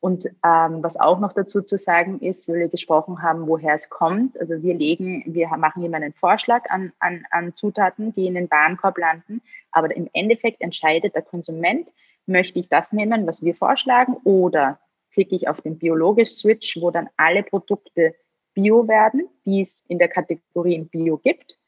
Und 0.00 0.26
ähm, 0.44 0.82
was 0.82 0.98
auch 0.98 1.20
noch 1.20 1.32
dazu 1.32 1.62
zu 1.62 1.78
sagen 1.78 2.18
ist, 2.20 2.48
weil 2.48 2.58
wir 2.58 2.68
gesprochen 2.68 3.22
haben, 3.22 3.46
woher 3.46 3.74
es 3.74 3.88
kommt. 3.88 4.38
Also 4.40 4.60
wir 4.60 4.74
legen, 4.74 5.22
wir 5.26 5.48
machen 5.56 5.84
immer 5.84 5.98
einen 5.98 6.12
Vorschlag 6.12 6.68
an, 6.70 6.92
an, 6.98 7.24
an 7.30 7.54
Zutaten, 7.54 8.12
die 8.12 8.26
in 8.26 8.34
den 8.34 8.50
Warenkorb 8.50 8.98
landen. 8.98 9.42
Aber 9.70 9.94
im 9.94 10.10
Endeffekt 10.12 10.60
entscheidet 10.60 11.14
der 11.14 11.22
Konsument, 11.22 11.88
möchte 12.26 12.58
ich 12.58 12.68
das 12.68 12.92
nehmen, 12.92 13.26
was 13.28 13.42
wir 13.42 13.54
vorschlagen, 13.54 14.16
oder 14.24 14.80
klicke 15.12 15.36
ich 15.36 15.48
auf 15.48 15.60
den 15.60 15.78
Biologisch-Switch, 15.78 16.80
wo 16.80 16.90
dann 16.90 17.08
alle 17.16 17.42
Produkte 17.44 18.14
Bio 18.54 18.86
werden, 18.88 19.28
die 19.44 19.60
es 19.60 19.82
in 19.88 19.98
der 19.98 20.08
Kategorie 20.08 20.74
in 20.74 20.88
Bio 20.88 21.16
gibt, 21.18 21.58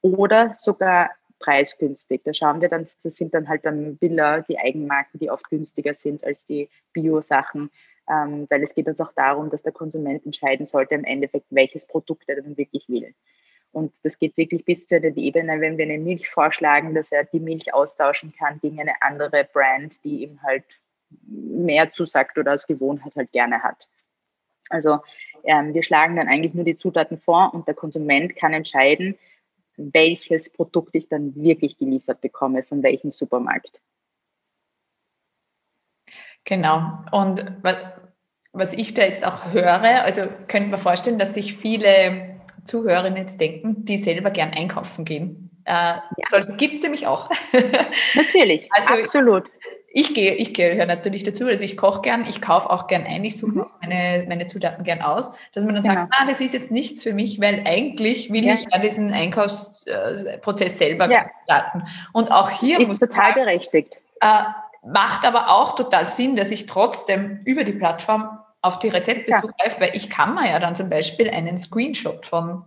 oder 0.00 0.54
sogar 0.54 1.10
preisgünstig. 1.38 2.22
Da 2.24 2.32
schauen 2.32 2.60
wir 2.60 2.68
dann, 2.68 2.84
das 3.02 3.16
sind 3.16 3.34
dann 3.34 3.48
halt 3.48 3.62
beim 3.62 3.96
Billa 3.96 4.40
die 4.40 4.58
Eigenmarken, 4.58 5.20
die 5.20 5.30
oft 5.30 5.48
günstiger 5.50 5.94
sind 5.94 6.24
als 6.24 6.46
die 6.46 6.68
Bio-Sachen, 6.92 7.70
ähm, 8.08 8.46
weil 8.48 8.62
es 8.62 8.74
geht 8.74 8.88
uns 8.88 9.00
auch 9.00 9.12
darum, 9.12 9.50
dass 9.50 9.62
der 9.62 9.72
Konsument 9.72 10.24
entscheiden 10.24 10.66
sollte 10.66 10.94
im 10.94 11.04
Endeffekt, 11.04 11.46
welches 11.50 11.86
Produkt 11.86 12.28
er 12.28 12.42
dann 12.42 12.56
wirklich 12.56 12.88
will. 12.88 13.14
Und 13.70 13.92
das 14.02 14.18
geht 14.18 14.36
wirklich 14.36 14.64
bis 14.64 14.86
zu 14.86 15.00
der 15.00 15.14
Ebene, 15.16 15.60
wenn 15.60 15.76
wir 15.76 15.84
eine 15.84 15.98
Milch 15.98 16.28
vorschlagen, 16.28 16.94
dass 16.94 17.12
er 17.12 17.24
die 17.24 17.40
Milch 17.40 17.74
austauschen 17.74 18.32
kann 18.32 18.58
gegen 18.60 18.80
eine 18.80 19.02
andere 19.02 19.44
Brand, 19.44 20.02
die 20.04 20.22
ihm 20.22 20.42
halt 20.42 20.64
mehr 21.22 21.90
zusagt 21.90 22.38
oder 22.38 22.52
als 22.52 22.66
Gewohnheit 22.66 23.14
halt 23.14 23.30
gerne 23.32 23.62
hat. 23.62 23.88
Also 24.70 24.98
ähm, 25.44 25.74
wir 25.74 25.82
schlagen 25.82 26.16
dann 26.16 26.28
eigentlich 26.28 26.54
nur 26.54 26.64
die 26.64 26.76
Zutaten 26.76 27.18
vor 27.18 27.52
und 27.54 27.66
der 27.66 27.74
Konsument 27.74 28.36
kann 28.36 28.52
entscheiden, 28.52 29.18
welches 29.76 30.50
Produkt 30.50 30.94
ich 30.96 31.08
dann 31.08 31.34
wirklich 31.36 31.78
geliefert 31.78 32.20
bekomme, 32.20 32.64
von 32.64 32.82
welchem 32.82 33.12
Supermarkt. 33.12 33.80
Genau. 36.44 36.98
Und 37.12 37.44
was 38.52 38.72
ich 38.72 38.94
da 38.94 39.02
jetzt 39.02 39.24
auch 39.24 39.52
höre, 39.52 40.02
also 40.02 40.22
könnte 40.48 40.70
man 40.70 40.80
vorstellen, 40.80 41.18
dass 41.18 41.34
sich 41.34 41.56
viele 41.56 42.40
Zuhörerinnen 42.64 43.18
jetzt 43.18 43.40
denken, 43.40 43.84
die 43.84 43.96
selber 43.96 44.30
gern 44.30 44.50
einkaufen 44.50 45.04
gehen. 45.04 45.50
Äh, 45.64 45.72
ja. 45.72 46.40
Gibt 46.56 46.76
es 46.76 46.82
nämlich 46.82 47.06
auch. 47.06 47.30
Natürlich, 48.14 48.68
also, 48.72 48.94
absolut 48.94 49.50
ich 49.90 50.14
gehe, 50.14 50.34
ich 50.34 50.52
gehöre 50.52 50.86
natürlich 50.86 51.24
dazu, 51.24 51.46
also 51.46 51.64
ich 51.64 51.76
koche 51.76 52.02
gern, 52.02 52.26
ich 52.28 52.42
kaufe 52.42 52.68
auch 52.68 52.88
gern 52.88 53.04
ein, 53.04 53.24
ich 53.24 53.38
suche 53.38 53.52
mhm. 53.52 53.66
meine, 53.80 54.26
meine 54.28 54.46
Zutaten 54.46 54.84
gern 54.84 55.00
aus, 55.00 55.32
dass 55.54 55.64
man 55.64 55.74
dann 55.74 55.82
genau. 55.82 55.94
sagt, 55.94 56.14
ah, 56.16 56.26
das 56.26 56.40
ist 56.40 56.52
jetzt 56.52 56.70
nichts 56.70 57.02
für 57.02 57.14
mich, 57.14 57.40
weil 57.40 57.62
eigentlich 57.64 58.30
will 58.30 58.44
ja. 58.44 58.54
ich 58.54 58.66
ja 58.70 58.78
diesen 58.78 59.12
Einkaufsprozess 59.12 60.78
selber 60.78 61.10
ja. 61.10 61.26
starten. 61.44 61.84
Und 62.12 62.30
auch 62.30 62.50
hier 62.50 62.78
ist 62.78 62.90
total 62.98 63.32
sagen, 63.32 63.34
berechtigt. 63.44 63.96
Äh, 64.20 64.42
macht 64.84 65.24
aber 65.24 65.48
auch 65.48 65.74
total 65.74 66.06
Sinn, 66.06 66.36
dass 66.36 66.50
ich 66.50 66.66
trotzdem 66.66 67.40
über 67.44 67.64
die 67.64 67.72
Plattform 67.72 68.38
auf 68.60 68.78
die 68.78 68.88
Rezepte 68.88 69.30
ja. 69.30 69.40
zugreife, 69.40 69.80
weil 69.80 69.90
ich 69.94 70.10
kann 70.10 70.34
mir 70.34 70.50
ja 70.50 70.58
dann 70.58 70.76
zum 70.76 70.90
Beispiel 70.90 71.30
einen 71.30 71.56
Screenshot 71.56 72.26
von 72.26 72.64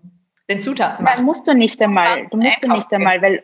den 0.50 0.62
Zutaten 0.62 1.04
machen. 1.04 1.18
Nein, 1.18 1.26
musst 1.26 1.48
du 1.48 1.54
nicht 1.54 1.82
einmal. 1.82 2.28
Du 2.28 2.38
musst 2.38 2.64
du 2.64 2.68
nicht 2.68 2.92
einmal, 2.92 3.22
weil 3.22 3.44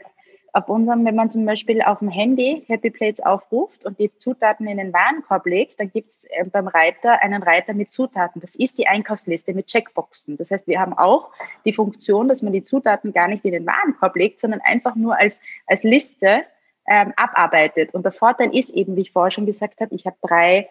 auf 0.53 0.69
unserem, 0.69 1.05
wenn 1.05 1.15
man 1.15 1.29
zum 1.29 1.45
Beispiel 1.45 1.81
auf 1.81 1.99
dem 1.99 2.09
Handy 2.09 2.63
Happy 2.67 2.89
Plates 2.89 3.19
aufruft 3.19 3.85
und 3.85 3.99
die 3.99 4.15
Zutaten 4.17 4.67
in 4.67 4.77
den 4.77 4.93
Warenkorb 4.93 5.45
legt, 5.45 5.79
dann 5.79 5.91
gibt 5.91 6.11
es 6.11 6.23
äh, 6.25 6.45
beim 6.45 6.67
Reiter 6.67 7.21
einen 7.21 7.43
Reiter 7.43 7.73
mit 7.73 7.93
Zutaten. 7.93 8.41
Das 8.41 8.55
ist 8.55 8.77
die 8.77 8.87
Einkaufsliste 8.87 9.53
mit 9.53 9.67
Checkboxen. 9.67 10.37
Das 10.37 10.51
heißt, 10.51 10.67
wir 10.67 10.79
haben 10.79 10.97
auch 10.97 11.29
die 11.65 11.73
Funktion, 11.73 12.27
dass 12.27 12.41
man 12.41 12.53
die 12.53 12.63
Zutaten 12.63 13.13
gar 13.13 13.27
nicht 13.27 13.45
in 13.45 13.51
den 13.51 13.65
Warenkorb 13.65 14.15
legt, 14.15 14.39
sondern 14.39 14.61
einfach 14.61 14.95
nur 14.95 15.17
als, 15.17 15.41
als 15.65 15.83
Liste 15.83 16.43
ähm, 16.87 17.13
abarbeitet. 17.15 17.93
Und 17.93 18.03
der 18.03 18.11
Vorteil 18.11 18.55
ist 18.55 18.71
eben, 18.71 18.95
wie 18.95 19.01
ich 19.01 19.11
vorher 19.11 19.31
schon 19.31 19.45
gesagt 19.45 19.81
habe, 19.81 19.93
ich 19.93 20.05
habe 20.05 20.17
drei, 20.21 20.69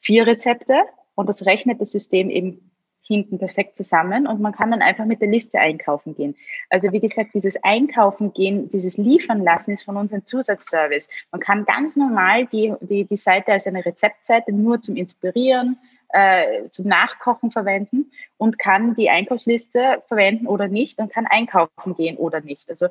vier 0.00 0.26
Rezepte 0.26 0.82
und 1.14 1.28
das 1.28 1.44
rechnet 1.44 1.80
das 1.80 1.92
System 1.92 2.30
eben 2.30 2.70
hinten 3.10 3.38
perfekt 3.38 3.74
zusammen 3.74 4.28
und 4.28 4.40
man 4.40 4.52
kann 4.52 4.70
dann 4.70 4.82
einfach 4.82 5.04
mit 5.04 5.20
der 5.20 5.26
Liste 5.26 5.58
einkaufen 5.58 6.14
gehen. 6.14 6.36
Also 6.68 6.92
wie 6.92 7.00
gesagt, 7.00 7.30
dieses 7.34 7.60
Einkaufen 7.64 8.32
gehen, 8.32 8.68
dieses 8.68 8.96
Liefern 8.98 9.42
lassen 9.42 9.72
ist 9.72 9.82
von 9.82 9.96
uns 9.96 10.12
ein 10.12 10.24
Zusatzservice. 10.24 11.08
Man 11.32 11.40
kann 11.40 11.64
ganz 11.64 11.96
normal 11.96 12.46
die, 12.46 12.72
die, 12.82 13.04
die 13.04 13.16
Seite 13.16 13.50
als 13.52 13.66
eine 13.66 13.84
Rezeptseite 13.84 14.52
nur 14.52 14.80
zum 14.80 14.94
Inspirieren, 14.94 15.76
äh, 16.12 16.68
zum 16.70 16.86
Nachkochen 16.86 17.50
verwenden 17.50 18.10
und 18.36 18.58
kann 18.58 18.94
die 18.94 19.10
Einkaufsliste 19.10 20.02
verwenden 20.06 20.46
oder 20.46 20.68
nicht 20.68 20.98
und 20.98 21.12
kann 21.12 21.26
einkaufen 21.26 21.96
gehen 21.96 22.16
oder 22.16 22.40
nicht. 22.40 22.68
Also 22.70 22.86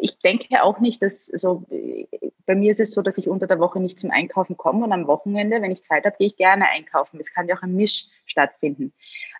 ich 0.00 0.18
denke 0.18 0.62
auch 0.62 0.78
nicht, 0.78 1.02
dass 1.02 1.26
so, 1.26 1.64
bei 2.46 2.54
mir 2.54 2.70
ist 2.70 2.80
es 2.80 2.92
so, 2.92 3.02
dass 3.02 3.18
ich 3.18 3.28
unter 3.28 3.46
der 3.46 3.60
Woche 3.60 3.80
nicht 3.80 3.98
zum 3.98 4.10
Einkaufen 4.10 4.56
komme 4.56 4.84
und 4.84 4.92
am 4.92 5.06
Wochenende, 5.06 5.60
wenn 5.60 5.72
ich 5.72 5.82
Zeit 5.82 6.04
habe, 6.04 6.16
gehe 6.18 6.28
ich 6.28 6.36
gerne 6.36 6.68
einkaufen. 6.68 7.20
Es 7.20 7.32
kann 7.32 7.48
ja 7.48 7.56
auch 7.56 7.62
ein 7.62 7.74
Misch 7.74 8.06
stattfinden. 8.26 8.92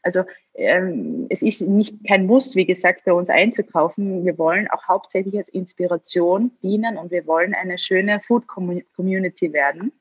Also 0.05 0.25
ähm, 0.55 1.27
es 1.31 1.43
ist 1.43 1.63
nicht 1.63 2.07
kein 2.07 2.27
Muss, 2.27 2.55
wie 2.55 2.67
gesagt, 2.67 3.05
bei 3.05 3.13
uns 3.13 3.31
einzukaufen. 3.31 4.25
Wir 4.25 4.39
wollen 4.39 4.69
auch 4.71 4.87
hauptsächlich 4.87 5.37
als 5.37 5.49
Inspiration 5.49 6.53
dienen 6.63 6.97
und 6.97 7.11
wir 7.11 7.27
wollen 7.27 7.55
eine 7.55 7.79
schöne 7.79 8.21
Food 8.21 8.47
Community 8.47 9.53
werden 9.53 9.93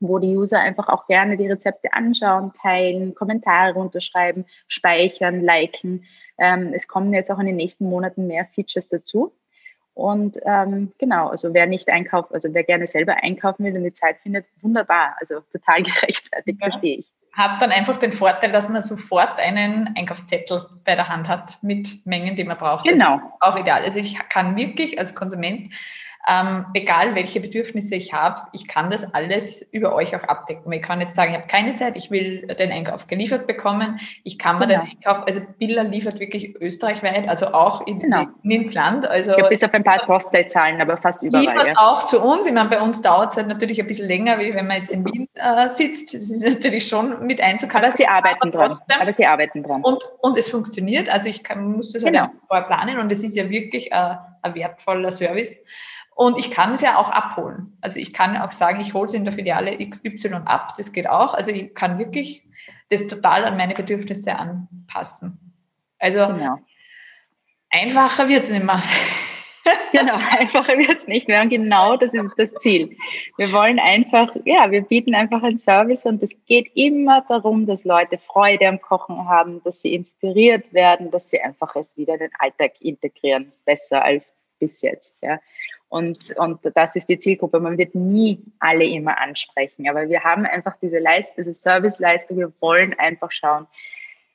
wo 0.00 0.18
die 0.18 0.36
User 0.36 0.60
einfach 0.60 0.88
auch 0.88 1.06
gerne 1.06 1.36
die 1.36 1.46
Rezepte 1.46 1.92
anschauen, 1.92 2.52
teilen, 2.60 3.14
Kommentare 3.14 3.78
unterschreiben, 3.78 4.44
speichern, 4.66 5.40
liken. 5.40 6.04
Ähm, 6.38 6.72
es 6.74 6.88
kommen 6.88 7.12
jetzt 7.12 7.30
auch 7.30 7.38
in 7.38 7.46
den 7.46 7.56
nächsten 7.56 7.86
Monaten 7.86 8.26
mehr 8.26 8.46
Features 8.54 8.88
dazu. 8.88 9.32
Und 9.94 10.38
ähm, 10.44 10.92
genau, 10.98 11.28
also 11.28 11.54
wer 11.54 11.66
nicht 11.66 11.88
einkauft, 11.88 12.34
also 12.34 12.52
wer 12.52 12.64
gerne 12.64 12.86
selber 12.86 13.14
einkaufen 13.22 13.64
will 13.64 13.76
und 13.76 13.84
die 13.84 13.94
Zeit 13.94 14.16
findet, 14.22 14.44
wunderbar. 14.60 15.16
Also 15.20 15.40
total 15.52 15.82
gerechtfertigt, 15.82 16.58
ja. 16.60 16.70
verstehe 16.70 16.96
ich. 16.98 17.12
Hat 17.32 17.62
dann 17.62 17.70
einfach 17.70 17.96
den 17.98 18.12
Vorteil, 18.12 18.52
dass 18.52 18.68
man 18.68 18.82
sofort 18.82 19.38
einen 19.38 19.94
Einkaufszettel 19.96 20.66
bei 20.84 20.94
der 20.94 21.08
Hand 21.08 21.28
hat 21.28 21.58
mit 21.62 22.04
Mengen, 22.06 22.36
die 22.36 22.44
man 22.44 22.56
braucht. 22.56 22.84
Genau. 22.84 23.20
auch 23.40 23.56
ideal. 23.56 23.82
Also 23.82 23.98
ich 23.98 24.18
kann 24.28 24.56
wirklich 24.56 24.98
als 24.98 25.14
Konsument 25.14 25.72
ähm, 26.26 26.66
egal 26.72 27.14
welche 27.14 27.40
Bedürfnisse 27.40 27.96
ich 27.96 28.12
habe, 28.14 28.42
ich 28.52 28.66
kann 28.66 28.90
das 28.90 29.12
alles 29.14 29.60
über 29.72 29.94
euch 29.94 30.16
auch 30.16 30.22
abdecken. 30.22 30.72
Ich 30.72 30.82
kann 30.82 31.00
jetzt 31.00 31.14
sagen, 31.14 31.32
ich 31.32 31.36
habe 31.36 31.48
keine 31.48 31.74
Zeit, 31.74 31.96
ich 31.96 32.10
will 32.10 32.46
den 32.46 32.72
Einkauf 32.72 33.06
geliefert 33.06 33.46
bekommen. 33.46 34.00
Ich 34.22 34.38
kann 34.38 34.58
mir 34.58 34.66
genau. 34.66 34.80
den 34.80 34.90
Einkauf, 34.92 35.26
also 35.26 35.40
Billa 35.58 35.82
liefert 35.82 36.20
wirklich 36.20 36.58
österreichweit, 36.60 37.28
also 37.28 37.48
auch 37.48 37.86
in, 37.86 38.00
genau. 38.00 38.26
ins 38.42 38.72
Land. 38.72 39.06
Also 39.06 39.36
ja, 39.36 39.48
bis 39.48 39.62
auf 39.62 39.74
ein 39.74 39.84
paar 39.84 39.98
Postleitzahlen, 40.06 40.80
aber 40.80 40.96
fast 40.96 41.22
überall. 41.22 41.44
Liefert 41.44 41.66
ja. 41.66 41.74
auch 41.76 42.06
zu 42.06 42.22
uns. 42.22 42.46
Ich 42.46 42.52
meine, 42.52 42.70
bei 42.70 42.80
uns 42.80 43.02
dauert 43.02 43.32
es 43.32 43.36
halt 43.36 43.48
natürlich 43.48 43.78
ein 43.80 43.86
bisschen 43.86 44.08
länger, 44.08 44.38
wie 44.38 44.54
wenn 44.54 44.66
man 44.66 44.78
jetzt 44.78 44.92
in 44.92 45.04
Wien 45.04 45.28
äh, 45.34 45.68
sitzt. 45.68 46.14
Das 46.14 46.22
ist 46.22 46.42
natürlich 46.42 46.88
schon 46.88 47.26
mit 47.26 47.40
einzukalkulieren. 47.40 47.84
Aber 47.84 47.96
sie 47.96 48.06
arbeiten 48.06 48.50
dran. 48.50 48.78
Aber 48.98 49.12
sie 49.12 49.26
arbeiten 49.26 49.62
dran. 49.62 49.82
Und, 49.82 50.02
und 50.22 50.38
es 50.38 50.48
funktioniert. 50.48 51.10
Also 51.10 51.28
ich 51.28 51.42
kann, 51.42 51.72
muss 51.72 51.92
das 51.92 52.02
halt 52.02 52.14
genau. 52.14 52.28
halt 52.28 52.36
vorher 52.48 52.66
planen 52.66 52.98
und 52.98 53.12
es 53.12 53.22
ist 53.22 53.36
ja 53.36 53.50
wirklich 53.50 53.92
äh, 53.92 54.14
ein 54.40 54.54
wertvoller 54.54 55.10
Service. 55.10 55.64
Und 56.14 56.38
ich 56.38 56.50
kann 56.50 56.74
es 56.74 56.80
ja 56.80 56.96
auch 56.96 57.10
abholen. 57.10 57.76
Also 57.80 57.98
ich 57.98 58.12
kann 58.12 58.36
auch 58.36 58.52
sagen, 58.52 58.80
ich 58.80 58.94
hole 58.94 59.06
es 59.06 59.14
in 59.14 59.24
der 59.24 59.32
Filiale 59.32 59.76
XY 59.76 60.42
ab. 60.44 60.74
Das 60.76 60.92
geht 60.92 61.08
auch. 61.08 61.34
Also 61.34 61.50
ich 61.50 61.74
kann 61.74 61.98
wirklich 61.98 62.44
das 62.88 63.08
total 63.08 63.44
an 63.44 63.56
meine 63.56 63.74
Bedürfnisse 63.74 64.36
anpassen. 64.36 65.54
Also 65.98 66.26
genau. 66.26 66.58
einfacher 67.70 68.28
wird 68.28 68.44
es 68.44 68.50
nicht 68.50 68.64
mehr. 68.64 68.82
genau, 69.92 70.14
einfacher 70.16 70.78
wird 70.78 70.98
es 70.98 71.08
nicht 71.08 71.26
mehr. 71.26 71.42
Und 71.42 71.48
genau 71.48 71.96
das 71.96 72.14
ist 72.14 72.32
das 72.36 72.54
Ziel. 72.54 72.96
Wir 73.36 73.50
wollen 73.50 73.80
einfach, 73.80 74.36
ja, 74.44 74.70
wir 74.70 74.82
bieten 74.82 75.16
einfach 75.16 75.42
einen 75.42 75.58
Service 75.58 76.04
und 76.04 76.22
es 76.22 76.30
geht 76.46 76.70
immer 76.74 77.22
darum, 77.22 77.66
dass 77.66 77.84
Leute 77.84 78.18
Freude 78.18 78.68
am 78.68 78.80
Kochen 78.80 79.28
haben, 79.28 79.62
dass 79.64 79.82
sie 79.82 79.94
inspiriert 79.94 80.72
werden, 80.72 81.10
dass 81.10 81.30
sie 81.30 81.40
einfach 81.40 81.74
es 81.74 81.96
wieder 81.96 82.14
in 82.14 82.20
den 82.20 82.32
Alltag 82.38 82.80
integrieren, 82.80 83.52
besser 83.64 84.04
als 84.04 84.36
bis 84.58 84.82
jetzt. 84.82 85.22
Ja. 85.22 85.40
Und, 85.94 86.34
und 86.38 86.58
das 86.74 86.96
ist 86.96 87.08
die 87.08 87.20
Zielgruppe. 87.20 87.60
Man 87.60 87.78
wird 87.78 87.94
nie 87.94 88.42
alle 88.58 88.84
immer 88.84 89.16
ansprechen, 89.16 89.88
aber 89.88 90.08
wir 90.08 90.24
haben 90.24 90.44
einfach 90.44 90.74
diese 90.82 90.98
Leistung, 90.98 91.36
diese 91.38 91.52
Serviceleistung. 91.52 92.36
Wir 92.36 92.52
wollen 92.58 92.98
einfach 92.98 93.30
schauen. 93.30 93.68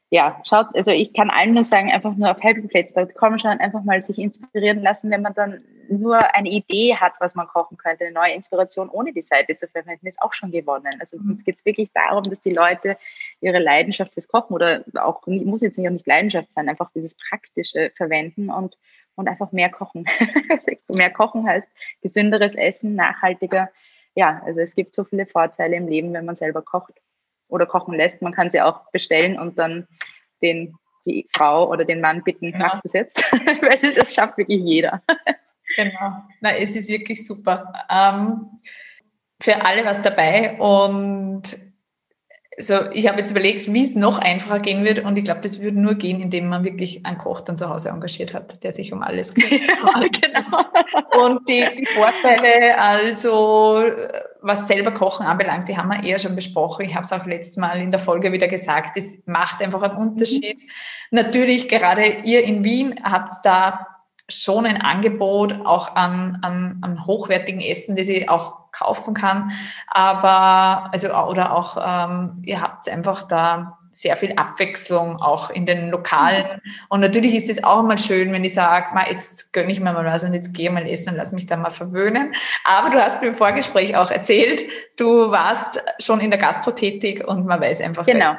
Ja, 0.10 0.42
schaut, 0.48 0.68
also 0.74 0.92
ich 0.92 1.14
kann 1.14 1.30
allen 1.30 1.54
nur 1.54 1.66
sagen, 1.66 1.92
einfach 1.92 2.16
nur 2.16 2.32
auf 2.32 2.42
happyplates.com 2.42 3.40
schauen, 3.40 3.60
einfach 3.60 3.84
mal 3.84 4.02
sich 4.02 4.18
inspirieren 4.18 4.82
lassen, 4.82 5.12
wenn 5.12 5.22
man 5.22 5.34
dann 5.34 5.62
nur 5.90 6.34
eine 6.34 6.48
Idee 6.48 6.96
hat, 6.96 7.12
was 7.20 7.36
man 7.36 7.48
kochen 7.48 7.76
könnte, 7.76 8.06
eine 8.06 8.14
neue 8.14 8.32
Inspiration 8.36 8.88
ohne 8.88 9.12
die 9.12 9.22
Seite 9.22 9.58
zu 9.58 9.68
verwenden, 9.68 10.08
ist 10.08 10.22
auch 10.22 10.34
schon 10.34 10.52
gewonnen. 10.52 10.96
Also 11.02 11.18
mhm. 11.18 11.32
uns 11.32 11.44
geht 11.44 11.58
es 11.58 11.66
wirklich 11.66 11.92
darum, 11.92 12.24
dass 12.24 12.40
die 12.40 12.52
Leute 12.52 12.96
ihre 13.42 13.60
Leidenschaft 13.60 14.14
fürs 14.14 14.30
Kochen 14.30 14.54
oder 14.54 14.86
auch, 14.96 15.28
muss 15.28 15.62
jetzt 15.62 15.78
nicht 15.78 15.90
auch 15.90 15.94
nicht 15.94 16.08
Leidenschaft 16.08 16.54
sein, 16.54 16.70
einfach 16.70 16.90
dieses 16.96 17.18
Praktische 17.18 17.92
verwenden 17.98 18.50
und 18.50 18.78
und 19.20 19.28
einfach 19.28 19.52
mehr 19.52 19.70
kochen. 19.70 20.06
mehr 20.88 21.12
kochen 21.12 21.46
heißt 21.46 21.68
gesünderes 22.02 22.56
Essen, 22.56 22.96
nachhaltiger. 22.96 23.70
Ja, 24.16 24.42
also 24.46 24.62
es 24.62 24.74
gibt 24.74 24.96
so 24.96 25.04
viele 25.04 25.26
Vorteile 25.26 25.76
im 25.76 25.88
Leben, 25.88 26.14
wenn 26.14 26.26
man 26.26 26.36
selber 26.36 26.62
kocht 26.62 26.94
oder 27.50 27.66
kochen 27.66 27.94
lässt. 27.94 28.22
Man 28.22 28.34
kann 28.34 28.50
sie 28.50 28.62
auch 28.62 28.90
bestellen 28.92 29.38
und 29.38 29.60
dann 29.60 29.88
den, 30.42 30.74
die 31.06 31.28
Frau 31.36 31.70
oder 31.70 31.84
den 31.84 32.00
Mann 32.00 32.24
bitten, 32.24 32.52
genau. 32.52 32.66
macht 32.66 32.86
das 32.86 32.94
jetzt, 32.94 33.22
weil 33.32 33.94
das 33.94 34.14
schafft 34.14 34.38
wirklich 34.38 34.62
jeder. 34.62 35.02
genau. 35.76 36.24
Na, 36.40 36.56
es 36.56 36.76
ist 36.76 36.90
wirklich 36.90 37.26
super. 37.26 37.74
Ähm, 37.90 38.62
für 39.42 39.64
alle 39.64 39.86
was 39.86 40.02
dabei 40.02 40.58
und 40.60 41.44
so, 42.62 42.92
ich 42.92 43.08
habe 43.08 43.20
jetzt 43.20 43.32
überlegt, 43.32 43.72
wie 43.72 43.82
es 43.82 43.96
noch 43.96 44.18
einfacher 44.18 44.60
gehen 44.60 44.84
wird 44.84 45.00
und 45.00 45.18
ich 45.18 45.24
glaube, 45.24 45.40
das 45.42 45.62
würde 45.62 45.80
nur 45.80 45.96
gehen, 45.96 46.20
indem 46.20 46.50
man 46.50 46.66
wirklich 46.66 47.06
einen 47.06 47.18
Koch 47.18 47.40
dann 47.40 47.56
zu 47.56 47.70
Hause 47.70 47.90
engagiert 47.90 48.34
hat, 48.34 48.62
der 48.64 48.74
sich 48.74 48.92
um 48.92 49.02
alles 49.02 49.34
kümmert. 49.34 50.22
genau. 50.22 51.26
Und 51.26 51.48
die, 51.48 51.66
die, 51.78 51.88
Vorteile, 51.96 52.78
also 52.78 53.82
was 54.42 54.68
selber 54.68 54.92
Kochen 54.92 55.26
anbelangt, 55.26 55.70
die 55.70 55.78
haben 55.78 55.88
wir 55.88 56.04
eher 56.04 56.20
schon 56.20 56.36
besprochen. 56.36 56.86
Ich 56.86 56.96
habe 56.96 57.06
es 57.06 57.14
auch 57.14 57.26
letztes 57.26 57.56
Mal 57.56 57.82
in 57.82 57.92
der 57.92 58.00
Folge 58.00 58.34
wieder 58.34 58.50
gesagt, 58.50 58.98
es 58.98 59.26
macht 59.26 59.62
einfach 59.62 59.82
einen 59.82 59.98
Unterschied. 59.98 60.60
Mhm. 60.60 60.70
Natürlich, 61.12 61.70
gerade 61.70 62.04
ihr 62.24 62.44
in 62.44 62.66
Wien 62.66 63.00
habt 63.04 63.34
da 63.44 63.88
schon 64.28 64.66
ein 64.66 64.82
Angebot 64.82 65.66
auch 65.66 65.96
an, 65.96 66.40
an, 66.42 66.80
an 66.82 67.06
hochwertigen 67.06 67.62
Essen, 67.62 67.96
das 67.96 68.10
ich 68.10 68.30
auch 68.30 68.59
kaufen 68.72 69.14
kann. 69.14 69.52
Aber, 69.88 70.92
also, 70.92 71.14
oder 71.14 71.56
auch, 71.56 71.78
ähm, 71.84 72.42
ihr 72.46 72.62
habt 72.62 72.90
einfach 72.90 73.24
da 73.24 73.80
sehr 74.00 74.16
viel 74.16 74.34
Abwechslung 74.38 75.18
auch 75.18 75.50
in 75.50 75.66
den 75.66 75.90
Lokalen. 75.90 76.62
Und 76.88 77.02
natürlich 77.02 77.36
ist 77.36 77.50
es 77.50 77.64
auch 77.66 77.84
mal 77.84 77.98
schön, 77.98 78.32
wenn 78.32 78.46
ich 78.46 78.54
sage, 78.54 78.98
jetzt 79.10 79.52
gönne 79.52 79.72
ich 79.74 79.82
mir 79.82 79.92
mal 79.92 80.06
was 80.06 80.24
und 80.24 80.34
jetzt 80.34 80.54
gehe 80.54 80.72
mal 80.72 80.88
essen 80.88 81.10
und 81.10 81.16
lass 81.18 81.34
mich 81.34 81.48
da 81.48 81.58
mal 81.58 81.70
verwöhnen. 81.70 82.34
Aber 82.64 82.92
du 82.92 83.04
hast 83.04 83.22
mir 83.22 83.28
im 83.28 83.36
Vorgespräch 83.36 83.98
auch 83.98 84.10
erzählt, 84.10 84.64
du 84.96 85.32
warst 85.32 85.84
schon 86.00 86.22
in 86.22 86.32
der 86.32 86.40
Gastro 86.40 86.72
tätig 86.72 87.28
und 87.28 87.46
man 87.46 87.60
weiß 87.60 87.82
einfach, 87.82 88.06
genau. 88.06 88.38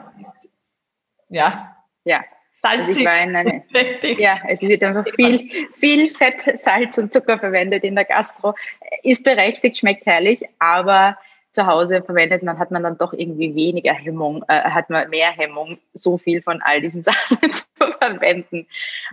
ja. 1.29 1.77
Ja, 2.05 2.25
Salzig. 2.63 2.89
Also 2.89 3.01
ich 3.01 3.07
war 3.07 3.23
in 3.23 3.37
eine, 3.37 3.63
ja, 4.19 4.39
es 4.47 4.61
wird 4.61 4.83
einfach 4.83 5.07
viel, 5.15 5.69
viel 5.79 6.15
Fett, 6.15 6.59
Salz 6.59 6.99
und 6.99 7.11
Zucker 7.11 7.39
verwendet 7.39 7.85
in 7.85 7.95
der 7.95 8.05
Gastro. 8.05 8.55
Ist 9.03 9.25
berechtigt, 9.25 9.79
schmeckt 9.79 10.07
herrlich, 10.07 10.45
aber 10.59 11.17
zu 11.53 11.67
Hause 11.67 12.03
verwendet 12.03 12.43
man, 12.43 12.59
hat 12.59 12.71
man 12.71 12.83
dann 12.83 12.99
doch 12.99 13.13
irgendwie 13.13 13.55
weniger 13.55 13.93
Hemmung, 13.93 14.45
äh, 14.49 14.63
hat 14.63 14.89
man 14.89 15.11
mehr 15.11 15.31
Hemmung, 15.31 15.79
so 15.93 16.17
viel 16.17 16.43
von 16.43 16.63
all 16.63 16.81
diesen 16.81 17.03
Sachen 17.03 17.39
zu 17.53 17.65
verwenden. 17.99 18.67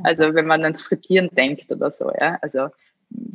Also 0.04 0.34
wenn 0.36 0.46
man 0.46 0.64
ans 0.64 0.82
Frittieren 0.82 1.30
denkt 1.32 1.72
oder 1.72 1.90
so, 1.90 2.12
ja. 2.20 2.38
Also 2.42 2.70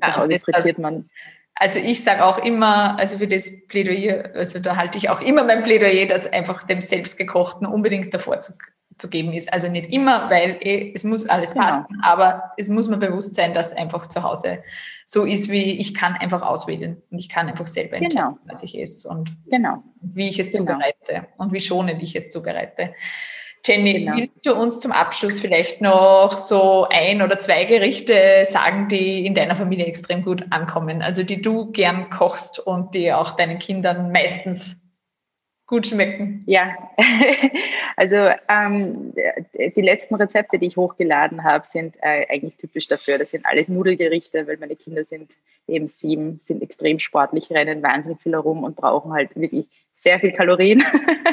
zu 0.02 0.16
Hause 0.16 0.38
frittiert 0.38 0.78
man. 0.78 1.08
Also 1.54 1.80
ich 1.80 2.02
sage 2.02 2.24
auch 2.24 2.38
immer, 2.38 2.98
also 2.98 3.18
für 3.18 3.26
das 3.26 3.66
Plädoyer, 3.68 4.30
also 4.34 4.58
da 4.58 4.76
halte 4.76 4.98
ich 4.98 5.10
auch 5.10 5.20
immer 5.20 5.44
mein 5.44 5.62
Plädoyer, 5.62 6.06
dass 6.06 6.30
einfach 6.30 6.62
dem 6.62 6.80
selbstgekochten 6.80 7.66
unbedingt 7.66 8.12
der 8.12 8.20
Vorzug 8.20 8.71
zu 8.98 9.08
geben 9.08 9.32
ist. 9.32 9.52
Also 9.52 9.68
nicht 9.68 9.92
immer, 9.92 10.30
weil 10.30 10.58
eh, 10.60 10.92
es 10.94 11.04
muss 11.04 11.28
alles 11.28 11.52
genau. 11.52 11.66
passen, 11.66 12.00
aber 12.02 12.52
es 12.56 12.68
muss 12.68 12.88
mir 12.88 12.98
bewusst 12.98 13.34
sein, 13.34 13.54
dass 13.54 13.72
einfach 13.72 14.08
zu 14.08 14.22
Hause 14.22 14.62
so 15.06 15.24
ist, 15.24 15.50
wie 15.50 15.78
ich 15.78 15.94
kann 15.94 16.14
einfach 16.14 16.42
auswählen 16.42 17.02
und 17.10 17.18
ich 17.18 17.28
kann 17.28 17.48
einfach 17.48 17.66
selber 17.66 17.98
genau. 17.98 18.04
entscheiden, 18.04 18.38
genau. 18.42 18.52
was 18.52 18.62
ich 18.62 18.80
esse 18.80 19.08
und 19.08 19.32
genau. 19.50 19.82
wie 20.00 20.28
ich 20.28 20.38
es 20.38 20.52
genau. 20.52 20.72
zubereite 20.72 21.26
und 21.36 21.52
wie 21.52 21.60
schonend 21.60 22.02
ich 22.02 22.16
es 22.16 22.30
zubereite. 22.30 22.94
Jenny, 23.64 23.92
genau. 23.92 24.16
willst 24.16 24.44
du 24.44 24.54
uns 24.54 24.80
zum 24.80 24.90
Abschluss 24.90 25.38
vielleicht 25.38 25.80
noch 25.80 26.36
so 26.36 26.88
ein 26.90 27.22
oder 27.22 27.38
zwei 27.38 27.64
Gerichte 27.64 28.44
sagen, 28.48 28.88
die 28.88 29.24
in 29.24 29.34
deiner 29.34 29.54
Familie 29.54 29.86
extrem 29.86 30.24
gut 30.24 30.44
ankommen, 30.50 31.00
also 31.00 31.22
die 31.22 31.40
du 31.40 31.70
gern 31.70 32.10
kochst 32.10 32.58
und 32.58 32.94
die 32.94 33.12
auch 33.12 33.32
deinen 33.32 33.60
Kindern 33.60 34.10
meistens 34.10 34.81
gut 35.72 35.86
schmecken. 35.86 36.40
Ja, 36.44 36.76
also 37.96 38.16
ähm, 38.46 39.14
die 39.74 39.80
letzten 39.80 40.16
Rezepte, 40.16 40.58
die 40.58 40.66
ich 40.66 40.76
hochgeladen 40.76 41.44
habe, 41.44 41.66
sind 41.66 41.96
äh, 42.02 42.26
eigentlich 42.28 42.56
typisch 42.56 42.88
dafür. 42.88 43.16
Das 43.16 43.30
sind 43.30 43.46
alles 43.46 43.68
Nudelgerichte, 43.68 44.46
weil 44.46 44.58
meine 44.58 44.76
Kinder 44.76 45.02
sind 45.02 45.30
eben 45.66 45.86
sieben, 45.86 46.40
sind 46.42 46.62
extrem 46.62 46.98
sportlich, 46.98 47.48
rennen 47.50 47.82
wahnsinnig 47.82 48.20
viel 48.20 48.32
herum 48.32 48.64
und 48.64 48.76
brauchen 48.76 49.14
halt 49.14 49.34
wirklich 49.34 49.66
sehr 49.94 50.20
viel 50.20 50.32
Kalorien. 50.32 50.84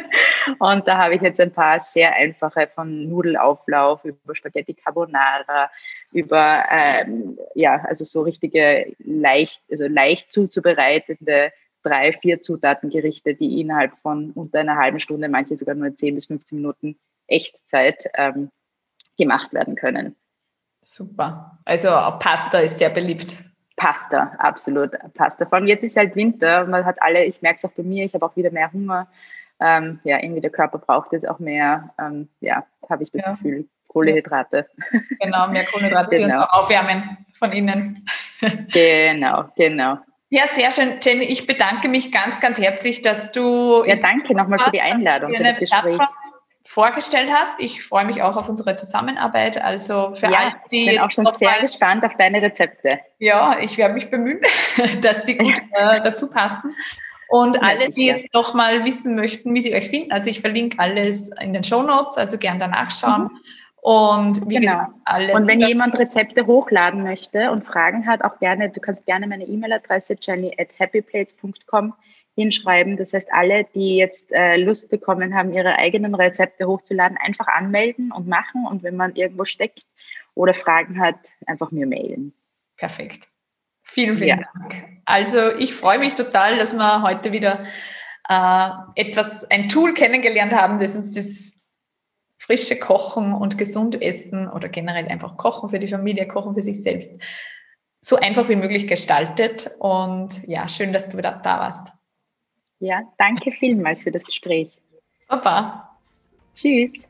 und 0.59 0.87
da 0.87 0.97
habe 0.97 1.15
ich 1.15 1.21
jetzt 1.21 1.41
ein 1.41 1.51
paar 1.51 1.81
sehr 1.81 2.15
einfache 2.15 2.69
von 2.73 3.09
Nudelauflauf 3.09 4.05
über 4.05 4.35
Spaghetti 4.35 4.73
Carbonara, 4.73 5.69
über 6.13 6.63
ähm, 6.71 7.37
ja, 7.55 7.83
also 7.89 8.05
so 8.05 8.21
richtige 8.21 8.95
leicht, 8.99 9.59
also 9.69 9.85
leicht 9.87 10.31
zuzubereitende 10.31 11.51
drei, 11.83 12.13
vier 12.13 12.41
Zutatengerichte, 12.41 13.35
die 13.35 13.61
innerhalb 13.61 13.97
von 13.99 14.31
unter 14.31 14.59
einer 14.59 14.77
halben 14.77 14.99
Stunde, 14.99 15.29
manche 15.29 15.57
sogar 15.57 15.75
nur 15.75 15.95
10 15.95 16.15
bis 16.15 16.25
15 16.27 16.57
Minuten 16.57 16.97
Echtzeit 17.27 18.05
ähm, 18.15 18.49
gemacht 19.17 19.53
werden 19.53 19.75
können. 19.75 20.15
Super. 20.81 21.59
Also 21.65 21.89
Pasta 22.19 22.59
ist 22.59 22.77
sehr 22.77 22.89
beliebt. 22.89 23.37
Pasta, 23.75 24.33
absolut. 24.39 24.91
Pasta. 25.13 25.45
Vor 25.45 25.57
allem 25.57 25.67
jetzt 25.67 25.83
ist 25.83 25.97
halt 25.97 26.15
Winter, 26.15 26.65
man 26.65 26.85
hat 26.85 27.01
alle, 27.01 27.23
ich 27.25 27.41
merke 27.41 27.57
es 27.57 27.65
auch 27.65 27.71
bei 27.71 27.83
mir, 27.83 28.05
ich 28.05 28.13
habe 28.13 28.25
auch 28.25 28.35
wieder 28.35 28.51
mehr 28.51 28.71
Hunger. 28.71 29.07
Ähm, 29.61 29.99
ja, 30.03 30.21
irgendwie 30.21 30.41
der 30.41 30.51
Körper 30.51 30.77
braucht 30.77 31.11
jetzt 31.11 31.27
auch 31.27 31.39
mehr, 31.39 31.93
ähm, 31.99 32.29
ja, 32.39 32.65
habe 32.89 33.03
ich 33.03 33.11
das 33.11 33.23
ja. 33.25 33.31
Gefühl, 33.31 33.67
Kohlehydrate. 33.87 34.67
Genau, 35.21 35.47
mehr 35.49 35.65
Kohlehydrate, 35.65 36.15
genau. 36.15 36.27
die 36.27 36.33
uns 36.33 36.43
auch 36.43 36.59
aufwärmen 36.59 37.17
von 37.33 37.51
innen. 37.51 38.05
genau, 38.71 39.49
genau. 39.55 39.99
Ja, 40.29 40.45
sehr 40.45 40.69
schön. 40.71 40.99
Jenny, 41.01 41.25
ich 41.25 41.47
bedanke 41.47 41.87
mich 41.87 42.11
ganz, 42.11 42.39
ganz 42.39 42.59
herzlich, 42.59 43.01
dass 43.01 43.31
du. 43.31 43.83
Ja, 43.85 43.95
danke 43.95 44.35
nochmal 44.35 44.59
für 44.59 44.71
die 44.71 44.81
Einladung, 44.81 45.33
für 45.33 45.43
das 45.43 45.57
Gespräch. 45.57 45.99
vorgestellt 46.65 47.31
hast. 47.33 47.59
Ich 47.59 47.83
freue 47.83 48.05
mich 48.05 48.21
auch 48.21 48.35
auf 48.35 48.47
unsere 48.47 48.75
Zusammenarbeit. 48.75 49.59
Also 49.59 50.13
für 50.13 50.27
ja, 50.27 50.37
alle, 50.37 50.55
die. 50.71 50.81
Ich 50.81 50.89
bin 50.91 50.99
auch 50.99 51.09
schon 51.09 51.25
sehr 51.25 51.49
mal, 51.49 51.61
gespannt 51.61 52.05
auf 52.05 52.15
deine 52.15 52.43
Rezepte. 52.43 52.99
Ja, 53.17 53.59
ich 53.59 53.77
werde 53.77 53.95
mich 53.95 54.11
bemühen, 54.11 54.41
dass 55.01 55.25
sie 55.25 55.35
gut 55.35 55.57
äh, 55.71 56.01
dazu 56.03 56.29
passen. 56.29 56.75
Und 57.29 57.55
ja, 57.55 57.61
alle, 57.61 57.89
die 57.89 58.05
jetzt 58.05 58.31
noch 58.33 58.53
mal 58.53 58.85
wissen 58.85 59.15
möchten, 59.15 59.53
wie 59.55 59.61
sie 59.61 59.73
euch 59.73 59.89
finden, 59.89 60.11
also 60.11 60.29
ich 60.29 60.41
verlinke 60.41 60.77
alles 60.79 61.31
in 61.41 61.53
den 61.53 61.63
Show 61.63 61.83
Notes, 61.83 62.17
also 62.17 62.37
gern 62.37 62.59
danach 62.59 62.91
schauen. 62.91 63.23
Mhm. 63.23 63.39
Und 63.81 64.49
wie 64.49 64.55
genau. 64.55 64.73
gesagt, 64.73 64.91
alle. 65.05 65.33
Und 65.33 65.47
wenn 65.47 65.61
jemand 65.61 65.97
Rezepte 65.97 66.45
hochladen 66.45 67.03
möchte 67.03 67.51
und 67.51 67.63
Fragen 67.63 68.05
hat, 68.05 68.23
auch 68.23 68.39
gerne, 68.39 68.69
du 68.69 68.79
kannst 68.79 69.05
gerne 69.05 69.25
meine 69.25 69.45
E-Mail-Adresse 69.45 70.17
jenny 70.19 70.53
at 70.57 70.67
happyplates.com 70.77 71.93
hinschreiben. 72.35 72.97
Das 72.97 73.13
heißt, 73.13 73.31
alle, 73.31 73.65
die 73.75 73.95
jetzt 73.95 74.31
äh, 74.33 74.57
Lust 74.57 74.89
bekommen 74.89 75.33
haben, 75.33 75.53
ihre 75.53 75.75
eigenen 75.75 76.15
Rezepte 76.15 76.67
hochzuladen, 76.67 77.17
einfach 77.17 77.47
anmelden 77.47 78.11
und 78.11 78.27
machen. 78.27 78.65
Und 78.65 78.83
wenn 78.83 78.95
man 78.95 79.15
irgendwo 79.15 79.45
steckt 79.45 79.83
oder 80.35 80.53
Fragen 80.53 80.99
hat, 80.99 81.17
einfach 81.45 81.71
mir 81.71 81.87
mailen. 81.87 82.33
Perfekt. 82.77 83.29
Vielen, 83.83 84.17
vielen 84.17 84.39
ja. 84.39 84.45
Dank. 84.53 84.83
Also 85.05 85.55
ich 85.57 85.73
freue 85.73 85.99
mich 85.99 86.15
total, 86.15 86.57
dass 86.57 86.73
wir 86.73 87.01
heute 87.01 87.31
wieder 87.31 87.65
äh, 88.29 88.69
etwas, 88.95 89.49
ein 89.49 89.67
Tool 89.67 89.93
kennengelernt 89.93 90.53
haben, 90.53 90.79
das 90.79 90.95
uns 90.95 91.13
das 91.15 91.58
frische 92.39 92.79
Kochen 92.79 93.33
und 93.33 93.57
gesund 93.57 94.01
essen 94.01 94.49
oder 94.49 94.69
generell 94.69 95.07
einfach 95.07 95.37
Kochen 95.37 95.69
für 95.69 95.77
die 95.77 95.87
Familie, 95.87 96.27
Kochen 96.27 96.55
für 96.55 96.63
sich 96.63 96.81
selbst 96.81 97.21
so 98.01 98.15
einfach 98.15 98.47
wie 98.49 98.55
möglich 98.55 98.87
gestaltet. 98.87 99.71
Und 99.79 100.47
ja, 100.47 100.67
schön, 100.67 100.93
dass 100.93 101.09
du 101.09 101.21
da, 101.21 101.33
da 101.33 101.59
warst. 101.59 101.93
Ja, 102.79 103.01
danke 103.17 103.51
vielmals 103.51 104.03
für 104.03 104.11
das 104.11 104.23
Gespräch. 104.23 104.81
Baba. 105.27 105.97
Tschüss. 106.55 107.07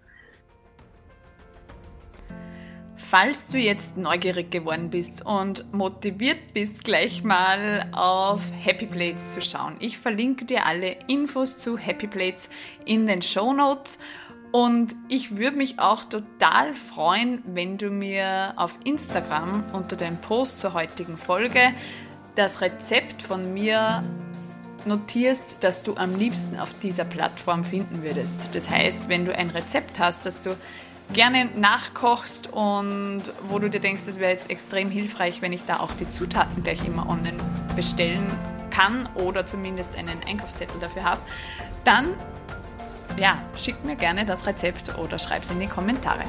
Falls 2.97 3.47
du 3.49 3.57
jetzt 3.57 3.97
neugierig 3.97 4.51
geworden 4.51 4.89
bist 4.89 5.25
und 5.25 5.71
motiviert 5.73 6.53
bist, 6.53 6.83
gleich 6.83 7.23
mal 7.23 7.89
auf 7.91 8.43
Happy 8.59 8.85
Plates 8.85 9.31
zu 9.31 9.41
schauen. 9.41 9.77
Ich 9.79 9.97
verlinke 9.97 10.45
dir 10.45 10.65
alle 10.65 10.95
Infos 11.07 11.57
zu 11.57 11.77
Happy 11.77 12.05
Plates 12.05 12.49
in 12.85 13.07
den 13.07 13.23
Show 13.23 13.53
Notes 13.53 13.97
und 14.51 14.95
ich 15.07 15.37
würde 15.37 15.57
mich 15.57 15.79
auch 15.79 16.03
total 16.05 16.73
freuen, 16.73 17.43
wenn 17.45 17.77
du 17.77 17.89
mir 17.89 18.53
auf 18.55 18.77
Instagram 18.83 19.63
unter 19.73 19.95
dem 19.95 20.17
Post 20.17 20.59
zur 20.59 20.73
heutigen 20.73 21.17
Folge 21.17 21.73
das 22.35 22.61
Rezept 22.61 23.21
von 23.21 23.53
mir 23.53 24.03
notierst, 24.85 25.57
das 25.61 25.83
du 25.83 25.95
am 25.95 26.17
liebsten 26.17 26.57
auf 26.57 26.73
dieser 26.79 27.03
Plattform 27.03 27.63
finden 27.63 28.01
würdest. 28.01 28.55
Das 28.55 28.69
heißt, 28.69 29.09
wenn 29.09 29.25
du 29.25 29.35
ein 29.35 29.49
Rezept 29.49 29.99
hast, 29.99 30.25
das 30.25 30.41
du 30.41 30.55
gerne 31.13 31.45
nachkochst 31.55 32.51
und 32.51 33.23
wo 33.49 33.59
du 33.59 33.69
dir 33.69 33.79
denkst, 33.79 34.03
es 34.07 34.19
wäre 34.19 34.31
jetzt 34.31 34.49
extrem 34.49 34.89
hilfreich, 34.89 35.41
wenn 35.41 35.53
ich 35.53 35.65
da 35.65 35.79
auch 35.79 35.91
die 35.93 36.09
Zutaten 36.09 36.63
gleich 36.63 36.85
immer 36.85 37.09
online 37.09 37.37
bestellen 37.75 38.25
kann 38.69 39.09
oder 39.15 39.45
zumindest 39.45 39.95
einen 39.97 40.23
Einkaufszettel 40.27 40.79
dafür 40.79 41.03
habe, 41.03 41.21
dann 41.83 42.13
ja, 43.19 43.37
schick 43.57 43.83
mir 43.83 43.95
gerne 43.95 44.25
das 44.25 44.47
Rezept 44.47 44.97
oder 44.97 45.19
schreib 45.19 45.43
es 45.43 45.51
in 45.51 45.59
die 45.59 45.67
Kommentare. 45.67 46.23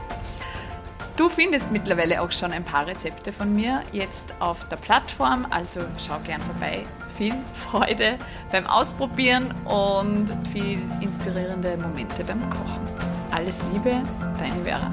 Du 1.17 1.29
findest 1.29 1.71
mittlerweile 1.71 2.23
auch 2.23 2.33
schon 2.33 2.51
ein 2.51 2.65
paar 2.65 2.87
Rezepte 2.87 3.33
von 3.33 3.55
mir 3.55 3.83
jetzt 3.93 4.35
auf 4.39 4.67
der 4.69 4.77
Plattform, 4.77 5.47
also 5.51 5.81
schau 5.99 6.19
gern 6.25 6.41
vorbei. 6.41 6.87
Viel 7.15 7.35
Freude 7.53 8.17
beim 8.51 8.67
Ausprobieren 8.67 9.53
und 9.67 10.35
viel 10.51 10.79
inspirierende 11.01 11.77
Momente 11.77 12.25
beim 12.25 12.41
Kochen. 12.49 12.81
Alles 13.31 13.63
Liebe, 13.71 14.03
deine 14.39 14.65
Vera. 14.65 14.91